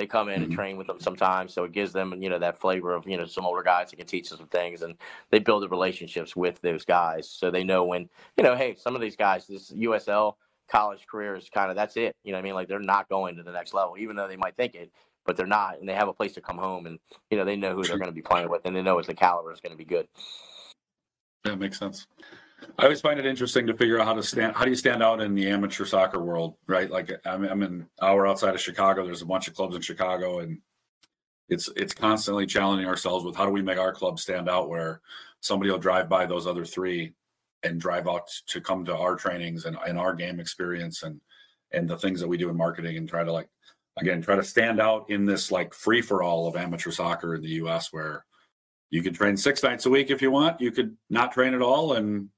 they 0.00 0.06
come 0.06 0.28
in 0.28 0.36
and 0.36 0.46
mm-hmm. 0.46 0.54
train 0.54 0.76
with 0.78 0.86
them 0.86 0.98
sometimes. 0.98 1.52
So 1.52 1.64
it 1.64 1.72
gives 1.72 1.92
them, 1.92 2.20
you 2.22 2.30
know, 2.30 2.38
that 2.38 2.58
flavor 2.58 2.94
of, 2.94 3.06
you 3.06 3.18
know, 3.18 3.26
some 3.26 3.44
older 3.44 3.62
guys 3.62 3.90
that 3.90 3.96
can 3.96 4.06
teach 4.06 4.30
them 4.30 4.38
some 4.38 4.48
things 4.48 4.80
and 4.82 4.94
they 5.30 5.38
build 5.38 5.62
the 5.62 5.68
relationships 5.68 6.34
with 6.34 6.60
those 6.62 6.86
guys. 6.86 7.28
So 7.28 7.50
they 7.50 7.64
know 7.64 7.84
when, 7.84 8.08
you 8.36 8.42
know, 8.42 8.56
hey, 8.56 8.74
some 8.76 8.94
of 8.94 9.02
these 9.02 9.16
guys, 9.16 9.46
this 9.46 9.70
USL 9.70 10.36
college 10.70 11.06
career 11.06 11.36
is 11.36 11.50
kind 11.50 11.70
of, 11.70 11.76
that's 11.76 11.98
it. 11.98 12.16
You 12.24 12.32
know 12.32 12.38
what 12.38 12.42
I 12.42 12.44
mean? 12.44 12.54
Like 12.54 12.68
they're 12.68 12.78
not 12.78 13.10
going 13.10 13.36
to 13.36 13.42
the 13.42 13.52
next 13.52 13.74
level, 13.74 13.98
even 13.98 14.16
though 14.16 14.26
they 14.26 14.36
might 14.36 14.56
think 14.56 14.74
it, 14.74 14.90
but 15.30 15.36
they're 15.36 15.46
not. 15.46 15.78
And 15.78 15.88
they 15.88 15.94
have 15.94 16.08
a 16.08 16.12
place 16.12 16.32
to 16.32 16.40
come 16.40 16.58
home 16.58 16.86
and, 16.86 16.98
you 17.30 17.38
know, 17.38 17.44
they 17.44 17.54
know 17.54 17.76
who 17.76 17.84
they're 17.84 17.98
going 17.98 18.10
to 18.10 18.12
be 18.12 18.20
playing 18.20 18.50
with 18.50 18.62
and 18.64 18.74
they 18.74 18.82
know 18.82 18.98
it's 18.98 19.06
the 19.06 19.14
caliber 19.14 19.52
is 19.52 19.60
going 19.60 19.70
to 19.70 19.78
be 19.78 19.84
good. 19.84 20.08
That 21.44 21.60
makes 21.60 21.78
sense. 21.78 22.08
I 22.80 22.82
always 22.82 23.00
find 23.00 23.20
it 23.20 23.24
interesting 23.24 23.64
to 23.68 23.74
figure 23.74 24.00
out 24.00 24.08
how 24.08 24.14
to 24.14 24.24
stand. 24.24 24.56
How 24.56 24.64
do 24.64 24.70
you 24.70 24.76
stand 24.76 25.04
out 25.04 25.20
in 25.20 25.36
the 25.36 25.48
amateur 25.48 25.84
soccer 25.84 26.20
world, 26.20 26.56
right? 26.66 26.90
Like 26.90 27.12
I'm, 27.24 27.44
I'm 27.44 27.62
an 27.62 27.88
hour 28.02 28.26
outside 28.26 28.56
of 28.56 28.60
Chicago. 28.60 29.06
There's 29.06 29.22
a 29.22 29.26
bunch 29.26 29.46
of 29.46 29.54
clubs 29.54 29.76
in 29.76 29.82
Chicago, 29.82 30.40
and 30.40 30.58
it's 31.48 31.70
it's 31.76 31.94
constantly 31.94 32.44
challenging 32.44 32.88
ourselves 32.88 33.24
with 33.24 33.36
how 33.36 33.46
do 33.46 33.52
we 33.52 33.62
make 33.62 33.78
our 33.78 33.92
club 33.92 34.18
stand 34.18 34.50
out 34.50 34.68
where 34.68 35.00
somebody 35.38 35.70
will 35.70 35.78
drive 35.78 36.08
by 36.08 36.26
those 36.26 36.48
other 36.48 36.64
three 36.64 37.14
and 37.62 37.80
drive 37.80 38.08
out 38.08 38.28
to 38.48 38.60
come 38.60 38.84
to 38.84 38.96
our 38.96 39.14
trainings 39.14 39.64
and, 39.64 39.78
and 39.86 39.96
our 39.96 40.12
game 40.12 40.40
experience 40.40 41.02
and 41.04 41.20
and 41.72 41.88
the 41.88 41.96
things 41.96 42.20
that 42.20 42.28
we 42.28 42.36
do 42.36 42.50
in 42.50 42.56
marketing 42.56 42.96
and 42.96 43.08
try 43.08 43.24
to 43.24 43.32
like 43.32 43.48
again 44.00 44.22
try 44.22 44.36
to 44.36 44.42
stand 44.42 44.80
out 44.80 45.10
in 45.10 45.24
this 45.24 45.50
like 45.50 45.74
free 45.74 46.02
for 46.02 46.22
all 46.22 46.46
of 46.46 46.56
amateur 46.56 46.90
soccer 46.90 47.34
in 47.34 47.42
the 47.42 47.60
US 47.62 47.92
where 47.92 48.24
you 48.90 49.02
can 49.02 49.14
train 49.14 49.36
six 49.36 49.62
nights 49.62 49.86
a 49.86 49.90
week 49.90 50.10
if 50.10 50.20
you 50.20 50.30
want. 50.30 50.60
You 50.60 50.72
could 50.72 50.96
not 51.08 51.32
train 51.32 51.54
at 51.54 51.62
all 51.62 51.94
and 51.94 52.28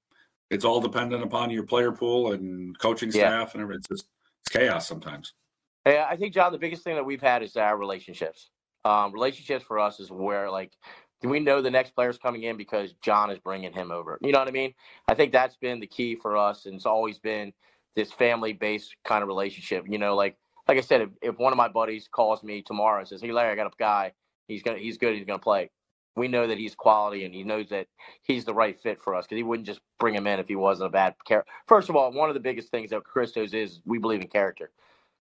it's 0.51 0.65
all 0.65 0.81
dependent 0.81 1.23
upon 1.23 1.51
your 1.51 1.65
player 1.65 1.93
pool 1.93 2.33
and 2.33 2.79
coaching 2.79 3.11
staff 3.11 3.49
yeah. 3.49 3.53
and 3.55 3.63
everything. 3.63 3.79
It's 3.79 3.89
just 3.89 4.07
it's 4.43 4.51
chaos 4.51 4.87
sometimes. 4.87 5.33
Yeah, 5.87 6.07
I 6.09 6.17
think 6.17 6.35
John, 6.35 6.53
the 6.53 6.59
biggest 6.59 6.85
thing 6.85 6.95
that 6.95 7.05
we've 7.05 7.23
had 7.23 7.43
is 7.43 7.57
our 7.57 7.77
relationships. 7.77 8.51
Um, 8.85 9.13
relationships 9.13 9.65
for 9.65 9.79
us 9.79 9.99
is 9.99 10.11
where 10.11 10.51
like 10.51 10.73
we 11.23 11.41
know 11.41 11.63
the 11.63 11.71
next 11.71 11.95
player's 11.95 12.19
coming 12.19 12.43
in 12.43 12.57
because 12.57 12.93
John 13.03 13.31
is 13.31 13.39
bringing 13.39 13.73
him 13.73 13.91
over. 13.91 14.19
You 14.21 14.33
know 14.33 14.41
what 14.41 14.49
I 14.49 14.53
mean? 14.53 14.75
I 15.09 15.15
think 15.15 15.33
that's 15.33 15.57
been 15.57 15.81
the 15.81 15.87
key 15.87 16.17
for 16.17 16.37
us, 16.37 16.67
and 16.67 16.75
it's 16.75 16.87
always 16.87 17.19
been 17.19 17.53
this 17.95 18.13
family-based 18.13 18.95
kind 19.05 19.23
of 19.23 19.29
relationship. 19.29 19.85
You 19.89 19.99
know, 19.99 20.15
like 20.15 20.37
like 20.69 20.79
I 20.79 20.81
said, 20.81 21.03
if, 21.03 21.09
if 21.21 21.39
one 21.39 21.53
of 21.53 21.57
my 21.57 21.69
buddies 21.69 22.09
calls 22.09 22.43
me 22.43 22.63
tomorrow 22.63 23.01
and 23.01 23.09
says, 23.09 23.21
"Hey, 23.21 23.33
Larry, 23.33 23.53
I 23.53 23.57
got 23.57 23.67
a 23.67 23.71
guy. 23.79 24.13
He's 24.47 24.63
gonna 24.63 24.79
he's 24.79 24.99
good. 24.99 25.17
He's 25.17 25.27
gonna 25.27 25.39
play." 25.39 25.71
We 26.15 26.29
know 26.29 26.47
that 26.47 26.59
he's 26.59 26.75
quality, 26.75 27.25
and 27.25 27.35
he 27.35 27.43
knows 27.43 27.71
that 27.71 27.87
he's 28.23 28.45
the 28.45 28.53
right 28.53 28.79
fit 28.79 29.01
for 29.01 29.15
us 29.15 29.25
because 29.25 29.37
he 29.37 29.43
wouldn't 29.43 29.67
just 29.67 29.81
bring 29.99 30.15
him 30.15 30.27
in 30.27 30.39
if 30.39 30.49
he 30.49 30.57
wasn't 30.57 30.89
a 30.89 30.91
bad 30.91 31.15
character. 31.27 31.51
First 31.67 31.89
of 31.89 31.97
all, 31.97 32.13
one 32.13 32.29
of 32.29 32.35
the 32.35 32.41
biggest 32.41 32.71
things 32.71 32.91
that 32.91 33.03
Christos 33.05 33.55
is 33.55 33.81
we 33.87 33.99
believe 33.99 34.21
in 34.21 34.29
character. 34.29 34.71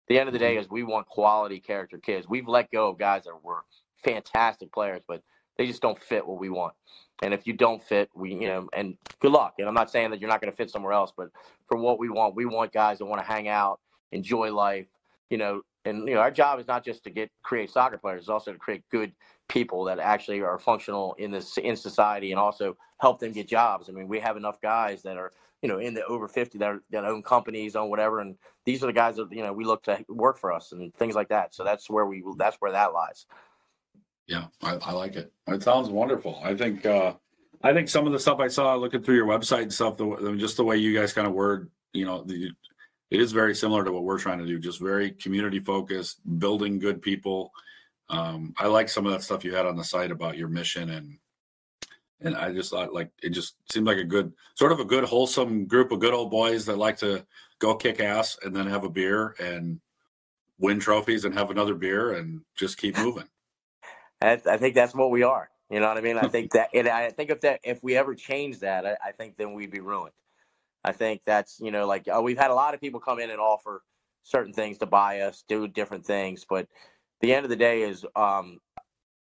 the 0.09 0.19
end 0.19 0.29
of 0.29 0.33
the 0.33 0.39
day, 0.39 0.55
mm-hmm. 0.55 0.61
is 0.61 0.71
we 0.71 0.85
want 0.85 1.09
quality 1.09 1.59
character 1.59 1.99
kids. 1.99 2.29
We've 2.29 2.47
let 2.47 2.71
go 2.71 2.89
of 2.89 2.99
guys 2.99 3.25
that 3.25 3.43
were 3.43 3.65
fantastic 3.97 4.73
players, 4.73 5.03
but 5.09 5.23
they 5.59 5.67
just 5.67 5.83
don't 5.83 5.99
fit 5.99 6.27
what 6.27 6.39
we 6.39 6.49
want. 6.49 6.75
And 7.23 7.33
if 7.33 7.47
you 7.47 7.55
don't 7.55 7.83
fit, 7.83 8.11
we, 8.15 8.35
you 8.35 8.47
know, 8.47 8.69
and 8.73 8.97
good 9.21 9.33
luck. 9.33 9.55
And 9.59 9.67
I'm 9.67 9.75
not 9.75 9.91
saying 9.91 10.11
that 10.11 10.21
you're 10.21 10.31
not 10.31 10.41
going 10.41 10.51
to 10.51 10.57
fit 10.57 10.71
somewhere 10.71 10.93
else, 10.93 11.13
but 11.17 11.31
for 11.67 11.77
what 11.79 11.99
we 11.99 12.11
want, 12.11 12.35
we 12.35 12.45
want 12.45 12.73
guys 12.73 12.99
that 12.99 13.07
want 13.07 13.21
to 13.21 13.27
hang 13.27 13.49
out, 13.49 13.81
enjoy 14.13 14.53
life, 14.53 14.87
you 15.31 15.39
know, 15.39 15.63
and 15.85 16.09
you 16.09 16.15
know, 16.15 16.21
our 16.21 16.31
job 16.31 16.59
is 16.59 16.67
not 16.67 16.85
just 16.85 17.05
to 17.05 17.11
get 17.11 17.31
create 17.43 17.71
soccer 17.71 17.99
players, 17.99 18.21
it's 18.21 18.29
also 18.29 18.53
to 18.53 18.59
create 18.59 18.83
good 18.91 19.13
people 19.49 19.85
that 19.85 19.99
actually 19.99 20.41
are 20.41 20.59
functional 20.59 21.15
in 21.19 21.31
this 21.31 21.57
in 21.59 21.77
society 21.77 22.33
and 22.33 22.41
also 22.41 22.77
help 22.99 23.21
them 23.21 23.33
get 23.33 23.49
jobs. 23.49 23.89
I 23.89 23.93
mean, 23.93 24.09
we 24.09 24.19
have 24.21 24.37
enough 24.37 24.61
guys 24.61 25.03
that 25.03 25.17
are, 25.17 25.33
you 25.63 25.69
know, 25.69 25.79
in 25.79 25.95
the 25.95 26.05
over 26.07 26.29
50 26.29 26.59
that, 26.59 26.69
are, 26.69 26.83
that 26.91 27.05
own 27.05 27.23
companies, 27.23 27.77
own 27.77 27.91
whatever. 27.91 28.21
And 28.21 28.37
these 28.65 28.83
are 28.83 28.87
the 28.87 28.93
guys 28.93 29.17
that, 29.17 29.31
you 29.31 29.43
know, 29.43 29.53
we 29.53 29.65
look 29.65 29.83
to 29.85 30.05
work 30.09 30.39
for 30.39 30.53
us 30.53 30.73
and 30.73 30.95
things 30.95 31.15
like 31.15 31.29
that. 31.29 31.55
So 31.55 31.63
that's 31.63 31.89
where 31.89 32.07
we, 32.07 32.25
that's 32.37 32.57
where 32.57 32.73
that 32.73 32.93
lies. 32.93 33.27
Yeah, 34.27 34.47
I, 34.63 34.77
I 34.83 34.93
like 34.93 35.15
it. 35.15 35.33
It 35.47 35.63
sounds 35.63 35.89
wonderful. 35.89 36.41
I 36.43 36.55
think 36.55 36.85
uh, 36.85 37.15
I 37.63 37.73
think 37.73 37.89
some 37.89 38.07
of 38.07 38.13
the 38.13 38.19
stuff 38.19 38.41
I 38.41 38.49
saw 38.49 38.75
looking 38.75 39.03
through 39.03 39.15
your 39.15 39.27
website 39.27 39.63
and 39.63 39.73
stuff, 39.73 39.97
the, 39.97 40.37
just 40.37 40.57
the 40.57 40.65
way 40.65 40.77
you 40.79 40.99
guys 40.99 41.13
kind 41.13 41.29
of 41.29 41.33
word, 41.33 41.71
you 41.93 42.05
know, 42.05 42.23
the, 42.25 42.51
it 43.11 43.21
is 43.21 43.33
very 43.33 43.55
similar 43.55 43.85
to 43.85 43.93
what 43.93 44.05
we're 44.05 44.19
trying 44.19 44.39
to 44.39 44.47
do. 44.47 44.59
Just 44.59 44.81
very 44.81 45.11
community 45.11 45.61
focused, 45.61 46.21
building 46.39 46.79
good 46.79 47.03
people. 47.03 47.53
Um, 48.09 48.55
I 48.59 48.67
like 48.67 48.89
some 48.89 49.07
of 49.07 49.13
that 49.13 49.23
stuff 49.23 49.45
you 49.45 49.55
had 49.55 49.67
on 49.67 49.77
the 49.77 49.85
site 49.85 50.11
about 50.11 50.37
your 50.37 50.49
mission 50.49 50.91
and 50.91 51.19
and 52.21 52.35
I 52.35 52.53
just 52.53 52.71
thought 52.71 52.95
like 52.95 53.11
it 53.23 53.31
just 53.31 53.57
seemed 53.71 53.87
like 53.87 53.99
a 53.99 54.05
good 54.05 54.33
sort 54.55 54.73
of 54.73 54.81
a 54.81 54.85
good 54.85 55.05
wholesome 55.05 55.67
group 55.67 55.93
of 55.93 56.01
good 56.01 56.15
old 56.15 56.31
boys 56.31 56.65
that 56.67 56.79
like 56.79 56.97
to 56.99 57.27
go 57.59 57.75
kick 57.75 58.01
ass 58.01 58.39
and 58.43 58.55
then 58.55 58.67
have 58.67 58.85
a 58.85 58.91
beer 58.91 59.35
and 59.39 59.81
win 60.59 60.81
trophies 60.81 61.25
and 61.25 61.35
have 61.35 61.51
another 61.51 61.75
beer 61.75 62.13
and 62.13 62.41
just 62.57 62.79
keep 62.79 62.97
moving. 62.97 63.29
I, 64.23 64.41
I 64.49 64.57
think 64.57 64.75
that's 64.75 64.95
what 64.95 65.11
we 65.11 65.23
are. 65.23 65.51
You 65.71 65.81
know 65.81 65.89
what 65.89 65.99
I 65.99 66.01
mean? 66.01 66.17
I 66.17 66.29
think 66.29 66.53
that, 66.53 66.71
and 66.73 66.89
I 66.89 67.11
think 67.11 67.31
if 67.31 67.41
that, 67.43 67.61
if 67.65 67.83
we 67.83 67.97
ever 67.97 68.15
change 68.15 68.61
that, 68.61 68.87
I, 68.87 68.97
I 69.09 69.13
think 69.13 69.37
then 69.37 69.53
we'd 69.53 69.71
be 69.71 69.81
ruined. 69.81 70.15
I 70.87 70.93
think 70.93 71.23
that's, 71.25 71.59
you 71.61 71.71
know, 71.71 71.87
like 71.87 72.07
uh, 72.09 72.21
we've 72.23 72.39
had 72.39 72.51
a 72.51 72.55
lot 72.55 72.75
of 72.75 72.81
people 72.81 73.01
come 73.01 73.19
in 73.19 73.31
and 73.31 73.41
offer 73.41 73.83
certain 74.23 74.53
things 74.53 74.79
to 74.79 74.87
buy 74.87 75.21
us, 75.21 75.45
do 75.49 75.69
different 75.69 76.07
things, 76.07 76.47
but 76.49 76.67
the 77.21 77.35
end 77.35 77.45
of 77.45 77.51
the 77.51 77.57
day 77.57 77.83
is 77.83 78.05
um, 78.15 78.59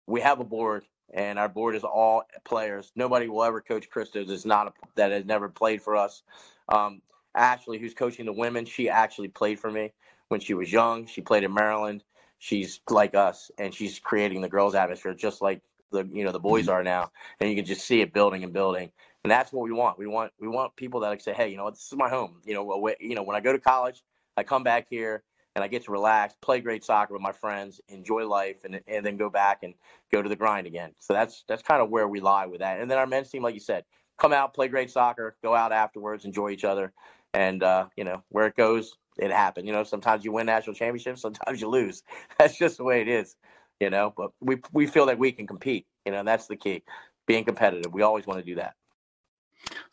we 0.07 0.21
have 0.21 0.39
a 0.39 0.43
board 0.43 0.85
and 1.13 1.37
our 1.39 1.49
board 1.49 1.75
is 1.75 1.83
all 1.83 2.23
players. 2.43 2.91
Nobody 2.95 3.27
will 3.27 3.43
ever 3.43 3.61
coach 3.61 3.89
Christos 3.89 4.29
is 4.29 4.45
not 4.45 4.67
a, 4.67 4.71
that 4.95 5.11
has 5.11 5.25
never 5.25 5.49
played 5.49 5.81
for 5.81 5.95
us. 5.95 6.23
Um, 6.69 7.01
Ashley, 7.35 7.79
who's 7.79 7.93
coaching 7.93 8.25
the 8.25 8.33
women, 8.33 8.65
she 8.65 8.89
actually 8.89 9.27
played 9.27 9.59
for 9.59 9.71
me 9.71 9.93
when 10.29 10.39
she 10.39 10.53
was 10.53 10.71
young. 10.71 11.05
She 11.05 11.21
played 11.21 11.43
in 11.43 11.53
Maryland 11.53 12.03
she's 12.39 12.79
like 12.89 13.15
us 13.15 13.49
and 13.57 13.73
she's 13.73 13.99
creating 13.99 14.41
the 14.41 14.49
girls 14.49 14.75
atmosphere 14.75 15.13
just 15.13 15.41
like 15.41 15.61
the 15.91 16.07
you 16.11 16.23
know 16.23 16.31
the 16.31 16.39
boys 16.39 16.65
mm-hmm. 16.65 16.73
are 16.73 16.83
now 16.83 17.11
and 17.39 17.49
you 17.49 17.55
can 17.55 17.65
just 17.65 17.85
see 17.85 18.01
it 18.01 18.13
building 18.13 18.43
and 18.43 18.53
building 18.53 18.91
and 19.25 19.31
that's 19.31 19.51
what 19.51 19.63
we 19.63 19.71
want 19.71 19.97
we 19.97 20.07
want 20.07 20.31
we 20.39 20.47
want 20.47 20.75
people 20.75 20.99
that 20.99 21.09
like 21.09 21.21
say 21.21 21.33
hey 21.33 21.49
you 21.49 21.57
know 21.57 21.69
this 21.69 21.87
is 21.91 21.97
my 21.97 22.09
home 22.09 22.35
you 22.43 22.53
know 22.53 22.71
away, 22.71 22.95
you 22.99 23.15
know 23.15 23.23
when 23.23 23.35
i 23.35 23.39
go 23.39 23.51
to 23.51 23.59
college 23.59 24.03
i 24.37 24.43
come 24.43 24.63
back 24.63 24.87
here 24.89 25.23
and 25.55 25.63
i 25.63 25.67
get 25.67 25.83
to 25.83 25.91
relax 25.91 26.35
play 26.41 26.59
great 26.59 26.83
soccer 26.83 27.13
with 27.13 27.21
my 27.21 27.31
friends 27.31 27.81
enjoy 27.89 28.27
life 28.27 28.63
and, 28.63 28.79
and 28.87 29.05
then 29.05 29.17
go 29.17 29.29
back 29.29 29.63
and 29.63 29.73
go 30.11 30.21
to 30.21 30.29
the 30.29 30.35
grind 30.35 30.67
again 30.67 30.91
so 30.99 31.13
that's 31.13 31.43
that's 31.47 31.61
kind 31.61 31.81
of 31.81 31.89
where 31.89 32.07
we 32.07 32.19
lie 32.19 32.45
with 32.45 32.59
that 32.59 32.79
and 32.79 32.89
then 32.89 32.97
our 32.97 33.07
men's 33.07 33.29
team 33.29 33.43
like 33.43 33.53
you 33.53 33.59
said 33.59 33.83
come 34.17 34.31
out 34.31 34.53
play 34.53 34.67
great 34.67 34.89
soccer 34.89 35.35
go 35.43 35.53
out 35.53 35.71
afterwards 35.71 36.25
enjoy 36.25 36.49
each 36.49 36.63
other 36.63 36.93
and 37.33 37.63
uh, 37.63 37.85
you 37.97 38.03
know 38.03 38.23
where 38.29 38.47
it 38.47 38.55
goes 38.55 38.97
it 39.17 39.31
happened. 39.31 39.67
You 39.67 39.73
know, 39.73 39.83
sometimes 39.83 40.25
you 40.25 40.31
win 40.31 40.45
national 40.45 40.75
championships, 40.75 41.21
sometimes 41.21 41.61
you 41.61 41.69
lose. 41.69 42.03
That's 42.39 42.57
just 42.57 42.77
the 42.77 42.83
way 42.83 43.01
it 43.01 43.07
is. 43.07 43.35
You 43.79 43.89
know, 43.89 44.13
but 44.15 44.31
we 44.39 44.57
we 44.71 44.87
feel 44.87 45.05
that 45.07 45.19
we 45.19 45.33
can 45.33 45.47
compete. 45.47 45.85
You 46.05 46.13
know, 46.13 46.23
that's 46.23 46.47
the 46.47 46.55
key. 46.55 46.83
Being 47.27 47.43
competitive. 47.43 47.93
We 47.93 48.03
always 48.03 48.25
want 48.25 48.39
to 48.39 48.45
do 48.45 48.55
that. 48.55 48.75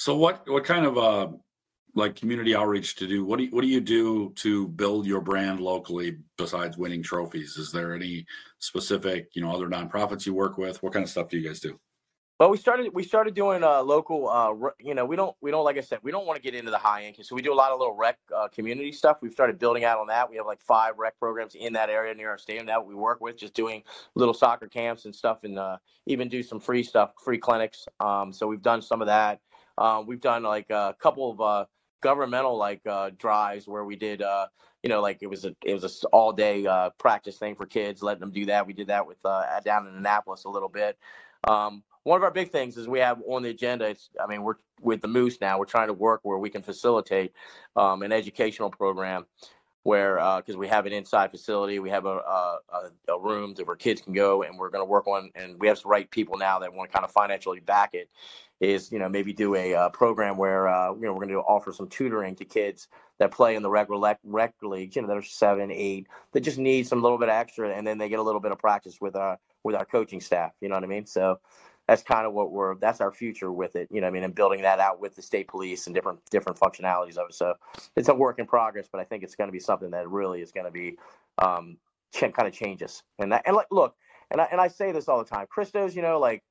So 0.02 0.16
what 0.16 0.48
what 0.48 0.64
kind 0.64 0.84
of 0.84 0.98
uh 0.98 1.28
like 1.94 2.16
community 2.16 2.56
outreach 2.56 2.96
to 2.96 3.06
do? 3.06 3.24
What 3.24 3.38
do 3.38 3.44
you, 3.44 3.50
what 3.50 3.60
do 3.60 3.68
you 3.68 3.80
do 3.80 4.30
to 4.30 4.66
build 4.66 5.06
your 5.06 5.20
brand 5.20 5.60
locally 5.60 6.16
besides 6.36 6.76
winning 6.76 7.04
trophies? 7.04 7.56
Is 7.56 7.70
there 7.70 7.94
any 7.94 8.26
specific, 8.58 9.28
you 9.34 9.42
know, 9.42 9.54
other 9.54 9.68
nonprofits 9.68 10.26
you 10.26 10.34
work 10.34 10.58
with? 10.58 10.82
What 10.82 10.92
kind 10.92 11.04
of 11.04 11.08
stuff 11.08 11.28
do 11.28 11.38
you 11.38 11.46
guys 11.46 11.60
do? 11.60 11.78
Well, 12.40 12.50
we 12.50 12.56
started 12.56 12.92
we 12.92 13.04
started 13.04 13.34
doing 13.34 13.62
uh, 13.62 13.80
local. 13.82 14.28
Uh, 14.28 14.70
you 14.80 14.94
know, 14.94 15.04
we 15.04 15.14
don't 15.14 15.36
we 15.40 15.52
don't 15.52 15.62
like 15.62 15.78
I 15.78 15.82
said 15.82 16.00
we 16.02 16.10
don't 16.10 16.26
want 16.26 16.34
to 16.34 16.42
get 16.42 16.56
into 16.56 16.72
the 16.72 16.78
high 16.78 17.04
end, 17.04 17.14
so 17.22 17.36
we 17.36 17.42
do 17.42 17.52
a 17.52 17.60
lot 17.62 17.70
of 17.70 17.78
little 17.78 17.94
rec 17.94 18.18
uh, 18.36 18.48
community 18.48 18.90
stuff. 18.90 19.18
We've 19.22 19.30
started 19.30 19.60
building 19.60 19.84
out 19.84 20.00
on 20.00 20.08
that. 20.08 20.28
We 20.28 20.36
have 20.36 20.46
like 20.46 20.60
five 20.60 20.98
rec 20.98 21.16
programs 21.20 21.54
in 21.54 21.72
that 21.74 21.90
area 21.90 22.12
near 22.12 22.30
our 22.30 22.38
stadium 22.38 22.66
that 22.66 22.84
we 22.84 22.96
work 22.96 23.20
with, 23.20 23.36
just 23.36 23.54
doing 23.54 23.84
little 24.16 24.34
soccer 24.34 24.66
camps 24.66 25.04
and 25.04 25.14
stuff, 25.14 25.44
and 25.44 25.60
uh, 25.60 25.76
even 26.06 26.28
do 26.28 26.42
some 26.42 26.58
free 26.58 26.82
stuff, 26.82 27.12
free 27.22 27.38
clinics. 27.38 27.86
Um, 28.00 28.32
so 28.32 28.48
we've 28.48 28.62
done 28.62 28.82
some 28.82 29.00
of 29.00 29.06
that. 29.06 29.38
Um, 29.82 30.06
we've 30.06 30.20
done 30.20 30.44
like 30.44 30.70
a 30.70 30.94
couple 31.00 31.30
of 31.32 31.40
uh, 31.40 31.64
governmental 32.02 32.56
like 32.56 32.80
uh, 32.86 33.10
drives 33.18 33.66
where 33.66 33.84
we 33.84 33.96
did. 33.96 34.22
Uh, 34.22 34.46
you 34.84 34.88
know, 34.88 35.00
like 35.00 35.18
it 35.22 35.26
was 35.26 35.44
a 35.44 35.54
it 35.64 35.74
was 35.74 35.84
a 35.84 36.06
all 36.08 36.32
day 36.32 36.66
uh, 36.66 36.90
practice 36.98 37.36
thing 37.36 37.56
for 37.56 37.66
kids, 37.66 38.02
letting 38.02 38.20
them 38.20 38.30
do 38.30 38.46
that. 38.46 38.66
We 38.66 38.74
did 38.74 38.86
that 38.88 39.06
with 39.06 39.18
uh, 39.24 39.60
down 39.64 39.88
in 39.88 39.96
Annapolis 39.96 40.44
a 40.44 40.48
little 40.48 40.68
bit. 40.68 40.96
Um, 41.44 41.82
one 42.04 42.16
of 42.16 42.22
our 42.22 42.30
big 42.30 42.50
things 42.50 42.76
is 42.76 42.88
we 42.88 43.00
have 43.00 43.20
on 43.26 43.42
the 43.42 43.50
agenda. 43.50 43.86
It's, 43.86 44.10
I 44.22 44.26
mean, 44.26 44.42
we're 44.42 44.56
with 44.80 45.00
the 45.00 45.08
Moose 45.08 45.40
now. 45.40 45.58
We're 45.58 45.64
trying 45.64 45.88
to 45.88 45.94
work 45.94 46.20
where 46.22 46.38
we 46.38 46.50
can 46.50 46.62
facilitate 46.62 47.32
um, 47.76 48.02
an 48.02 48.12
educational 48.12 48.70
program 48.70 49.26
where 49.84 50.16
because 50.16 50.54
uh, 50.54 50.58
we 50.58 50.68
have 50.68 50.86
an 50.86 50.92
inside 50.92 51.30
facility, 51.30 51.78
we 51.78 51.90
have 51.90 52.06
a, 52.06 52.18
a, 52.18 52.58
a 53.08 53.20
room 53.20 53.54
where 53.64 53.76
kids 53.76 54.00
can 54.00 54.12
go, 54.12 54.42
and 54.42 54.58
we're 54.58 54.70
going 54.70 54.84
to 54.84 54.88
work 54.88 55.06
on, 55.06 55.30
and 55.34 55.58
we 55.58 55.66
have 55.66 55.80
the 55.82 55.88
right 55.88 56.10
people 56.10 56.38
now 56.38 56.58
that 56.60 56.72
want 56.72 56.90
to 56.90 56.92
kind 56.92 57.04
of 57.04 57.10
financially 57.10 57.60
back 57.60 57.94
it. 57.94 58.08
Is 58.60 58.92
you 58.92 59.00
know 59.00 59.08
maybe 59.08 59.32
do 59.32 59.56
a 59.56 59.74
uh, 59.74 59.88
program 59.88 60.36
where 60.36 60.68
uh, 60.68 60.94
you 60.94 61.00
know 61.00 61.12
we're 61.12 61.24
going 61.24 61.30
to 61.30 61.40
offer 61.40 61.72
some 61.72 61.88
tutoring 61.88 62.36
to 62.36 62.44
kids 62.44 62.86
that 63.18 63.32
play 63.32 63.56
in 63.56 63.62
the 63.62 63.70
rec, 63.70 63.88
rec, 63.90 64.20
rec 64.22 64.54
leagues, 64.62 64.94
you 64.94 65.02
know 65.02 65.08
that 65.08 65.16
are 65.16 65.22
seven, 65.22 65.72
eight, 65.72 66.06
that 66.30 66.42
just 66.42 66.58
need 66.58 66.86
some 66.86 67.02
little 67.02 67.18
bit 67.18 67.28
extra, 67.28 67.70
and 67.70 67.84
then 67.84 67.98
they 67.98 68.08
get 68.08 68.20
a 68.20 68.22
little 68.22 68.40
bit 68.40 68.52
of 68.52 68.60
practice 68.60 68.98
with 69.00 69.16
our 69.16 69.36
with 69.64 69.74
our 69.74 69.84
coaching 69.84 70.20
staff. 70.20 70.52
You 70.60 70.68
know 70.68 70.76
what 70.76 70.84
I 70.84 70.86
mean? 70.86 71.06
So 71.06 71.40
that's 71.88 72.02
kind 72.02 72.26
of 72.26 72.32
what 72.32 72.52
we're 72.52 72.76
that's 72.76 73.00
our 73.00 73.10
future 73.10 73.52
with 73.52 73.76
it 73.76 73.88
you 73.90 74.00
know 74.00 74.06
i 74.06 74.10
mean 74.10 74.22
and 74.22 74.34
building 74.34 74.62
that 74.62 74.78
out 74.78 75.00
with 75.00 75.14
the 75.16 75.22
state 75.22 75.48
police 75.48 75.86
and 75.86 75.94
different 75.94 76.18
different 76.30 76.58
functionalities 76.58 77.16
of 77.16 77.28
it. 77.28 77.34
So 77.34 77.54
it's 77.96 78.08
a 78.08 78.14
work 78.14 78.38
in 78.38 78.46
progress 78.46 78.88
but 78.90 79.00
i 79.00 79.04
think 79.04 79.22
it's 79.22 79.34
going 79.34 79.48
to 79.48 79.52
be 79.52 79.60
something 79.60 79.90
that 79.90 80.08
really 80.08 80.40
is 80.40 80.52
going 80.52 80.66
to 80.66 80.72
be 80.72 80.96
um 81.38 81.76
kind 82.12 82.46
of 82.46 82.52
changes. 82.52 83.02
And 83.18 83.32
that 83.32 83.42
and 83.46 83.56
like 83.56 83.68
look 83.70 83.94
and 84.30 84.40
I, 84.40 84.48
and 84.52 84.60
I 84.60 84.68
say 84.68 84.92
this 84.92 85.08
all 85.08 85.18
the 85.18 85.28
time 85.28 85.46
christos 85.48 85.96
you 85.96 86.02
know 86.02 86.18
like 86.18 86.42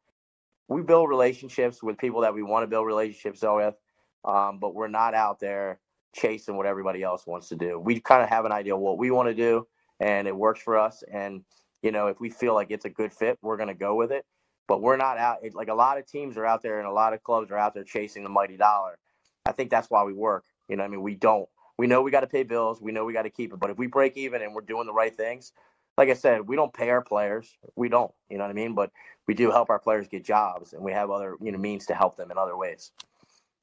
we 0.68 0.82
build 0.82 1.10
relationships 1.10 1.84
with 1.84 1.98
people 1.98 2.22
that 2.22 2.34
we 2.34 2.44
want 2.44 2.64
to 2.64 2.68
build 2.68 2.88
relationships 2.88 3.44
with 3.44 3.76
um, 4.24 4.60
but 4.60 4.76
we're 4.76 4.88
not 4.88 5.14
out 5.14 5.40
there 5.40 5.80
chasing 6.14 6.56
what 6.58 6.66
everybody 6.66 7.04
else 7.04 7.26
wants 7.26 7.50
to 7.50 7.56
do. 7.56 7.80
We 7.80 8.00
kind 8.00 8.22
of 8.22 8.30
have 8.30 8.46
an 8.46 8.52
idea 8.52 8.76
what 8.76 8.98
we 8.98 9.12
want 9.12 9.30
to 9.30 9.34
do 9.34 9.68
and 10.02 10.28
it 10.28 10.36
works 10.36 10.62
for 10.62 10.78
us 10.78 11.04
and 11.12 11.44
you 11.82 11.92
know 11.92 12.08
if 12.08 12.20
we 12.20 12.30
feel 12.30 12.54
like 12.54 12.72
it's 12.72 12.86
a 12.86 12.90
good 12.90 13.14
fit 13.14 13.38
we're 13.42 13.56
going 13.56 13.70
to 13.70 13.74
go 13.74 13.96
with 13.96 14.12
it 14.12 14.26
but 14.68 14.82
we're 14.82 14.98
not 14.98 15.18
out. 15.18 15.40
Like 15.54 15.70
a 15.70 15.74
lot 15.74 15.98
of 15.98 16.06
teams 16.06 16.38
are 16.38 16.46
out 16.46 16.62
there, 16.62 16.80
and 16.80 16.88
a 16.88 16.92
lot 16.92 17.14
of 17.14 17.24
clubs 17.24 17.52
are 17.52 17.58
out 17.58 17.74
there 17.74 17.84
chasing 17.84 18.24
the 18.24 18.30
mighty 18.30 18.58
dollar. 18.58 18.98
I 19.46 19.52
think 19.52 19.70
that's 19.70 19.90
why 19.90 20.04
we 20.04 20.14
work. 20.14 20.46
You 20.68 20.76
know, 20.78 20.84
I 20.84 20.88
mean, 20.88 21.02
we 21.02 21.16
don't. 21.16 21.48
We 21.78 21.88
know 21.88 22.02
we 22.02 22.12
got 22.12 22.22
to 22.22 22.28
pay 22.28 22.44
bills. 22.44 22.82
We 22.82 22.92
know 22.92 23.06
we 23.06 23.14
got 23.14 23.24
to 23.24 23.30
keep 23.30 23.54
it. 23.54 23.60
But 23.60 23.72
if 23.72 23.78
we 23.78 23.88
break 23.88 24.18
even 24.18 24.42
and 24.42 24.54
we're 24.54 24.62
doing 24.62 24.86
the 24.86 24.94
right 24.94 25.16
things, 25.16 25.52
like 25.98 26.10
I 26.10 26.14
said, 26.14 26.48
we 26.48 26.56
don't 26.56 26.74
pay 26.74 26.90
our 26.90 27.02
players. 27.02 27.58
We 27.76 27.90
don't. 27.90 28.12
You 28.30 28.38
know 28.38 28.44
what 28.44 28.52
I 28.52 28.54
mean? 28.54 28.76
But 28.76 28.92
we 29.28 29.34
do 29.34 29.52
help 29.52 29.70
our 29.70 29.80
players 29.80 30.08
get 30.08 30.24
jobs, 30.24 30.74
and 30.74 30.84
we 30.84 30.92
have 30.92 31.10
other 31.10 31.36
you 31.42 31.52
know 31.52 31.58
means 31.58 31.86
to 31.88 31.96
help 31.96 32.18
them 32.18 32.32
in 32.32 32.38
other 32.38 32.58
ways. 32.58 32.92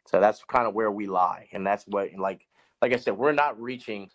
So 0.06 0.20
that's 0.20 0.42
kind 0.44 0.66
of 0.66 0.74
where 0.74 0.90
we 0.90 1.06
lie, 1.06 1.48
and 1.52 1.66
that's 1.66 1.84
what 1.86 2.10
like 2.16 2.46
like 2.80 2.92
I 2.92 2.96
said, 2.96 3.16
we're 3.16 3.32
not 3.32 3.60
reaching. 3.60 4.10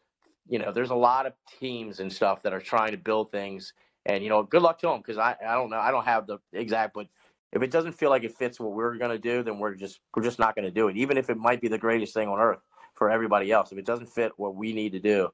You 0.47 0.59
know, 0.59 0.71
there's 0.71 0.89
a 0.89 0.95
lot 0.95 1.25
of 1.25 1.33
teams 1.59 1.99
and 1.99 2.11
stuff 2.11 2.43
that 2.43 2.53
are 2.53 2.59
trying 2.59 2.91
to 2.91 2.97
build 2.97 3.31
things 3.31 3.73
and 4.05 4.23
you 4.23 4.29
know, 4.29 4.43
good 4.43 4.61
luck 4.61 4.79
to 4.79 4.87
them 4.87 4.97
because 4.97 5.17
I 5.17 5.35
I 5.45 5.53
don't 5.53 5.69
know 5.69 5.79
I 5.79 5.91
don't 5.91 6.05
have 6.05 6.27
the 6.27 6.39
exact, 6.51 6.93
but 6.93 7.07
if 7.51 7.61
it 7.61 7.71
doesn't 7.71 7.93
feel 7.93 8.09
like 8.09 8.23
it 8.23 8.35
fits 8.35 8.59
what 8.59 8.73
we're 8.73 8.97
gonna 8.97 9.17
do, 9.17 9.43
then 9.43 9.59
we're 9.59 9.75
just 9.75 9.99
we're 10.15 10.23
just 10.23 10.39
not 10.39 10.55
gonna 10.55 10.71
do 10.71 10.87
it. 10.87 10.97
Even 10.97 11.17
if 11.17 11.29
it 11.29 11.37
might 11.37 11.61
be 11.61 11.67
the 11.67 11.77
greatest 11.77 12.13
thing 12.13 12.27
on 12.27 12.39
earth 12.39 12.59
for 12.95 13.09
everybody 13.09 13.51
else, 13.51 13.71
if 13.71 13.77
it 13.77 13.85
doesn't 13.85 14.07
fit 14.07 14.31
what 14.37 14.55
we 14.55 14.73
need 14.73 14.91
to 14.93 14.99
do 14.99 15.29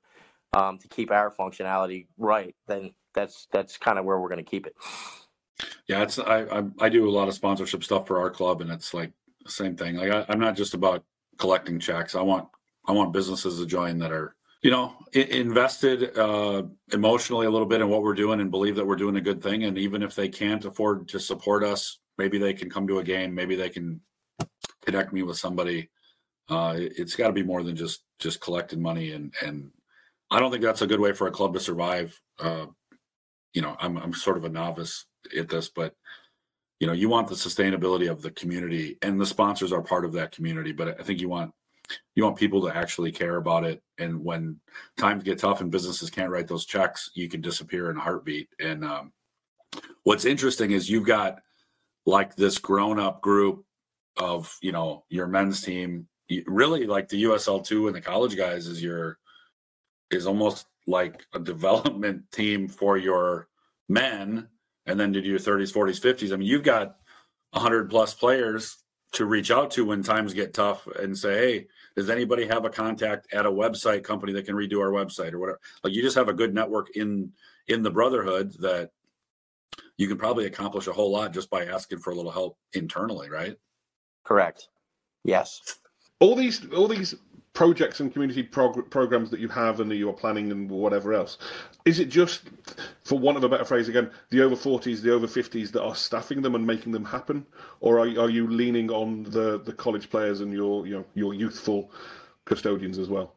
um, 0.53 0.77
to 0.77 0.87
keep 0.87 1.11
our 1.11 1.31
functionality 1.31 2.07
right, 2.17 2.55
then 2.67 2.93
that's 3.13 3.47
that's 3.51 3.77
kind 3.77 3.97
of 3.97 4.05
where 4.05 4.19
we're 4.19 4.29
gonna 4.29 4.43
keep 4.43 4.67
it. 4.67 4.75
Yeah, 5.87 6.03
it's 6.03 6.19
I, 6.19 6.43
I, 6.43 6.63
I 6.79 6.89
do 6.89 7.09
a 7.09 7.11
lot 7.11 7.27
of 7.27 7.33
sponsorship 7.33 7.83
stuff 7.83 8.07
for 8.07 8.19
our 8.19 8.29
club, 8.29 8.61
and 8.61 8.69
it's 8.69 8.93
like 8.93 9.11
the 9.43 9.51
same 9.51 9.75
thing. 9.75 9.95
Like 9.95 10.11
I, 10.11 10.25
I'm 10.29 10.39
not 10.39 10.55
just 10.55 10.73
about 10.73 11.03
collecting 11.37 11.79
checks. 11.79 12.15
I 12.15 12.21
want 12.21 12.47
I 12.85 12.91
want 12.91 13.13
businesses 13.13 13.59
to 13.59 13.65
join 13.65 13.97
that 13.99 14.11
are 14.11 14.35
you 14.61 14.71
know 14.71 14.95
invested 15.13 16.17
uh, 16.17 16.63
emotionally 16.91 17.45
a 17.45 17.49
little 17.49 17.67
bit 17.67 17.81
in 17.81 17.89
what 17.89 18.03
we're 18.03 18.13
doing 18.13 18.41
and 18.41 18.51
believe 18.51 18.75
that 18.75 18.85
we're 18.85 18.95
doing 18.95 19.15
a 19.15 19.21
good 19.21 19.41
thing. 19.41 19.63
And 19.63 19.77
even 19.77 20.03
if 20.03 20.15
they 20.15 20.29
can't 20.29 20.65
afford 20.65 21.07
to 21.09 21.19
support 21.19 21.63
us, 21.63 21.99
maybe 22.17 22.37
they 22.37 22.53
can 22.53 22.69
come 22.69 22.87
to 22.87 22.99
a 22.99 23.03
game. 23.03 23.33
Maybe 23.33 23.55
they 23.55 23.69
can 23.69 24.01
connect 24.85 25.13
me 25.13 25.23
with 25.23 25.37
somebody. 25.37 25.89
Uh, 26.49 26.75
it's 26.77 27.15
got 27.15 27.27
to 27.27 27.33
be 27.33 27.43
more 27.43 27.63
than 27.63 27.75
just 27.75 28.03
just 28.19 28.41
collecting 28.41 28.81
money 28.81 29.11
and 29.11 29.33
and 29.43 29.71
I 30.31 30.39
don't 30.39 30.51
think 30.51 30.63
that's 30.63 30.81
a 30.81 30.87
good 30.87 30.99
way 30.99 31.13
for 31.13 31.27
a 31.27 31.31
club 31.31 31.53
to 31.53 31.59
survive. 31.59 32.19
Uh, 32.39 32.67
you 33.53 33.61
know, 33.61 33.75
I'm 33.79 33.97
I'm 33.97 34.13
sort 34.13 34.37
of 34.37 34.45
a 34.45 34.49
novice 34.49 35.05
at 35.37 35.49
this, 35.49 35.69
but 35.69 35.95
you 36.79 36.87
know, 36.87 36.93
you 36.93 37.09
want 37.09 37.27
the 37.27 37.35
sustainability 37.35 38.09
of 38.09 38.21
the 38.21 38.31
community, 38.31 38.97
and 39.01 39.19
the 39.19 39.25
sponsors 39.25 39.73
are 39.73 39.81
part 39.81 40.05
of 40.05 40.13
that 40.13 40.31
community. 40.31 40.71
But 40.71 40.99
I 40.99 41.03
think 41.03 41.19
you 41.19 41.29
want 41.29 41.51
you 42.15 42.23
want 42.23 42.37
people 42.37 42.61
to 42.61 42.75
actually 42.75 43.11
care 43.11 43.37
about 43.37 43.63
it. 43.63 43.81
And 43.97 44.23
when 44.23 44.59
times 44.97 45.23
get 45.23 45.39
tough 45.39 45.61
and 45.61 45.71
businesses 45.71 46.09
can't 46.09 46.31
write 46.31 46.47
those 46.47 46.65
checks, 46.65 47.11
you 47.13 47.29
can 47.29 47.41
disappear 47.41 47.89
in 47.89 47.97
a 47.97 48.01
heartbeat. 48.01 48.49
And 48.59 48.83
um, 48.83 49.13
what's 50.03 50.25
interesting 50.25 50.71
is 50.71 50.89
you've 50.89 51.05
got 51.05 51.39
like 52.05 52.35
this 52.35 52.57
grown 52.57 52.99
up 52.99 53.21
group 53.21 53.65
of 54.17 54.57
you 54.61 54.71
know 54.71 55.05
your 55.09 55.27
men's 55.27 55.61
team 55.61 56.07
really 56.45 56.85
like 56.85 57.07
the 57.09 57.23
USL 57.23 57.63
two 57.65 57.87
and 57.87 57.95
the 57.95 58.01
college 58.01 58.35
guys 58.35 58.67
is 58.67 58.81
your 58.81 59.17
is 60.11 60.27
almost 60.27 60.65
like 60.87 61.25
a 61.33 61.39
development 61.39 62.23
team 62.31 62.67
for 62.67 62.97
your 62.97 63.47
men 63.87 64.47
and 64.85 64.99
then 64.99 65.13
to 65.13 65.21
do 65.21 65.29
your 65.29 65.39
30s 65.39 65.73
40s 65.73 65.99
50s 65.99 66.31
i 66.31 66.35
mean 66.35 66.47
you've 66.47 66.63
got 66.63 66.97
100 67.51 67.89
plus 67.89 68.13
players 68.13 68.77
to 69.11 69.25
reach 69.25 69.49
out 69.49 69.71
to 69.71 69.85
when 69.85 70.03
times 70.03 70.33
get 70.33 70.53
tough 70.53 70.87
and 70.99 71.17
say 71.17 71.33
hey 71.33 71.67
does 71.95 72.09
anybody 72.09 72.45
have 72.45 72.65
a 72.65 72.69
contact 72.69 73.33
at 73.33 73.45
a 73.45 73.51
website 73.51 74.03
company 74.03 74.33
that 74.33 74.45
can 74.45 74.55
redo 74.55 74.79
our 74.79 74.91
website 74.91 75.33
or 75.33 75.39
whatever? 75.39 75.59
Like 75.83 75.93
you 75.93 76.01
just 76.01 76.15
have 76.15 76.29
a 76.29 76.33
good 76.33 76.53
network 76.53 76.95
in 76.95 77.31
in 77.67 77.83
the 77.83 77.91
brotherhood 77.91 78.53
that 78.59 78.91
you 79.97 80.07
can 80.07 80.17
probably 80.17 80.45
accomplish 80.45 80.87
a 80.87 80.93
whole 80.93 81.11
lot 81.11 81.33
just 81.33 81.49
by 81.49 81.65
asking 81.65 81.99
for 81.99 82.11
a 82.11 82.15
little 82.15 82.31
help 82.31 82.57
internally 82.73 83.29
right? 83.29 83.55
Correct. 84.23 84.69
Yes. 85.23 85.77
All 86.19 86.35
these 86.35 86.65
all 86.73 86.87
these 86.87 87.15
projects 87.59 87.99
and 87.99 88.13
community 88.13 88.41
prog- 88.41 88.89
programs 88.89 89.29
that 89.29 89.41
you 89.41 89.49
have 89.49 89.81
and 89.81 89.91
that 89.91 89.97
you 89.97 90.09
are 90.09 90.13
planning 90.13 90.49
and 90.49 90.69
whatever 90.69 91.13
else 91.13 91.37
is 91.83 91.99
it 91.99 92.07
just 92.07 92.43
for 93.03 93.19
want 93.19 93.35
of 93.35 93.43
a 93.43 93.49
better 93.49 93.65
phrase 93.65 93.89
again 93.89 94.09
the 94.29 94.39
over 94.39 94.55
40s 94.55 95.01
the 95.01 95.11
over 95.11 95.27
50s 95.27 95.69
that 95.73 95.83
are 95.83 95.93
staffing 95.93 96.41
them 96.41 96.55
and 96.55 96.65
making 96.65 96.93
them 96.93 97.03
happen 97.03 97.45
or 97.81 97.99
are, 97.99 98.07
are 98.17 98.29
you 98.29 98.47
leaning 98.47 98.89
on 98.89 99.23
the 99.23 99.59
the 99.59 99.73
college 99.73 100.09
players 100.09 100.39
and 100.39 100.53
your 100.53 100.87
you 100.87 100.95
know 100.95 101.05
your 101.15 101.33
youthful 101.33 101.91
custodians 102.45 102.97
as 102.97 103.09
well 103.09 103.35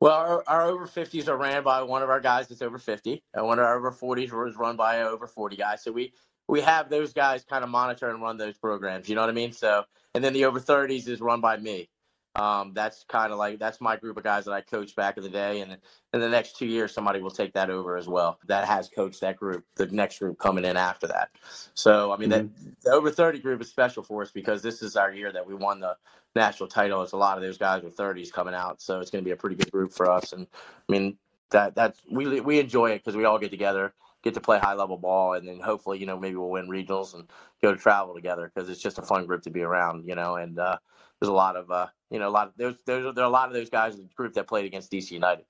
well, 0.00 0.14
our, 0.14 0.44
our, 0.48 0.62
over 0.62 0.88
50s 0.88 1.28
are 1.28 1.36
ran 1.36 1.62
by 1.62 1.80
one 1.82 2.02
of 2.02 2.10
our 2.10 2.18
guys 2.18 2.48
that's 2.48 2.60
over 2.60 2.76
50, 2.76 3.22
and 3.34 3.46
one 3.46 3.60
of 3.60 3.64
our 3.64 3.78
over 3.78 3.92
40s 3.92 4.32
was 4.32 4.56
run 4.56 4.74
by 4.74 4.96
an 4.96 5.06
over 5.06 5.28
40 5.28 5.54
guy. 5.54 5.76
So 5.76 5.92
we 5.92 6.12
we 6.48 6.60
have 6.60 6.90
those 6.90 7.12
guys 7.12 7.44
kind 7.44 7.62
of 7.62 7.70
monitor 7.70 8.10
and 8.10 8.20
run 8.20 8.36
those 8.36 8.58
programs. 8.58 9.08
You 9.08 9.14
know 9.14 9.20
what 9.20 9.30
I 9.30 9.32
mean? 9.32 9.52
So, 9.52 9.84
and 10.16 10.24
then 10.24 10.32
the 10.32 10.46
over 10.46 10.58
30s 10.58 11.06
is 11.06 11.20
run 11.20 11.40
by 11.40 11.56
me. 11.56 11.88
Um, 12.34 12.72
that's 12.72 13.04
kind 13.08 13.30
of 13.30 13.38
like 13.38 13.58
that's 13.58 13.80
my 13.80 13.96
group 13.96 14.16
of 14.16 14.24
guys 14.24 14.46
that 14.46 14.52
I 14.52 14.62
coached 14.62 14.96
back 14.96 15.18
in 15.18 15.22
the 15.22 15.28
day, 15.28 15.60
and 15.60 15.76
in 16.14 16.20
the 16.20 16.28
next 16.28 16.56
two 16.56 16.64
years, 16.64 16.92
somebody 16.92 17.20
will 17.20 17.30
take 17.30 17.52
that 17.52 17.68
over 17.68 17.98
as 17.98 18.08
well. 18.08 18.38
That 18.46 18.66
has 18.66 18.88
coached 18.88 19.20
that 19.20 19.36
group. 19.36 19.64
The 19.74 19.86
next 19.88 20.18
group 20.18 20.38
coming 20.38 20.64
in 20.64 20.78
after 20.78 21.06
that. 21.08 21.28
So 21.74 22.10
I 22.10 22.16
mean, 22.16 22.30
mm-hmm. 22.30 22.46
that 22.64 22.82
the 22.82 22.90
over 22.92 23.10
thirty 23.10 23.38
group 23.38 23.60
is 23.60 23.68
special 23.68 24.02
for 24.02 24.22
us 24.22 24.30
because 24.30 24.62
this 24.62 24.82
is 24.82 24.96
our 24.96 25.12
year 25.12 25.30
that 25.30 25.46
we 25.46 25.54
won 25.54 25.80
the 25.80 25.94
national 26.34 26.70
title. 26.70 27.02
It's 27.02 27.12
a 27.12 27.18
lot 27.18 27.36
of 27.36 27.42
those 27.42 27.58
guys 27.58 27.82
with 27.82 27.96
thirties 27.96 28.32
coming 28.32 28.54
out, 28.54 28.80
so 28.80 29.00
it's 29.00 29.10
going 29.10 29.22
to 29.22 29.28
be 29.28 29.32
a 29.32 29.36
pretty 29.36 29.56
good 29.56 29.70
group 29.70 29.92
for 29.92 30.10
us. 30.10 30.32
And 30.32 30.46
I 30.88 30.92
mean, 30.92 31.18
that 31.50 31.74
that's 31.74 32.00
we 32.10 32.40
we 32.40 32.58
enjoy 32.58 32.92
it 32.92 33.04
because 33.04 33.14
we 33.14 33.26
all 33.26 33.38
get 33.38 33.50
together 33.50 33.92
get 34.22 34.34
to 34.34 34.40
play 34.40 34.58
high 34.58 34.74
level 34.74 34.96
ball 34.96 35.34
and 35.34 35.46
then 35.46 35.60
hopefully 35.60 35.98
you 35.98 36.06
know 36.06 36.18
maybe 36.18 36.36
we'll 36.36 36.50
win 36.50 36.68
regionals 36.68 37.14
and 37.14 37.28
go 37.62 37.72
to 37.72 37.80
travel 37.80 38.14
together 38.14 38.50
because 38.54 38.68
it's 38.68 38.80
just 38.80 38.98
a 38.98 39.02
fun 39.02 39.26
group 39.26 39.42
to 39.42 39.50
be 39.50 39.62
around 39.62 40.06
you 40.06 40.14
know 40.14 40.36
and 40.36 40.58
uh, 40.58 40.76
there's 41.20 41.28
a 41.28 41.32
lot 41.32 41.56
of 41.56 41.70
uh, 41.70 41.86
you 42.10 42.18
know 42.18 42.28
a 42.28 42.30
lot 42.30 42.48
of 42.48 42.54
there's, 42.56 42.76
there's 42.84 43.14
there 43.14 43.24
are 43.24 43.28
a 43.28 43.30
lot 43.30 43.48
of 43.48 43.54
those 43.54 43.70
guys 43.70 43.94
in 43.94 44.02
the 44.02 44.08
group 44.16 44.34
that 44.34 44.48
played 44.48 44.64
against 44.64 44.90
DC 44.90 45.10
United. 45.12 45.44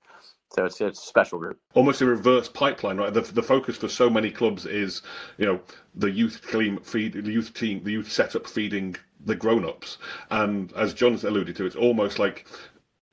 So 0.55 0.65
it's, 0.65 0.79
it's 0.81 1.01
a 1.01 1.05
special 1.07 1.39
group. 1.39 1.59
Almost 1.73 2.01
a 2.01 2.05
reverse 2.05 2.47
pipeline, 2.47 2.97
right? 2.97 3.11
The, 3.11 3.21
the 3.21 3.41
focus 3.41 3.75
for 3.75 3.89
so 3.89 4.07
many 4.07 4.29
clubs 4.29 4.67
is, 4.67 5.01
you 5.39 5.47
know, 5.47 5.59
the 5.95 6.11
youth 6.11 6.47
team 6.51 6.77
feed, 6.83 7.13
the 7.13 7.31
youth 7.31 7.55
team, 7.55 7.83
the 7.83 7.91
youth 7.91 8.11
setup 8.11 8.45
feeding 8.45 8.95
the 9.25 9.35
grown-ups. 9.35 9.97
And 10.29 10.71
as 10.73 10.93
John's 10.93 11.23
alluded 11.23 11.55
to, 11.55 11.65
it's 11.65 11.75
almost 11.75 12.19
like 12.19 12.45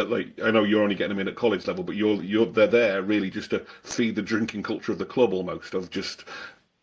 like 0.09 0.29
I 0.43 0.51
know 0.51 0.65
you're 0.65 0.83
only 0.83 0.95
getting 0.95 1.17
them 1.17 1.21
in 1.21 1.29
at 1.29 1.37
college 1.37 1.67
level, 1.67 1.85
but 1.85 1.97
you're 1.97 2.23
you're 2.23 2.47
they're 2.47 2.67
there 2.67 3.03
really 3.03 3.31
just 3.31 3.51
to 3.51 3.65
feed 3.83 4.17
the 4.17 4.23
drinking 4.23 4.63
culture 4.63 4.93
of 4.93 4.99
the 4.99 5.05
club 5.05 5.33
almost 5.33 5.75
of 5.75 5.91
just 5.91 6.25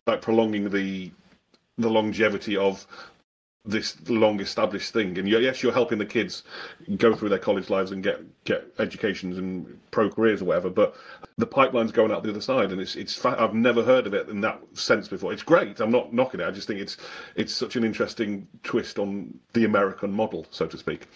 like 0.06 0.22
prolonging 0.22 0.70
the 0.70 1.10
the 1.78 1.88
longevity 1.88 2.56
of 2.56 2.86
this 3.68 3.96
long 4.08 4.40
established 4.40 4.92
thing. 4.92 5.18
And 5.18 5.28
yes, 5.28 5.62
you're 5.62 5.72
helping 5.72 5.98
the 5.98 6.06
kids 6.06 6.42
go 6.96 7.14
through 7.14 7.28
their 7.28 7.38
college 7.38 7.68
lives 7.70 7.90
and 7.92 8.02
get 8.02 8.20
get 8.44 8.66
educations 8.78 9.36
and 9.36 9.78
pro 9.90 10.08
careers 10.10 10.40
or 10.42 10.46
whatever. 10.46 10.70
But 10.70 10.96
the 11.36 11.46
pipeline's 11.46 11.92
going 11.92 12.10
out 12.10 12.22
the 12.22 12.30
other 12.30 12.40
side, 12.40 12.72
and 12.72 12.80
it's 12.80 12.96
it's. 12.96 13.24
I've 13.24 13.54
never 13.54 13.84
heard 13.84 14.06
of 14.06 14.14
it 14.14 14.28
in 14.28 14.40
that 14.40 14.60
sense 14.72 15.08
before. 15.08 15.32
It's 15.32 15.42
great. 15.42 15.80
I'm 15.80 15.90
not 15.90 16.12
knocking 16.12 16.40
it. 16.40 16.46
I 16.46 16.50
just 16.50 16.66
think 16.66 16.80
it's 16.80 16.96
it's 17.36 17.52
such 17.52 17.76
an 17.76 17.84
interesting 17.84 18.48
twist 18.62 18.98
on 18.98 19.38
the 19.52 19.64
American 19.64 20.12
model, 20.12 20.46
so 20.50 20.66
to 20.66 20.78
speak. 20.78 21.06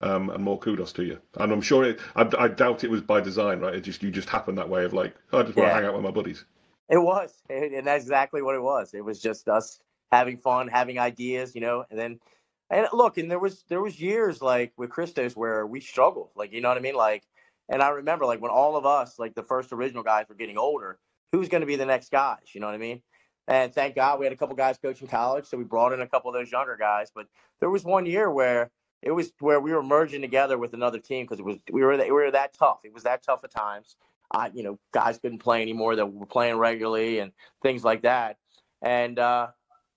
Um, 0.00 0.30
and 0.30 0.44
more 0.44 0.60
kudos 0.60 0.92
to 0.92 1.02
you. 1.02 1.18
And 1.38 1.52
I'm 1.52 1.60
sure 1.60 1.84
it, 1.84 1.98
I, 2.14 2.30
I, 2.38 2.46
doubt 2.46 2.84
it 2.84 2.90
was 2.90 3.00
by 3.00 3.20
design, 3.20 3.58
right? 3.58 3.74
It 3.74 3.80
just 3.80 4.00
you 4.00 4.12
just 4.12 4.28
happened 4.28 4.56
that 4.58 4.68
way 4.68 4.84
of 4.84 4.92
like, 4.92 5.16
oh, 5.32 5.40
I 5.40 5.42
just 5.42 5.56
want 5.56 5.66
yeah. 5.66 5.74
to 5.74 5.80
hang 5.80 5.84
out 5.86 5.94
with 5.94 6.04
my 6.04 6.12
buddies. 6.12 6.44
It 6.88 6.98
was, 6.98 7.34
and 7.50 7.84
that's 7.84 8.04
exactly 8.04 8.40
what 8.40 8.54
it 8.54 8.62
was. 8.62 8.94
It 8.94 9.04
was 9.04 9.20
just 9.20 9.48
us 9.48 9.80
having 10.12 10.36
fun, 10.36 10.68
having 10.68 11.00
ideas, 11.00 11.52
you 11.56 11.60
know, 11.60 11.84
and 11.90 11.98
then 11.98 12.20
and 12.70 12.86
look, 12.92 13.16
and 13.18 13.30
there 13.30 13.38
was 13.38 13.64
there 13.68 13.80
was 13.80 14.00
years 14.00 14.42
like 14.42 14.72
with 14.76 14.90
Christos 14.90 15.34
where 15.34 15.66
we 15.66 15.80
struggled, 15.80 16.30
like 16.36 16.52
you 16.52 16.60
know 16.60 16.68
what 16.68 16.78
I 16.78 16.80
mean, 16.80 16.94
like. 16.94 17.24
And 17.70 17.82
I 17.82 17.90
remember 17.90 18.24
like 18.24 18.40
when 18.40 18.50
all 18.50 18.76
of 18.76 18.86
us, 18.86 19.18
like 19.18 19.34
the 19.34 19.42
first 19.42 19.72
original 19.72 20.02
guys, 20.02 20.26
were 20.28 20.34
getting 20.34 20.56
older, 20.56 20.98
who's 21.32 21.48
going 21.50 21.60
to 21.60 21.66
be 21.66 21.76
the 21.76 21.84
next 21.84 22.10
guys? 22.10 22.54
You 22.54 22.60
know 22.60 22.66
what 22.66 22.74
I 22.74 22.78
mean? 22.78 23.02
And 23.46 23.74
thank 23.74 23.94
God 23.94 24.18
we 24.18 24.26
had 24.26 24.32
a 24.32 24.36
couple 24.36 24.56
guys 24.56 24.78
coaching 24.78 25.08
college, 25.08 25.46
so 25.46 25.58
we 25.58 25.64
brought 25.64 25.92
in 25.92 26.00
a 26.00 26.06
couple 26.06 26.30
of 26.30 26.34
those 26.34 26.50
younger 26.50 26.76
guys. 26.78 27.10
But 27.14 27.26
there 27.60 27.70
was 27.70 27.84
one 27.84 28.06
year 28.06 28.30
where 28.30 28.70
it 29.02 29.12
was 29.12 29.32
where 29.40 29.60
we 29.60 29.72
were 29.72 29.82
merging 29.82 30.20
together 30.20 30.58
with 30.58 30.74
another 30.74 30.98
team 30.98 31.24
because 31.24 31.38
it 31.38 31.44
was 31.44 31.56
we 31.70 31.82
were 31.82 31.96
we 31.96 32.10
were 32.10 32.30
that 32.30 32.54
tough. 32.54 32.80
It 32.84 32.92
was 32.92 33.04
that 33.04 33.22
tough 33.22 33.44
at 33.44 33.50
times. 33.50 33.96
I 34.32 34.50
you 34.52 34.62
know 34.62 34.78
guys 34.92 35.18
couldn't 35.18 35.38
play 35.38 35.62
anymore 35.62 35.96
that 35.96 36.06
were 36.06 36.26
playing 36.26 36.56
regularly 36.56 37.20
and 37.20 37.32
things 37.62 37.84
like 37.84 38.02
that. 38.02 38.38
And 38.82 39.18
uh, 39.18 39.48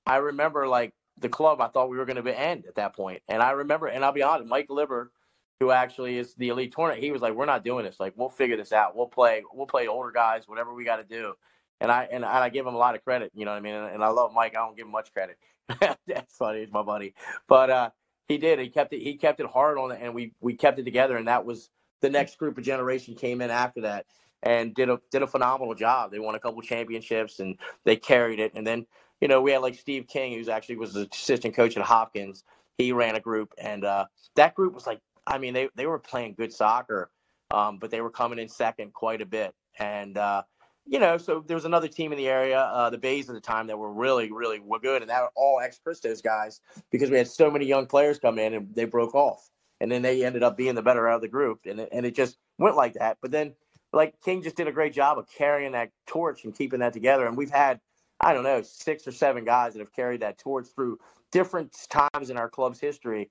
I 0.06 0.18
remember 0.18 0.68
like 0.68 0.94
the 1.18 1.30
club, 1.30 1.62
I 1.62 1.68
thought 1.68 1.90
we 1.90 1.98
were 1.98 2.06
going 2.06 2.24
to 2.24 2.40
end 2.40 2.66
at 2.68 2.76
that 2.76 2.96
point. 2.96 3.22
And 3.28 3.42
I 3.42 3.52
remember, 3.52 3.88
and 3.88 4.04
I'll 4.04 4.12
be 4.12 4.24
honest, 4.24 4.50
Mike 4.50 4.68
Liber, 4.70 5.12
who 5.60 5.72
actually 5.72 6.18
is 6.18 6.34
the 6.36 6.50
elite 6.50 6.74
tournament, 6.74 7.04
he 7.04 7.12
was 7.12 7.22
like, 7.22 7.34
"We're 7.34 7.46
not 7.46 7.64
doing 7.64 7.86
this. 7.86 8.00
Like, 8.00 8.14
we'll 8.16 8.30
figure 8.30 8.58
this 8.58 8.74
out. 8.74 8.96
We'll 8.96 9.08
play. 9.08 9.44
We'll 9.54 9.68
play 9.68 9.88
older 9.88 10.12
guys, 10.12 10.48
whatever 10.48 10.74
we 10.74 10.84
got 10.84 10.98
to 10.98 11.04
do." 11.04 11.34
And 11.80 11.92
I 11.92 12.08
and 12.12 12.26
I 12.26 12.50
give 12.50 12.66
him 12.66 12.74
a 12.74 12.78
lot 12.78 12.96
of 12.96 13.04
credit. 13.04 13.32
You 13.36 13.46
know 13.46 13.52
what 13.52 13.58
I 13.58 13.62
mean? 13.62 13.76
And, 13.76 13.96
and 13.96 14.04
I 14.04 14.10
love 14.10 14.34
Mike. 14.34 14.56
I 14.56 14.60
don't 14.60 14.76
give 14.76 14.86
him 14.86 14.92
much 14.92 15.14
credit. 15.14 15.38
That's 16.08 16.36
funny. 16.36 16.62
He's 16.62 16.72
my 16.72 16.84
buddy. 16.84 17.14
But 17.48 17.70
uh, 17.70 17.90
he 18.28 18.38
did. 18.38 18.60
He 18.60 18.70
kept 18.70 18.94
it. 18.94 19.02
He 19.02 19.16
kept 19.16 19.40
it 19.40 19.48
hard 19.48 19.78
on 19.78 19.92
it, 19.92 20.00
and 20.02 20.14
we 20.14 20.34
we 20.40 20.54
kept 20.54 20.80
it 20.80 20.84
together. 20.84 21.18
And 21.18 21.28
that 21.28 21.46
was 21.46 21.70
the 22.02 22.10
next 22.10 22.38
group 22.38 22.58
of 22.58 22.64
generation 22.64 23.16
came 23.16 23.42
in 23.42 23.52
after 23.52 23.82
that 23.82 24.06
and 24.44 24.74
did 24.74 24.90
a 24.90 25.00
did 25.12 25.22
a 25.22 25.28
phenomenal 25.28 25.76
job. 25.76 26.12
They 26.12 26.20
won 26.20 26.36
a 26.36 26.40
couple 26.40 26.62
championships 26.62 27.40
and 27.40 27.58
they 27.84 27.96
carried 27.96 28.40
it. 28.40 28.54
And 28.56 28.66
then 28.66 28.86
you 29.22 29.28
know, 29.28 29.40
we 29.42 29.52
had 29.52 29.62
like 29.62 29.76
Steve 29.76 30.08
King, 30.08 30.34
who's 30.34 30.50
actually 30.50 30.78
was 30.78 30.94
the 30.94 31.08
assistant 31.12 31.56
coach 31.56 31.78
at 31.78 31.84
Hopkins. 31.84 32.44
He 32.78 32.92
ran 32.92 33.16
a 33.16 33.20
group, 33.20 33.54
and 33.60 33.86
uh, 33.86 34.06
that 34.36 34.56
group 34.56 34.74
was 34.74 34.88
like, 34.88 35.00
I 35.28 35.38
mean, 35.38 35.54
they 35.54 35.70
they 35.76 35.86
were 35.86 36.00
playing 36.00 36.34
good 36.34 36.52
soccer, 36.52 37.12
um, 37.52 37.78
but 37.78 37.92
they 37.92 38.02
were 38.02 38.10
coming 38.10 38.40
in 38.40 38.50
second 38.50 38.94
quite 38.94 39.22
a 39.22 39.26
bit. 39.26 39.54
And 39.78 40.18
uh, 40.18 40.42
you 40.86 41.00
know, 41.00 41.18
so 41.18 41.44
there 41.46 41.56
was 41.56 41.66
another 41.66 41.88
team 41.88 42.12
in 42.12 42.18
the 42.18 42.28
area, 42.28 42.60
uh, 42.60 42.90
the 42.90 42.98
Bays 42.98 43.30
at 43.30 43.36
the 43.36 43.42
time, 43.42 43.68
that 43.68 43.78
were 43.78 43.92
really, 43.94 44.32
really 44.32 44.60
were 44.60 44.80
good, 44.80 45.02
and 45.02 45.10
that 45.10 45.22
were 45.22 45.32
all 45.36 45.60
ex 45.60 45.80
Christos 45.80 46.22
guys 46.22 46.60
because 46.92 47.10
we 47.10 47.18
had 47.18 47.28
so 47.28 47.52
many 47.52 47.66
young 47.66 47.86
players 47.86 48.20
come 48.20 48.40
in 48.40 48.54
and 48.54 48.76
they 48.76 48.86
broke 48.86 49.16
off, 49.16 49.50
and 49.80 49.92
then 49.92 50.02
they 50.02 50.26
ended 50.26 50.44
up 50.44 50.58
being 50.58 50.76
the 50.76 50.82
better 50.82 51.08
out 51.08 51.16
of 51.16 51.22
the 51.22 51.28
group, 51.28 51.62
and 51.66 51.80
it, 51.80 51.90
and 51.92 52.06
it 52.06 52.16
just 52.16 52.38
went 52.58 52.76
like 52.76 52.94
that. 52.94 53.18
But 53.22 53.32
then, 53.32 53.54
like 53.94 54.16
King 54.24 54.42
just 54.42 54.58
did 54.58 54.68
a 54.68 54.72
great 54.72 54.94
job 54.94 55.18
of 55.18 55.28
carrying 55.30 55.74
that 55.74 55.92
torch 56.08 56.44
and 56.44 56.56
keeping 56.56 56.80
that 56.80 56.94
together, 56.94 57.26
and 57.26 57.38
we've 57.38 57.52
had 57.52 57.80
I 58.22 58.34
don't 58.34 58.44
know, 58.44 58.62
six 58.62 59.08
or 59.08 59.12
seven 59.12 59.46
guys 59.46 59.74
that 59.74 59.80
have 59.80 59.94
carried 59.94 60.22
that 60.22 60.38
torch 60.38 60.68
through 60.76 61.00
different 61.32 61.76
times 61.90 62.30
in 62.30 62.38
our 62.38 62.50
club's 62.50 62.80
history. 62.80 63.30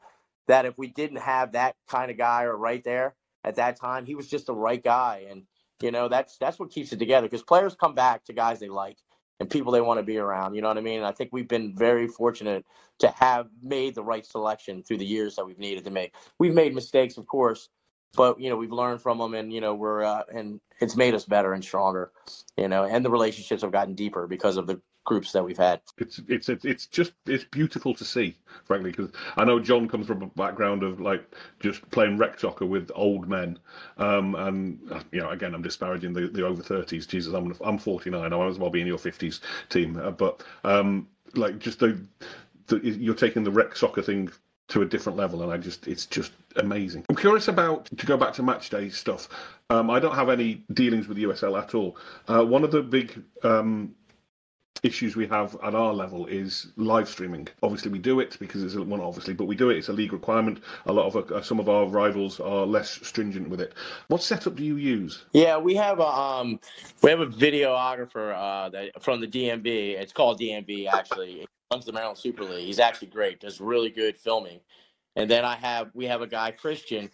That 0.49 0.67
if 0.67 0.77
we 0.77 0.89
didn't 0.89 1.19
have 1.19 1.53
that 1.53 1.77
kind 1.89 2.11
of 2.11 2.19
guy 2.19 2.43
or 2.43 2.57
right 2.57 2.83
there 2.83 3.15
at 3.45 3.57
that 3.57 3.79
time, 3.79 4.05
he 4.05 4.17
was 4.17 4.29
just 4.29 4.47
the 4.47 4.55
right 4.55 4.83
guy. 4.83 5.27
And, 5.31 5.45
you 5.83 5.91
know, 5.91 6.09
that's 6.09 6.37
that's 6.39 6.59
what 6.59 6.71
keeps 6.71 6.93
it 6.93 6.99
together 6.99 7.27
because 7.27 7.43
players 7.43 7.75
come 7.75 7.95
back 7.95 8.25
to 8.27 8.33
guys 8.33 8.61
they 8.61 8.69
like. 8.69 8.99
and 9.41 9.51
people 9.51 9.73
they 9.73 9.81
want 9.81 9.99
to 9.99 10.05
be 10.05 10.19
around. 10.19 10.55
You 10.55 10.63
know 10.63 10.69
what 10.69 10.79
I 10.79 10.83
mean? 10.83 10.99
And 10.99 11.07
I 11.07 11.13
think 11.13 11.31
we've 11.33 11.49
been 11.49 11.75
very 11.77 12.07
fortunate 12.07 12.65
to 13.01 13.09
have 13.09 13.49
made 13.63 13.95
the 13.95 14.05
right 14.05 14.25
selection 14.25 14.83
through 14.83 14.99
the 14.99 15.07
years 15.07 15.37
that 15.37 15.47
we've 15.47 15.59
needed 15.59 15.85
to 15.85 15.91
make. 15.91 16.15
We've 16.39 16.55
made 16.55 16.75
mistakes, 16.75 17.17
of 17.17 17.27
course, 17.27 17.69
but 18.15 18.41
you 18.41 18.51
know 18.51 18.57
we've 18.57 18.73
learned 18.73 19.03
from 19.03 19.19
them, 19.19 19.35
and 19.35 19.53
you 19.53 19.61
know 19.61 19.75
we're 19.75 20.03
uh, 20.05 20.23
and 20.33 20.61
it's 20.81 20.97
made 20.97 21.15
us 21.15 21.25
better 21.25 21.53
and 21.55 21.65
stronger. 21.65 22.13
You 22.57 22.69
know, 22.69 22.85
and 22.85 23.05
the 23.05 23.11
relationships 23.11 23.63
have 23.63 23.73
gotten 23.73 23.95
deeper 23.95 24.27
because 24.27 24.57
of 24.57 24.67
the 24.67 24.81
groups 25.11 25.33
that 25.33 25.45
we've 25.45 25.59
had. 25.59 25.81
It's 25.99 26.21
it's 26.29 26.49
it's, 26.49 26.65
it's 26.65 26.87
just 26.87 27.15
it's 27.27 27.43
beautiful 27.43 27.93
to 27.95 28.05
see, 28.05 28.37
frankly, 28.65 28.93
because 28.93 29.11
I 29.37 29.45
know 29.45 29.59
John 29.59 29.89
comes 29.89 30.07
from 30.07 30.23
a 30.23 30.29
background 30.29 30.85
of 30.85 31.01
like 31.01 31.25
just 31.59 31.91
playing 31.91 32.17
rec 32.17 32.39
soccer 32.39 32.65
with 32.65 32.93
old 32.95 33.29
men, 33.29 33.59
um, 33.99 34.37
and 34.37 34.79
you 35.11 35.21
know, 35.21 35.31
again, 35.31 35.53
I'm 35.53 35.63
disparaging 35.63 36.13
the, 36.13 36.29
the 36.29 36.47
over 36.47 36.63
thirties. 36.63 37.09
Jesus, 37.09 37.35
I'm 37.35 37.53
I'm 37.61 37.77
49. 37.77 38.23
I 38.23 38.29
might 38.29 38.47
as 38.47 38.61
well 38.61 38.71
be 38.71 38.81
in 38.81 38.87
your 38.87 38.99
50s 38.99 39.41
team, 39.69 39.97
uh, 39.97 40.13
but 40.13 40.45
um, 40.63 41.09
like 41.35 41.59
just 41.59 41.81
the, 41.81 42.01
the 42.69 42.79
you're 42.79 43.17
taking 43.17 43.43
the 43.43 43.51
rec 43.51 43.75
soccer 43.75 44.03
thing 44.03 44.31
to 44.69 44.83
a 44.83 44.87
different 44.87 45.19
level, 45.19 45.43
and 45.43 45.51
I 45.53 45.57
just 45.57 45.89
it's 45.89 46.07
just 46.07 46.31
amazing. 46.55 47.05
I'm 47.09 47.17
curious 47.17 47.49
about 47.49 47.87
to 47.87 48.07
go 48.07 48.17
back 48.17 48.33
to 48.35 48.45
match 48.45 48.71
day 48.71 48.91
stuff. 48.91 49.29
Um, 49.71 49.91
I 49.91 49.99
don't 49.99 50.15
have 50.15 50.31
any 50.31 50.63
dealings 50.73 51.09
with 51.09 51.19
USL 51.19 51.61
at 51.61 51.75
all. 51.75 51.97
Uh, 52.29 52.45
one 52.45 52.63
of 52.63 52.71
the 52.71 52.83
big 52.83 53.25
um, 53.43 53.93
issues 54.83 55.17
we 55.17 55.27
have 55.27 55.57
at 55.63 55.75
our 55.75 55.93
level 55.93 56.27
is 56.27 56.69
live 56.77 57.09
streaming. 57.09 57.49
Obviously, 57.63 57.91
we 57.91 57.99
do 57.99 58.21
it 58.21 58.37
because 58.39 58.63
it's 58.63 58.75
one 58.75 59.01
obviously, 59.01 59.35
but 59.35 59.45
we 59.45 59.55
do 59.55 59.71
it. 59.71 59.79
It's 59.79 59.89
a 59.89 59.93
league 59.93 60.13
requirement. 60.13 60.61
A 60.87 60.93
lot 60.93 61.07
of 61.07 61.31
uh, 61.31 61.43
some 61.43 61.61
of 61.61 61.69
our 61.69 61.87
rivals 61.87 62.41
are 62.41 62.67
less 62.67 62.91
stringent 63.07 63.49
with 63.49 63.61
it. 63.61 63.75
What 64.09 64.23
setup 64.23 64.57
do 64.57 64.65
you 64.65 64.77
use? 64.77 65.25
Yeah, 65.33 65.59
we 65.59 65.75
have 65.75 65.99
a 65.99 66.07
um, 66.07 66.61
we 67.03 67.11
have 67.11 67.21
a 67.21 67.27
videographer 67.27 68.35
uh, 68.35 68.69
that 68.71 69.03
from 69.03 69.21
the 69.21 69.29
DMV. 69.29 70.01
It's 70.01 70.13
called 70.13 70.41
DMV 70.41 70.89
actually. 70.89 71.47
Runs 71.73 71.85
the 71.85 71.93
Maryland 71.93 72.19
Super 72.19 72.43
League. 72.43 72.67
He's 72.67 72.81
actually 72.81 73.09
great. 73.09 73.41
Does 73.41 73.61
really 73.61 73.91
good 73.91 74.17
filming. 74.17 74.59
And 75.17 75.31
then 75.31 75.45
I 75.45 75.57
have 75.57 75.91
we 75.95 76.07
have 76.07 76.23
a 76.23 76.27
guy 76.27 76.51
Christian 76.51 77.11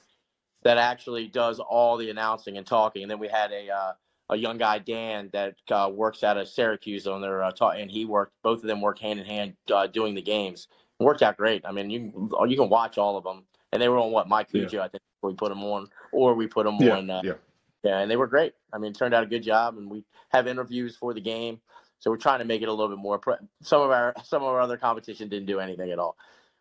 that 0.62 0.78
actually 0.78 1.28
does 1.28 1.60
all 1.60 1.96
the 1.96 2.10
announcing 2.10 2.56
and 2.56 2.66
talking. 2.66 3.02
And 3.02 3.10
then 3.10 3.18
we 3.18 3.28
had 3.28 3.52
a 3.52 3.68
uh, 3.68 3.92
a 4.30 4.36
young 4.36 4.58
guy 4.58 4.78
Dan 4.78 5.30
that 5.32 5.54
uh, 5.70 5.90
works 5.92 6.24
out 6.24 6.36
of 6.36 6.48
Syracuse 6.48 7.06
on 7.06 7.20
their 7.20 7.42
uh, 7.42 7.52
ta- 7.52 7.70
and 7.70 7.90
he 7.90 8.04
worked 8.04 8.32
both 8.42 8.58
of 8.58 8.66
them 8.66 8.80
work 8.80 8.98
hand 8.98 9.20
in 9.20 9.26
hand 9.26 9.54
uh, 9.72 9.86
doing 9.86 10.14
the 10.14 10.22
games. 10.22 10.68
It 10.98 11.04
worked 11.04 11.22
out 11.22 11.36
great. 11.36 11.64
I 11.64 11.72
mean, 11.72 11.90
you 11.90 12.30
you 12.46 12.56
can 12.56 12.68
watch 12.68 12.98
all 12.98 13.16
of 13.16 13.24
them, 13.24 13.44
and 13.72 13.80
they 13.80 13.88
were 13.88 13.98
on 13.98 14.12
what 14.12 14.28
Mike 14.28 14.50
Cujo, 14.50 14.78
yeah. 14.78 14.84
I 14.84 14.88
think 14.88 15.02
we 15.22 15.34
put 15.34 15.50
them 15.50 15.62
on, 15.62 15.88
or 16.12 16.34
we 16.34 16.46
put 16.46 16.64
them 16.64 16.76
yeah, 16.80 16.96
on. 16.96 17.10
Uh, 17.10 17.20
yeah, 17.24 17.32
yeah, 17.84 17.98
and 17.98 18.10
they 18.10 18.16
were 18.16 18.26
great. 18.26 18.54
I 18.72 18.78
mean, 18.78 18.92
turned 18.92 19.14
out 19.14 19.22
a 19.22 19.26
good 19.26 19.42
job, 19.42 19.76
and 19.76 19.90
we 19.90 20.04
have 20.30 20.46
interviews 20.46 20.96
for 20.96 21.14
the 21.14 21.20
game. 21.20 21.60
So 21.98 22.10
we're 22.10 22.18
trying 22.18 22.40
to 22.40 22.44
make 22.44 22.62
it 22.62 22.68
a 22.68 22.72
little 22.72 22.88
bit 22.88 22.98
more. 22.98 23.18
Pre- 23.18 23.36
some 23.62 23.82
of 23.82 23.90
our 23.90 24.14
some 24.24 24.42
of 24.42 24.48
our 24.48 24.60
other 24.60 24.76
competition 24.76 25.28
didn't 25.28 25.46
do 25.46 25.60
anything 25.60 25.90
at 25.90 25.98
all 25.98 26.16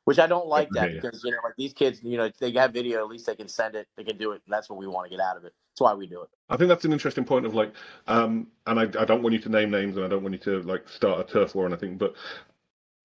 which 0.05 0.20
I 0.20 0.28
don't 0.28 0.47
like 0.47 0.70
that 0.72 0.93
because 0.93 1.24
you 1.24 1.32
know 1.32 1.38
like 1.43 1.55
these 1.57 1.74
kids, 1.74 1.99
you 2.03 2.18
know, 2.18 2.30
they 2.39 2.51
have 2.51 2.72
video. 2.72 2.99
At 2.99 3.07
least 3.07 3.26
they 3.26 3.36
can 3.36 3.47
send 3.47 3.76
it, 3.76 3.88
they 3.97 4.03
can 4.03 4.18
do 4.18 4.32
it. 4.32 4.41
And 4.45 4.53
that's 4.53 4.70
what 4.70 4.80
we 4.80 4.88
want 4.88 5.09
to 5.09 5.09
get 5.09 5.20
out 5.20 5.36
of 5.36 5.45
it. 5.45 5.53
That's 5.76 5.82
why 5.82 5.93
we 5.93 6.07
do 6.07 6.21
it. 6.21 6.30
I 6.49 6.55
think 6.55 6.69
that's 6.69 6.86
an 6.86 6.93
interesting 6.93 7.26
point 7.26 7.45
of 7.45 7.53
like, 7.53 7.73
um, 8.07 8.47
and 8.65 8.80
I, 8.80 8.84
I 8.84 9.03
don't 9.03 9.21
want 9.21 9.34
you 9.34 9.39
to 9.39 9.49
name 9.49 9.71
names, 9.71 9.97
and 9.97 10.05
I 10.05 10.07
don't 10.07 10.23
want 10.23 10.34
you 10.34 10.39
to 10.39 10.61
like 10.61 10.88
start 10.88 11.19
a 11.19 11.34
turf 11.34 11.53
war 11.53 11.65
or 11.65 11.67
anything, 11.67 11.97
but 11.97 12.15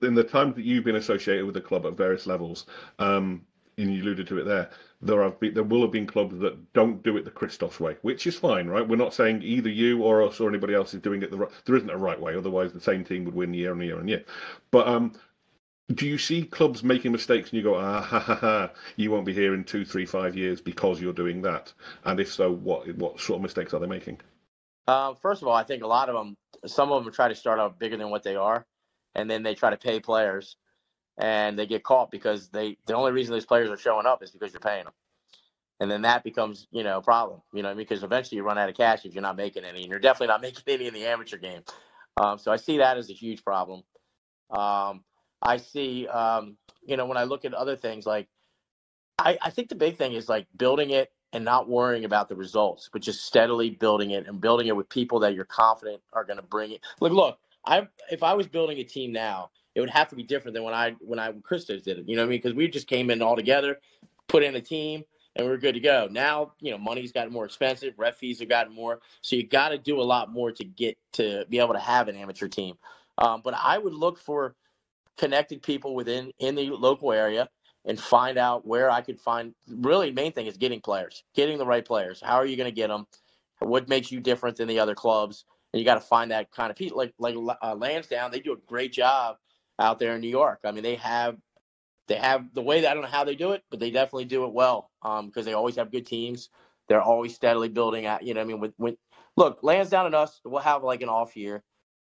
in 0.02 0.14
the 0.14 0.22
time 0.22 0.54
that 0.54 0.64
you've 0.64 0.84
been 0.84 0.96
associated 0.96 1.44
with 1.46 1.54
the 1.54 1.60
club 1.60 1.84
at 1.84 1.96
various 1.96 2.28
levels, 2.28 2.66
um, 3.00 3.42
and 3.76 3.92
you 3.92 4.02
alluded 4.02 4.28
to 4.28 4.38
it 4.38 4.44
there, 4.44 4.70
there 5.02 5.22
have 5.22 5.40
been, 5.40 5.52
there 5.54 5.64
will 5.64 5.80
have 5.82 5.90
been 5.90 6.06
clubs 6.06 6.38
that 6.38 6.72
don't 6.72 7.02
do 7.02 7.16
it 7.16 7.24
the 7.24 7.30
Christos 7.30 7.80
way, 7.80 7.96
which 8.02 8.26
is 8.28 8.38
fine, 8.38 8.68
right? 8.68 8.86
We're 8.86 8.96
not 8.96 9.14
saying 9.14 9.42
either 9.42 9.70
you 9.70 10.02
or 10.04 10.22
us 10.22 10.38
or 10.38 10.48
anybody 10.48 10.74
else 10.74 10.94
is 10.94 11.00
doing 11.00 11.22
it 11.22 11.32
the 11.32 11.38
right. 11.38 11.50
There 11.64 11.76
isn't 11.76 11.90
a 11.90 11.96
right 11.96 12.20
way, 12.20 12.36
otherwise 12.36 12.72
the 12.72 12.80
same 12.80 13.04
team 13.04 13.24
would 13.24 13.34
win 13.34 13.52
year 13.52 13.72
and 13.72 13.82
year 13.82 13.98
and 13.98 14.08
year. 14.08 14.24
But 14.70 14.86
um, 14.86 15.12
do 15.95 16.07
you 16.07 16.18
see 16.18 16.43
clubs 16.43 16.84
making 16.84 17.12
mistakes 17.12 17.51
and 17.51 17.59
you 17.59 17.62
go, 17.62 17.74
ah, 17.74 18.01
ha, 18.01 18.18
ha, 18.20 18.34
ha, 18.34 18.70
you 18.97 19.11
won't 19.11 19.26
be 19.26 19.32
here 19.32 19.55
in 19.55 19.64
two, 19.64 19.84
three, 19.84 20.07
five 20.07 20.36
years 20.36 20.61
because 20.61 21.01
you're 21.01 21.12
doing 21.12 21.43
that? 21.43 21.72
And 22.05 22.20
if 22.20 22.32
so, 22.32 22.53
what 22.53 22.95
what 22.97 23.20
sort 23.20 23.38
of 23.38 23.43
mistakes 23.43 23.74
are 23.74 23.80
they 23.80 23.86
making? 23.86 24.20
Uh, 24.86 25.14
first 25.14 25.43
of 25.43 25.49
all, 25.49 25.55
I 25.55 25.64
think 25.64 25.82
a 25.82 25.86
lot 25.86 26.09
of 26.09 26.14
them, 26.14 26.36
some 26.66 26.93
of 26.93 27.05
them 27.05 27.12
try 27.12 27.28
to 27.28 27.34
start 27.34 27.59
out 27.59 27.78
bigger 27.78 27.97
than 27.97 28.11
what 28.11 28.22
they 28.22 28.36
are, 28.36 28.66
and 29.14 29.30
then 29.30 29.43
they 29.43 29.55
try 29.55 29.70
to 29.70 29.76
pay 29.76 30.01
players, 30.01 30.57
and 31.18 31.59
they 31.59 31.66
get 31.66 31.82
caught 31.82 32.11
because 32.11 32.49
they 32.51 32.76
the 32.86 32.95
only 32.95 33.12
reason 33.12 33.34
these 33.34 33.47
players 33.47 33.70
are 33.70 33.76
showing 33.76 34.07
up 34.07 34.22
is 34.22 34.30
because 34.30 34.53
you're 34.53 34.61
paying 34.61 34.84
them, 34.84 34.95
and 35.80 35.91
then 35.91 36.03
that 36.03 36.22
becomes 36.22 36.68
you 36.70 36.84
know 36.84 36.99
a 36.99 37.03
problem, 37.03 37.41
you 37.53 37.62
know, 37.62 37.74
because 37.74 38.03
eventually 38.05 38.36
you 38.36 38.45
run 38.45 38.59
out 38.59 38.68
of 38.68 38.76
cash 38.76 39.05
if 39.05 39.14
you're 39.14 39.22
not 39.22 39.36
making 39.36 39.64
any, 39.64 39.82
and 39.82 39.91
you're 39.91 39.99
definitely 39.99 40.28
not 40.28 40.43
making 40.43 40.62
any 40.68 40.86
in 40.86 40.95
the 40.95 41.07
amateur 41.07 41.36
game. 41.36 41.62
Um, 42.16 42.38
so 42.38 42.53
I 42.53 42.57
see 42.57 42.78
that 42.78 42.97
as 42.97 43.11
a 43.11 43.14
huge 43.14 43.45
problem. 43.45 43.82
Um, 44.51 45.05
I 45.43 45.57
see, 45.57 46.07
um, 46.09 46.57
you 46.84 46.97
know, 46.97 47.07
when 47.07 47.16
I 47.16 47.24
look 47.24 47.45
at 47.45 47.55
other 47.55 47.76
things, 47.76 48.07
like 48.07 48.28
I, 49.18 49.38
I 49.43 49.51
think 49.51 49.68
the 49.68 49.74
big 49.74 49.97
thing 49.97 50.12
is 50.12 50.28
like 50.28 50.47
building 50.57 50.91
it 50.91 51.12
and 51.32 51.45
not 51.45 51.68
worrying 51.68 52.05
about 52.05 52.28
the 52.28 52.36
results, 52.36 52.88
but 52.93 53.03
just 53.03 53.24
steadily 53.24 53.70
building 53.70 54.11
it 54.11 54.26
and 54.26 54.41
building 54.41 54.66
it 54.66 54.76
with 54.76 54.88
people 54.88 55.20
that 55.20 55.34
you're 55.34 55.45
confident 55.45 56.03
are 56.12 56.24
going 56.24 56.38
to 56.38 56.43
bring 56.43 56.72
it. 56.72 56.80
Look, 57.01 57.12
look, 57.12 57.38
I 57.64 57.86
if 58.11 58.22
I 58.22 58.34
was 58.34 58.47
building 58.47 58.78
a 58.78 58.84
team 58.84 59.12
now, 59.12 59.51
it 59.74 59.80
would 59.80 59.91
have 59.91 60.09
to 60.09 60.16
be 60.16 60.22
different 60.22 60.55
than 60.55 60.64
when 60.64 60.74
I 60.74 60.97
when 61.01 61.18
I 61.18 61.30
when 61.30 61.43
did 61.51 61.86
it. 61.86 62.09
You 62.09 62.16
know 62.16 62.22
what 62.22 62.26
I 62.26 62.30
mean? 62.30 62.38
Because 62.38 62.55
we 62.55 62.68
just 62.68 62.86
came 62.86 63.11
in 63.11 63.22
all 63.22 63.36
together, 63.36 63.78
put 64.28 64.43
in 64.43 64.57
a 64.57 64.61
team, 64.61 65.05
and 65.36 65.47
we 65.47 65.53
are 65.53 65.59
good 65.59 65.74
to 65.74 65.80
go. 65.80 66.09
Now, 66.11 66.53
you 66.61 66.70
know, 66.70 66.78
money's 66.78 67.12
gotten 67.12 67.32
more 67.32 67.45
expensive, 67.45 67.95
ref 67.97 68.16
fees 68.16 68.41
have 68.41 68.49
gotten 68.49 68.74
more, 68.74 69.01
so 69.20 69.36
you 69.36 69.47
got 69.47 69.68
to 69.68 69.78
do 69.78 70.01
a 70.01 70.03
lot 70.03 70.32
more 70.32 70.51
to 70.53 70.64
get 70.64 70.99
to 71.12 71.45
be 71.49 71.59
able 71.59 71.74
to 71.74 71.80
have 71.80 72.09
an 72.09 72.16
amateur 72.16 72.49
team. 72.49 72.76
Um, 73.18 73.43
but 73.45 73.55
I 73.55 73.78
would 73.78 73.95
look 73.95 74.18
for 74.18 74.55
connected 75.18 75.62
people 75.62 75.94
within 75.94 76.32
in 76.38 76.54
the 76.54 76.70
local 76.70 77.12
area 77.12 77.48
and 77.86 77.98
find 77.98 78.38
out 78.38 78.66
where 78.66 78.90
I 78.90 79.00
could 79.00 79.20
find. 79.20 79.54
Really, 79.68 80.12
main 80.12 80.32
thing 80.32 80.46
is 80.46 80.56
getting 80.56 80.80
players, 80.80 81.24
getting 81.34 81.58
the 81.58 81.66
right 81.66 81.84
players. 81.84 82.20
How 82.24 82.36
are 82.36 82.46
you 82.46 82.56
going 82.56 82.68
to 82.68 82.74
get 82.74 82.88
them? 82.88 83.06
What 83.61 83.88
makes 83.88 84.11
you 84.11 84.20
different 84.20 84.56
than 84.56 84.68
the 84.68 84.78
other 84.78 84.94
clubs? 84.94 85.44
And 85.72 85.78
you 85.78 85.84
got 85.84 85.94
to 85.94 86.00
find 86.00 86.30
that 86.30 86.50
kind 86.50 86.70
of 86.70 86.76
people. 86.76 86.98
Like 86.98 87.14
like 87.18 87.36
uh, 87.62 87.74
Lansdowne, 87.74 88.30
they 88.30 88.40
do 88.40 88.52
a 88.52 88.66
great 88.66 88.92
job 88.92 89.36
out 89.78 89.98
there 89.98 90.14
in 90.14 90.20
New 90.20 90.28
York. 90.28 90.61
I 90.64 90.72
mean, 90.72 90.82
they 90.82 90.96
have 90.96 91.36
they 92.08 92.16
have 92.16 92.52
the 92.54 92.62
way 92.62 92.80
that 92.80 92.90
I 92.90 92.94
don't 92.94 93.04
know 93.04 93.08
how 93.08 93.24
they 93.24 93.36
do 93.36 93.52
it, 93.52 93.62
but 93.70 93.78
they 93.78 93.90
definitely 93.90 94.24
do 94.24 94.44
it 94.44 94.52
well 94.52 94.90
because 95.00 95.20
um, 95.36 95.44
they 95.44 95.52
always 95.52 95.76
have 95.76 95.92
good 95.92 96.06
teams. 96.06 96.50
They're 96.88 97.02
always 97.02 97.34
steadily 97.34 97.68
building 97.68 98.06
at 98.06 98.24
you 98.24 98.34
know. 98.34 98.40
I 98.40 98.44
mean, 98.44 98.58
with, 98.58 98.74
with 98.78 98.96
look 99.36 99.61
Lansdowne 99.62 100.06
and 100.06 100.14
us, 100.14 100.40
we'll 100.44 100.61
have 100.61 100.82
like 100.82 101.02
an 101.02 101.08
off 101.08 101.36
year 101.36 101.62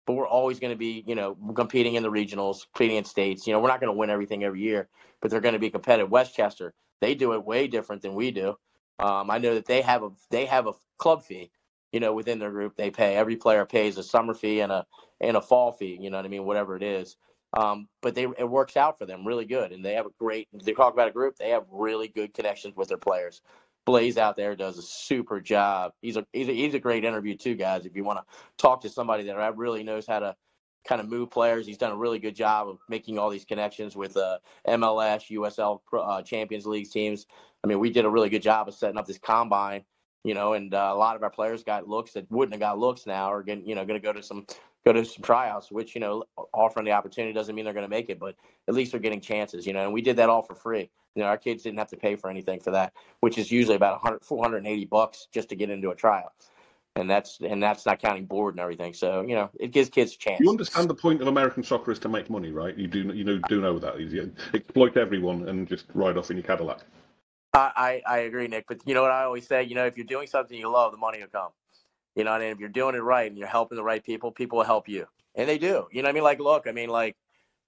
but 0.08 0.14
we're 0.14 0.26
always 0.26 0.58
going 0.58 0.72
to 0.72 0.78
be, 0.78 1.04
you 1.06 1.14
know, 1.14 1.36
competing 1.54 1.96
in 1.96 2.02
the 2.02 2.10
regionals, 2.10 2.64
competing 2.72 2.96
in 2.96 3.04
states. 3.04 3.46
You 3.46 3.52
know, 3.52 3.60
we're 3.60 3.68
not 3.68 3.78
going 3.78 3.92
to 3.92 3.98
win 3.98 4.08
everything 4.08 4.42
every 4.42 4.62
year, 4.62 4.88
but 5.20 5.30
they're 5.30 5.42
going 5.42 5.52
to 5.52 5.58
be 5.58 5.68
competitive. 5.68 6.10
Westchester, 6.10 6.72
they 7.02 7.14
do 7.14 7.34
it 7.34 7.44
way 7.44 7.68
different 7.68 8.00
than 8.00 8.14
we 8.14 8.30
do. 8.30 8.56
Um, 8.98 9.30
I 9.30 9.36
know 9.36 9.52
that 9.52 9.66
they 9.66 9.82
have 9.82 10.02
a 10.02 10.08
they 10.30 10.46
have 10.46 10.66
a 10.66 10.72
club 10.96 11.24
fee, 11.24 11.50
you 11.92 12.00
know, 12.00 12.14
within 12.14 12.38
their 12.38 12.50
group. 12.50 12.74
They 12.74 12.90
pay 12.90 13.16
every 13.16 13.36
player 13.36 13.66
pays 13.66 13.98
a 13.98 14.02
summer 14.02 14.32
fee 14.32 14.60
and 14.60 14.72
a 14.72 14.86
and 15.20 15.36
a 15.36 15.42
fall 15.42 15.72
fee. 15.72 15.98
You 16.00 16.08
know 16.08 16.16
what 16.16 16.24
I 16.24 16.28
mean? 16.28 16.46
Whatever 16.46 16.74
it 16.74 16.82
is. 16.82 17.18
Um, 17.52 17.86
but 18.00 18.14
they 18.14 18.26
it 18.38 18.48
works 18.48 18.78
out 18.78 18.98
for 18.98 19.04
them 19.04 19.26
really 19.26 19.44
good, 19.44 19.72
and 19.72 19.84
they 19.84 19.92
have 19.92 20.06
a 20.06 20.10
great. 20.18 20.48
They 20.54 20.72
talk 20.72 20.94
about 20.94 21.08
a 21.08 21.12
group. 21.12 21.36
They 21.36 21.50
have 21.50 21.66
really 21.70 22.08
good 22.08 22.32
connections 22.32 22.74
with 22.76 22.88
their 22.88 22.96
players. 22.96 23.42
Blaze 23.88 24.18
out 24.18 24.36
there 24.36 24.54
does 24.54 24.76
a 24.76 24.82
super 24.82 25.40
job. 25.40 25.92
He's 26.02 26.18
a 26.18 26.26
he's 26.34 26.48
a, 26.50 26.52
he's 26.52 26.74
a 26.74 26.78
great 26.78 27.06
interview 27.06 27.34
too, 27.34 27.54
guys. 27.54 27.86
If 27.86 27.96
you 27.96 28.04
want 28.04 28.18
to 28.18 28.24
talk 28.58 28.82
to 28.82 28.90
somebody 28.90 29.24
that 29.24 29.56
really 29.56 29.82
knows 29.82 30.06
how 30.06 30.18
to 30.18 30.36
kind 30.86 31.00
of 31.00 31.08
move 31.08 31.30
players, 31.30 31.66
he's 31.66 31.78
done 31.78 31.92
a 31.92 31.96
really 31.96 32.18
good 32.18 32.36
job 32.36 32.68
of 32.68 32.80
making 32.90 33.18
all 33.18 33.30
these 33.30 33.46
connections 33.46 33.96
with 33.96 34.14
uh, 34.18 34.40
MLS, 34.66 35.30
USL 35.30 35.80
uh, 35.98 36.20
Champions 36.20 36.66
League 36.66 36.90
teams. 36.90 37.24
I 37.64 37.66
mean, 37.66 37.78
we 37.78 37.88
did 37.88 38.04
a 38.04 38.10
really 38.10 38.28
good 38.28 38.42
job 38.42 38.68
of 38.68 38.74
setting 38.74 38.98
up 38.98 39.06
this 39.06 39.18
combine, 39.18 39.84
you 40.22 40.34
know, 40.34 40.52
and 40.52 40.74
uh, 40.74 40.90
a 40.92 40.94
lot 40.94 41.16
of 41.16 41.22
our 41.22 41.30
players 41.30 41.64
got 41.64 41.88
looks 41.88 42.12
that 42.12 42.30
wouldn't 42.30 42.52
have 42.52 42.60
got 42.60 42.78
looks 42.78 43.06
now, 43.06 43.32
or 43.32 43.42
getting 43.42 43.66
you 43.66 43.74
know 43.74 43.86
going 43.86 43.98
to 43.98 44.06
go 44.06 44.12
to 44.12 44.22
some 44.22 44.46
go 44.84 44.92
to 44.92 45.04
some 45.04 45.22
tryouts, 45.22 45.70
which 45.70 45.94
you 45.94 46.00
know 46.00 46.24
offering 46.52 46.84
the 46.84 46.92
opportunity 46.92 47.32
doesn't 47.32 47.54
mean 47.54 47.64
they're 47.64 47.74
going 47.74 47.86
to 47.86 47.90
make 47.90 48.08
it, 48.08 48.18
but 48.18 48.34
at 48.68 48.74
least 48.74 48.92
they're 48.92 49.00
getting 49.00 49.20
chances, 49.20 49.66
you 49.66 49.72
know. 49.72 49.84
And 49.84 49.92
we 49.92 50.02
did 50.02 50.16
that 50.16 50.28
all 50.28 50.42
for 50.42 50.54
free. 50.54 50.90
You 51.14 51.22
know, 51.22 51.28
our 51.28 51.38
kids 51.38 51.62
didn't 51.62 51.78
have 51.78 51.88
to 51.90 51.96
pay 51.96 52.16
for 52.16 52.30
anything 52.30 52.60
for 52.60 52.70
that, 52.70 52.92
which 53.20 53.38
is 53.38 53.50
usually 53.50 53.76
about 53.76 54.02
100, 54.02 54.24
480 54.24 54.84
bucks 54.86 55.28
just 55.32 55.48
to 55.48 55.56
get 55.56 55.70
into 55.70 55.90
a 55.90 55.94
tryout. 55.94 56.32
And 56.96 57.08
that's 57.08 57.38
and 57.40 57.62
that's 57.62 57.86
not 57.86 58.00
counting 58.00 58.24
board 58.24 58.54
and 58.54 58.60
everything. 58.60 58.92
So 58.92 59.22
you 59.22 59.34
know, 59.34 59.50
it 59.58 59.72
gives 59.72 59.88
kids 59.88 60.14
a 60.14 60.18
chance. 60.18 60.40
You 60.40 60.50
understand 60.50 60.90
the 60.90 60.94
point 60.94 61.20
of 61.20 61.28
American 61.28 61.62
soccer 61.62 61.92
is 61.92 61.98
to 62.00 62.08
make 62.08 62.28
money, 62.28 62.50
right? 62.50 62.76
You 62.76 62.88
do 62.88 63.12
you 63.14 63.24
know 63.24 63.38
do 63.48 63.60
know 63.60 63.78
that 63.78 64.00
you 64.00 64.32
exploit 64.54 64.96
everyone 64.96 65.48
and 65.48 65.68
just 65.68 65.86
ride 65.94 66.16
off 66.16 66.30
in 66.30 66.36
your 66.36 66.44
Cadillac. 66.44 66.80
I, 67.54 68.02
I, 68.06 68.14
I 68.14 68.18
agree, 68.20 68.48
Nick. 68.48 68.66
But 68.68 68.80
you 68.84 68.94
know 68.94 69.02
what 69.02 69.10
I 69.10 69.24
always 69.24 69.46
say? 69.46 69.62
You 69.62 69.74
know, 69.74 69.86
if 69.86 69.96
you're 69.96 70.06
doing 70.06 70.26
something 70.26 70.58
you 70.58 70.70
love, 70.70 70.92
the 70.92 70.98
money 70.98 71.20
will 71.20 71.28
come. 71.28 71.50
You 72.14 72.24
know, 72.24 72.34
and 72.34 72.42
if 72.44 72.58
you're 72.58 72.68
doing 72.68 72.94
it 72.94 72.98
right 72.98 73.28
and 73.30 73.38
you're 73.38 73.46
helping 73.48 73.76
the 73.76 73.84
right 73.84 74.02
people, 74.02 74.32
people 74.32 74.58
will 74.58 74.64
help 74.64 74.88
you, 74.88 75.06
and 75.34 75.48
they 75.48 75.58
do. 75.58 75.86
You 75.92 76.02
know, 76.02 76.08
what 76.08 76.10
I 76.10 76.12
mean, 76.12 76.24
like, 76.24 76.40
look, 76.40 76.66
I 76.66 76.72
mean, 76.72 76.88
like, 76.88 77.16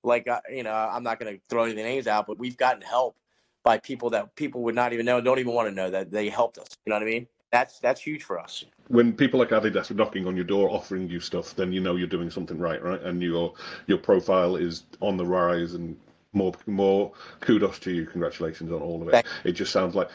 like, 0.02 0.26
uh, 0.28 0.40
you 0.50 0.62
know, 0.62 0.72
I'm 0.72 1.02
not 1.02 1.20
going 1.20 1.34
to 1.34 1.40
throw 1.48 1.64
any 1.64 1.74
names 1.74 2.06
out, 2.06 2.26
but 2.26 2.38
we've 2.38 2.56
gotten 2.56 2.82
help 2.82 3.16
by 3.62 3.78
people 3.78 4.10
that 4.10 4.34
people 4.34 4.62
would 4.62 4.74
not 4.74 4.92
even 4.92 5.06
know, 5.06 5.20
don't 5.20 5.38
even 5.38 5.52
want 5.52 5.68
to 5.68 5.74
know 5.74 5.90
that 5.90 6.10
they 6.10 6.28
helped 6.30 6.58
us. 6.58 6.68
You 6.84 6.90
know 6.90 6.96
what 6.96 7.02
I 7.02 7.06
mean? 7.06 7.26
That's 7.52 7.78
that's 7.80 8.00
huge 8.00 8.22
for 8.22 8.38
us. 8.38 8.64
when 8.88 9.12
people 9.12 9.38
like 9.38 9.50
Adidas 9.50 9.90
are 9.90 9.94
knocking 9.94 10.26
on 10.26 10.34
your 10.36 10.44
door 10.44 10.70
offering 10.70 11.08
you 11.08 11.20
stuff, 11.20 11.54
then 11.54 11.72
you 11.72 11.80
know 11.80 11.96
you're 11.96 12.08
doing 12.08 12.30
something 12.30 12.58
right, 12.58 12.82
right? 12.82 13.00
And 13.02 13.22
your 13.22 13.54
your 13.86 13.98
profile 13.98 14.56
is 14.56 14.84
on 15.00 15.16
the 15.16 15.26
rise 15.26 15.74
and 15.74 15.96
more 16.32 16.52
more 16.66 17.12
kudos 17.40 17.78
to 17.80 17.92
you. 17.92 18.06
Congratulations 18.06 18.72
on 18.72 18.80
all 18.80 19.02
of 19.02 19.08
it. 19.08 19.26
It 19.44 19.52
just 19.52 19.72
sounds 19.72 19.94
like 19.94 20.08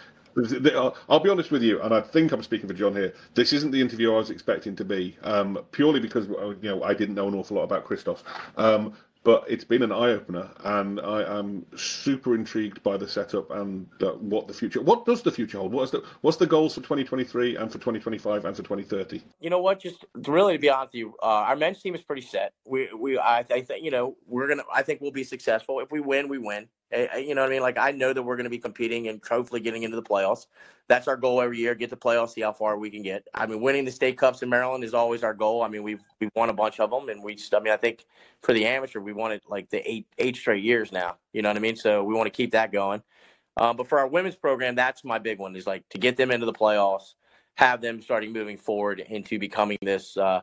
I'll 1.09 1.19
be 1.19 1.29
honest 1.29 1.51
with 1.51 1.63
you, 1.63 1.81
and 1.81 1.93
I 1.93 2.01
think 2.01 2.31
I'm 2.31 2.43
speaking 2.43 2.67
for 2.67 2.73
John 2.73 2.95
here. 2.95 3.13
This 3.33 3.53
isn't 3.53 3.71
the 3.71 3.81
interview 3.81 4.13
I 4.13 4.17
was 4.17 4.29
expecting 4.29 4.75
to 4.75 4.85
be, 4.85 5.17
um, 5.23 5.59
purely 5.71 5.99
because 5.99 6.27
you 6.27 6.57
know 6.61 6.83
I 6.83 6.93
didn't 6.93 7.15
know 7.15 7.27
an 7.27 7.35
awful 7.35 7.57
lot 7.57 7.63
about 7.63 7.85
Christos. 7.85 8.23
Um, 8.57 8.93
but 9.25 9.43
it's 9.47 9.63
been 9.63 9.81
an 9.81 9.91
eye 9.91 10.11
opener, 10.11 10.51
and 10.63 11.01
I 11.01 11.39
am 11.39 11.65
super 11.75 12.35
intrigued 12.35 12.83
by 12.83 12.95
the 12.95 13.07
setup 13.07 13.49
and 13.49 13.87
uh, 14.01 14.11
what 14.11 14.47
the 14.47 14.53
future. 14.53 14.81
What 14.81 15.03
does 15.03 15.23
the 15.23 15.31
future 15.31 15.57
hold? 15.57 15.73
What's 15.73 15.91
the 15.91 16.03
what's 16.21 16.37
the 16.37 16.45
goals 16.45 16.75
for 16.75 16.81
2023 16.81 17.55
and 17.55 17.71
for 17.71 17.79
2025 17.79 18.45
and 18.45 18.55
for 18.55 18.61
2030? 18.61 19.23
You 19.41 19.49
know 19.49 19.59
what? 19.59 19.79
Just 19.79 20.05
really 20.27 20.53
to 20.53 20.59
be 20.59 20.69
honest 20.69 20.93
with 20.93 20.99
you, 20.99 21.15
uh, 21.23 21.25
our 21.25 21.55
men's 21.55 21.81
team 21.81 21.95
is 21.95 22.01
pretty 22.03 22.21
set. 22.21 22.53
We 22.67 22.93
we 22.93 23.17
I, 23.17 23.39
I 23.39 23.61
think 23.61 23.83
you 23.83 23.89
know 23.89 24.15
we're 24.27 24.47
gonna. 24.47 24.63
I 24.71 24.83
think 24.83 25.01
we'll 25.01 25.11
be 25.11 25.23
successful. 25.23 25.79
If 25.79 25.91
we 25.91 26.01
win, 26.01 26.29
we 26.29 26.37
win. 26.37 26.67
You 26.95 27.35
know 27.35 27.41
what 27.41 27.47
I 27.47 27.53
mean? 27.53 27.61
Like 27.61 27.77
I 27.77 27.91
know 27.91 28.13
that 28.13 28.21
we're 28.21 28.35
going 28.35 28.45
to 28.45 28.49
be 28.49 28.57
competing 28.57 29.07
and 29.07 29.21
hopefully 29.27 29.59
getting 29.59 29.83
into 29.83 29.95
the 29.95 30.03
playoffs. 30.03 30.45
That's 30.87 31.07
our 31.07 31.17
goal 31.17 31.41
every 31.41 31.57
year: 31.57 31.75
get 31.75 31.89
the 31.89 31.97
playoffs, 31.97 32.33
see 32.33 32.41
how 32.41 32.53
far 32.53 32.77
we 32.77 32.89
can 32.89 33.01
get. 33.01 33.27
I 33.33 33.45
mean, 33.45 33.61
winning 33.61 33.85
the 33.85 33.91
state 33.91 34.17
cups 34.17 34.43
in 34.43 34.49
Maryland 34.49 34.83
is 34.83 34.93
always 34.93 35.23
our 35.23 35.33
goal. 35.33 35.63
I 35.63 35.67
mean, 35.67 35.83
we've 35.83 36.01
we've 36.19 36.29
won 36.35 36.49
a 36.49 36.53
bunch 36.53 36.79
of 36.79 36.91
them, 36.91 37.09
and 37.09 37.23
we 37.23 37.35
just. 37.35 37.53
I 37.53 37.59
mean, 37.59 37.73
I 37.73 37.77
think 37.77 38.05
for 38.41 38.53
the 38.53 38.65
amateur, 38.65 38.99
we 38.99 39.13
won 39.13 39.31
it 39.31 39.43
like 39.47 39.69
the 39.69 39.89
eight 39.89 40.07
eight 40.17 40.35
straight 40.35 40.63
years 40.63 40.91
now. 40.91 41.17
You 41.33 41.41
know 41.41 41.49
what 41.49 41.57
I 41.57 41.61
mean? 41.61 41.75
So 41.75 42.03
we 42.03 42.13
want 42.13 42.27
to 42.27 42.31
keep 42.31 42.51
that 42.51 42.71
going. 42.71 43.01
Um, 43.57 43.77
but 43.77 43.87
for 43.87 43.99
our 43.99 44.07
women's 44.07 44.35
program, 44.35 44.75
that's 44.75 45.03
my 45.03 45.17
big 45.17 45.39
one: 45.39 45.55
is 45.55 45.67
like 45.67 45.87
to 45.89 45.97
get 45.97 46.17
them 46.17 46.31
into 46.31 46.45
the 46.45 46.53
playoffs, 46.53 47.13
have 47.55 47.81
them 47.81 48.01
starting 48.01 48.31
moving 48.31 48.57
forward 48.57 48.99
into 48.99 49.39
becoming 49.39 49.77
this 49.81 50.15
uh, 50.17 50.41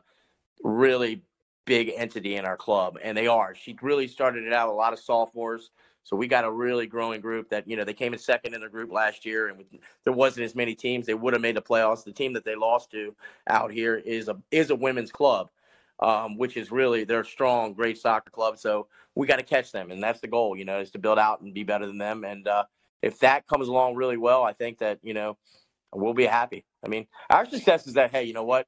really 0.63 1.23
big 1.65 1.91
entity 1.95 2.35
in 2.35 2.45
our 2.45 2.57
club, 2.57 2.97
and 3.01 3.17
they 3.17 3.27
are. 3.27 3.55
She 3.55 3.77
really 3.81 4.07
started 4.07 4.43
it 4.43 4.53
out 4.53 4.69
a 4.69 4.73
lot 4.73 4.93
of 4.93 4.99
sophomores 4.99 5.71
so 6.03 6.17
we 6.17 6.27
got 6.27 6.43
a 6.43 6.51
really 6.51 6.85
growing 6.85 7.21
group 7.21 7.49
that, 7.49 7.67
you 7.67 7.77
know, 7.77 7.85
they 7.85 7.93
came 7.93 8.13
in 8.13 8.19
second 8.19 8.53
in 8.53 8.61
the 8.61 8.69
group 8.69 8.91
last 8.91 9.25
year 9.25 9.47
and 9.47 9.63
there 10.03 10.13
wasn't 10.13 10.45
as 10.45 10.53
many 10.53 10.75
teams. 10.75 11.05
They 11.05 11.13
would 11.13 11.33
have 11.33 11.41
made 11.41 11.55
the 11.55 11.61
playoffs. 11.61 12.03
The 12.03 12.11
team 12.11 12.33
that 12.33 12.43
they 12.43 12.55
lost 12.55 12.91
to 12.91 13.15
out 13.49 13.71
here 13.71 13.95
is 13.95 14.27
a 14.27 14.37
is 14.51 14.69
a 14.69 14.75
women's 14.75 15.11
club, 15.11 15.49
um, 16.01 16.37
which 16.37 16.57
is 16.57 16.71
really 16.71 17.05
they're 17.05 17.23
strong, 17.23 17.73
great 17.73 17.97
soccer 17.97 18.29
club. 18.31 18.57
So 18.57 18.87
we 19.15 19.27
got 19.27 19.37
to 19.37 19.43
catch 19.43 19.71
them. 19.71 19.91
And 19.91 20.03
that's 20.03 20.19
the 20.19 20.27
goal, 20.27 20.57
you 20.57 20.65
know, 20.65 20.79
is 20.79 20.91
to 20.91 20.99
build 20.99 21.19
out 21.19 21.41
and 21.41 21.53
be 21.53 21.63
better 21.63 21.87
than 21.87 21.97
them. 21.97 22.25
And 22.25 22.47
uh, 22.47 22.65
if 23.01 23.19
that 23.19 23.47
comes 23.47 23.69
along 23.69 23.95
really 23.95 24.17
well, 24.17 24.43
I 24.43 24.51
think 24.51 24.79
that, 24.79 24.99
you 25.03 25.13
know, 25.13 25.37
we'll 25.93 26.13
be 26.13 26.25
happy. 26.25 26.65
I 26.83 26.89
mean, 26.89 27.07
our 27.29 27.45
success 27.45 27.87
is 27.87 27.93
that, 27.93 28.11
hey, 28.11 28.23
you 28.23 28.33
know 28.33 28.43
what? 28.43 28.67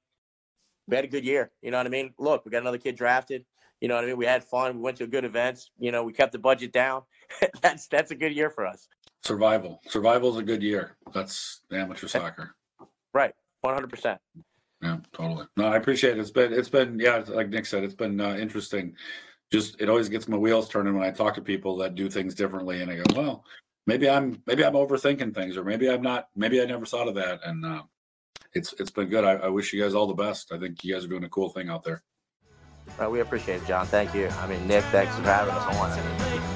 We 0.87 0.95
had 0.95 1.05
a 1.05 1.09
good 1.09 1.25
year. 1.25 1.51
You 1.61 1.71
know 1.71 1.77
what 1.77 1.87
I 1.87 1.89
mean? 1.89 2.13
Look, 2.17 2.45
we 2.45 2.51
got 2.51 2.61
another 2.61 2.77
kid 2.77 2.95
drafted. 2.95 3.43
You 3.81 3.87
know 3.89 3.95
what 3.95 4.03
I 4.03 4.07
mean? 4.07 4.17
We 4.17 4.25
had 4.25 4.43
fun. 4.43 4.75
We 4.75 4.81
went 4.81 4.97
to 4.97 5.07
good 5.07 5.25
events. 5.25 5.71
You 5.79 5.91
know, 5.91 6.03
we 6.03 6.13
kept 6.13 6.31
the 6.31 6.39
budget 6.39 6.71
down. 6.71 7.01
that's 7.61 7.87
that's 7.87 8.11
a 8.11 8.15
good 8.15 8.33
year 8.33 8.49
for 8.49 8.65
us. 8.65 8.87
Survival. 9.23 9.81
Survival 9.87 10.29
is 10.31 10.37
a 10.37 10.43
good 10.43 10.61
year. 10.61 10.97
That's 11.13 11.61
amateur 11.71 12.07
soccer. 12.07 12.55
Right. 13.13 13.33
One 13.61 13.73
hundred 13.73 13.89
percent. 13.89 14.19
Yeah, 14.81 14.97
totally. 15.13 15.47
No, 15.57 15.67
I 15.67 15.77
appreciate 15.77 16.17
it. 16.17 16.19
It's 16.19 16.31
been 16.31 16.53
it's 16.53 16.69
been 16.69 16.99
yeah, 16.99 17.23
like 17.27 17.49
Nick 17.49 17.65
said, 17.65 17.83
it's 17.83 17.95
been 17.95 18.19
uh, 18.21 18.35
interesting. 18.35 18.95
Just 19.51 19.81
it 19.81 19.89
always 19.89 20.09
gets 20.09 20.27
my 20.27 20.37
wheels 20.37 20.69
turning 20.69 20.93
when 20.93 21.07
I 21.07 21.11
talk 21.11 21.33
to 21.35 21.41
people 21.41 21.77
that 21.77 21.95
do 21.95 22.09
things 22.09 22.35
differently, 22.35 22.81
and 22.81 22.91
I 22.91 22.97
go, 22.97 23.03
well, 23.15 23.45
maybe 23.87 24.09
I'm 24.09 24.41
maybe 24.45 24.65
I'm 24.65 24.73
overthinking 24.73 25.33
things, 25.33 25.57
or 25.57 25.63
maybe 25.63 25.89
I'm 25.89 26.01
not. 26.01 26.27
Maybe 26.35 26.61
I 26.61 26.65
never 26.65 26.85
thought 26.85 27.07
of 27.07 27.15
that, 27.15 27.39
and 27.45 27.65
uh, 27.65 27.83
it's 28.53 28.73
it's 28.79 28.91
been 28.91 29.09
good. 29.09 29.23
I, 29.23 29.33
I 29.33 29.47
wish 29.47 29.73
you 29.73 29.81
guys 29.81 29.95
all 29.95 30.07
the 30.07 30.13
best. 30.13 30.51
I 30.51 30.59
think 30.59 30.83
you 30.83 30.93
guys 30.93 31.05
are 31.05 31.09
doing 31.09 31.23
a 31.23 31.29
cool 31.29 31.49
thing 31.49 31.69
out 31.69 31.83
there. 31.83 32.03
Uh, 33.01 33.09
we 33.09 33.19
appreciate 33.19 33.61
it, 33.61 33.67
John. 33.67 33.87
Thank 33.87 34.13
you. 34.13 34.27
I 34.27 34.47
mean, 34.47 34.67
Nick, 34.67 34.83
thanks 34.85 35.15
for 35.15 35.23
having 35.23 35.53
us 35.53 35.75
on. 35.77 36.54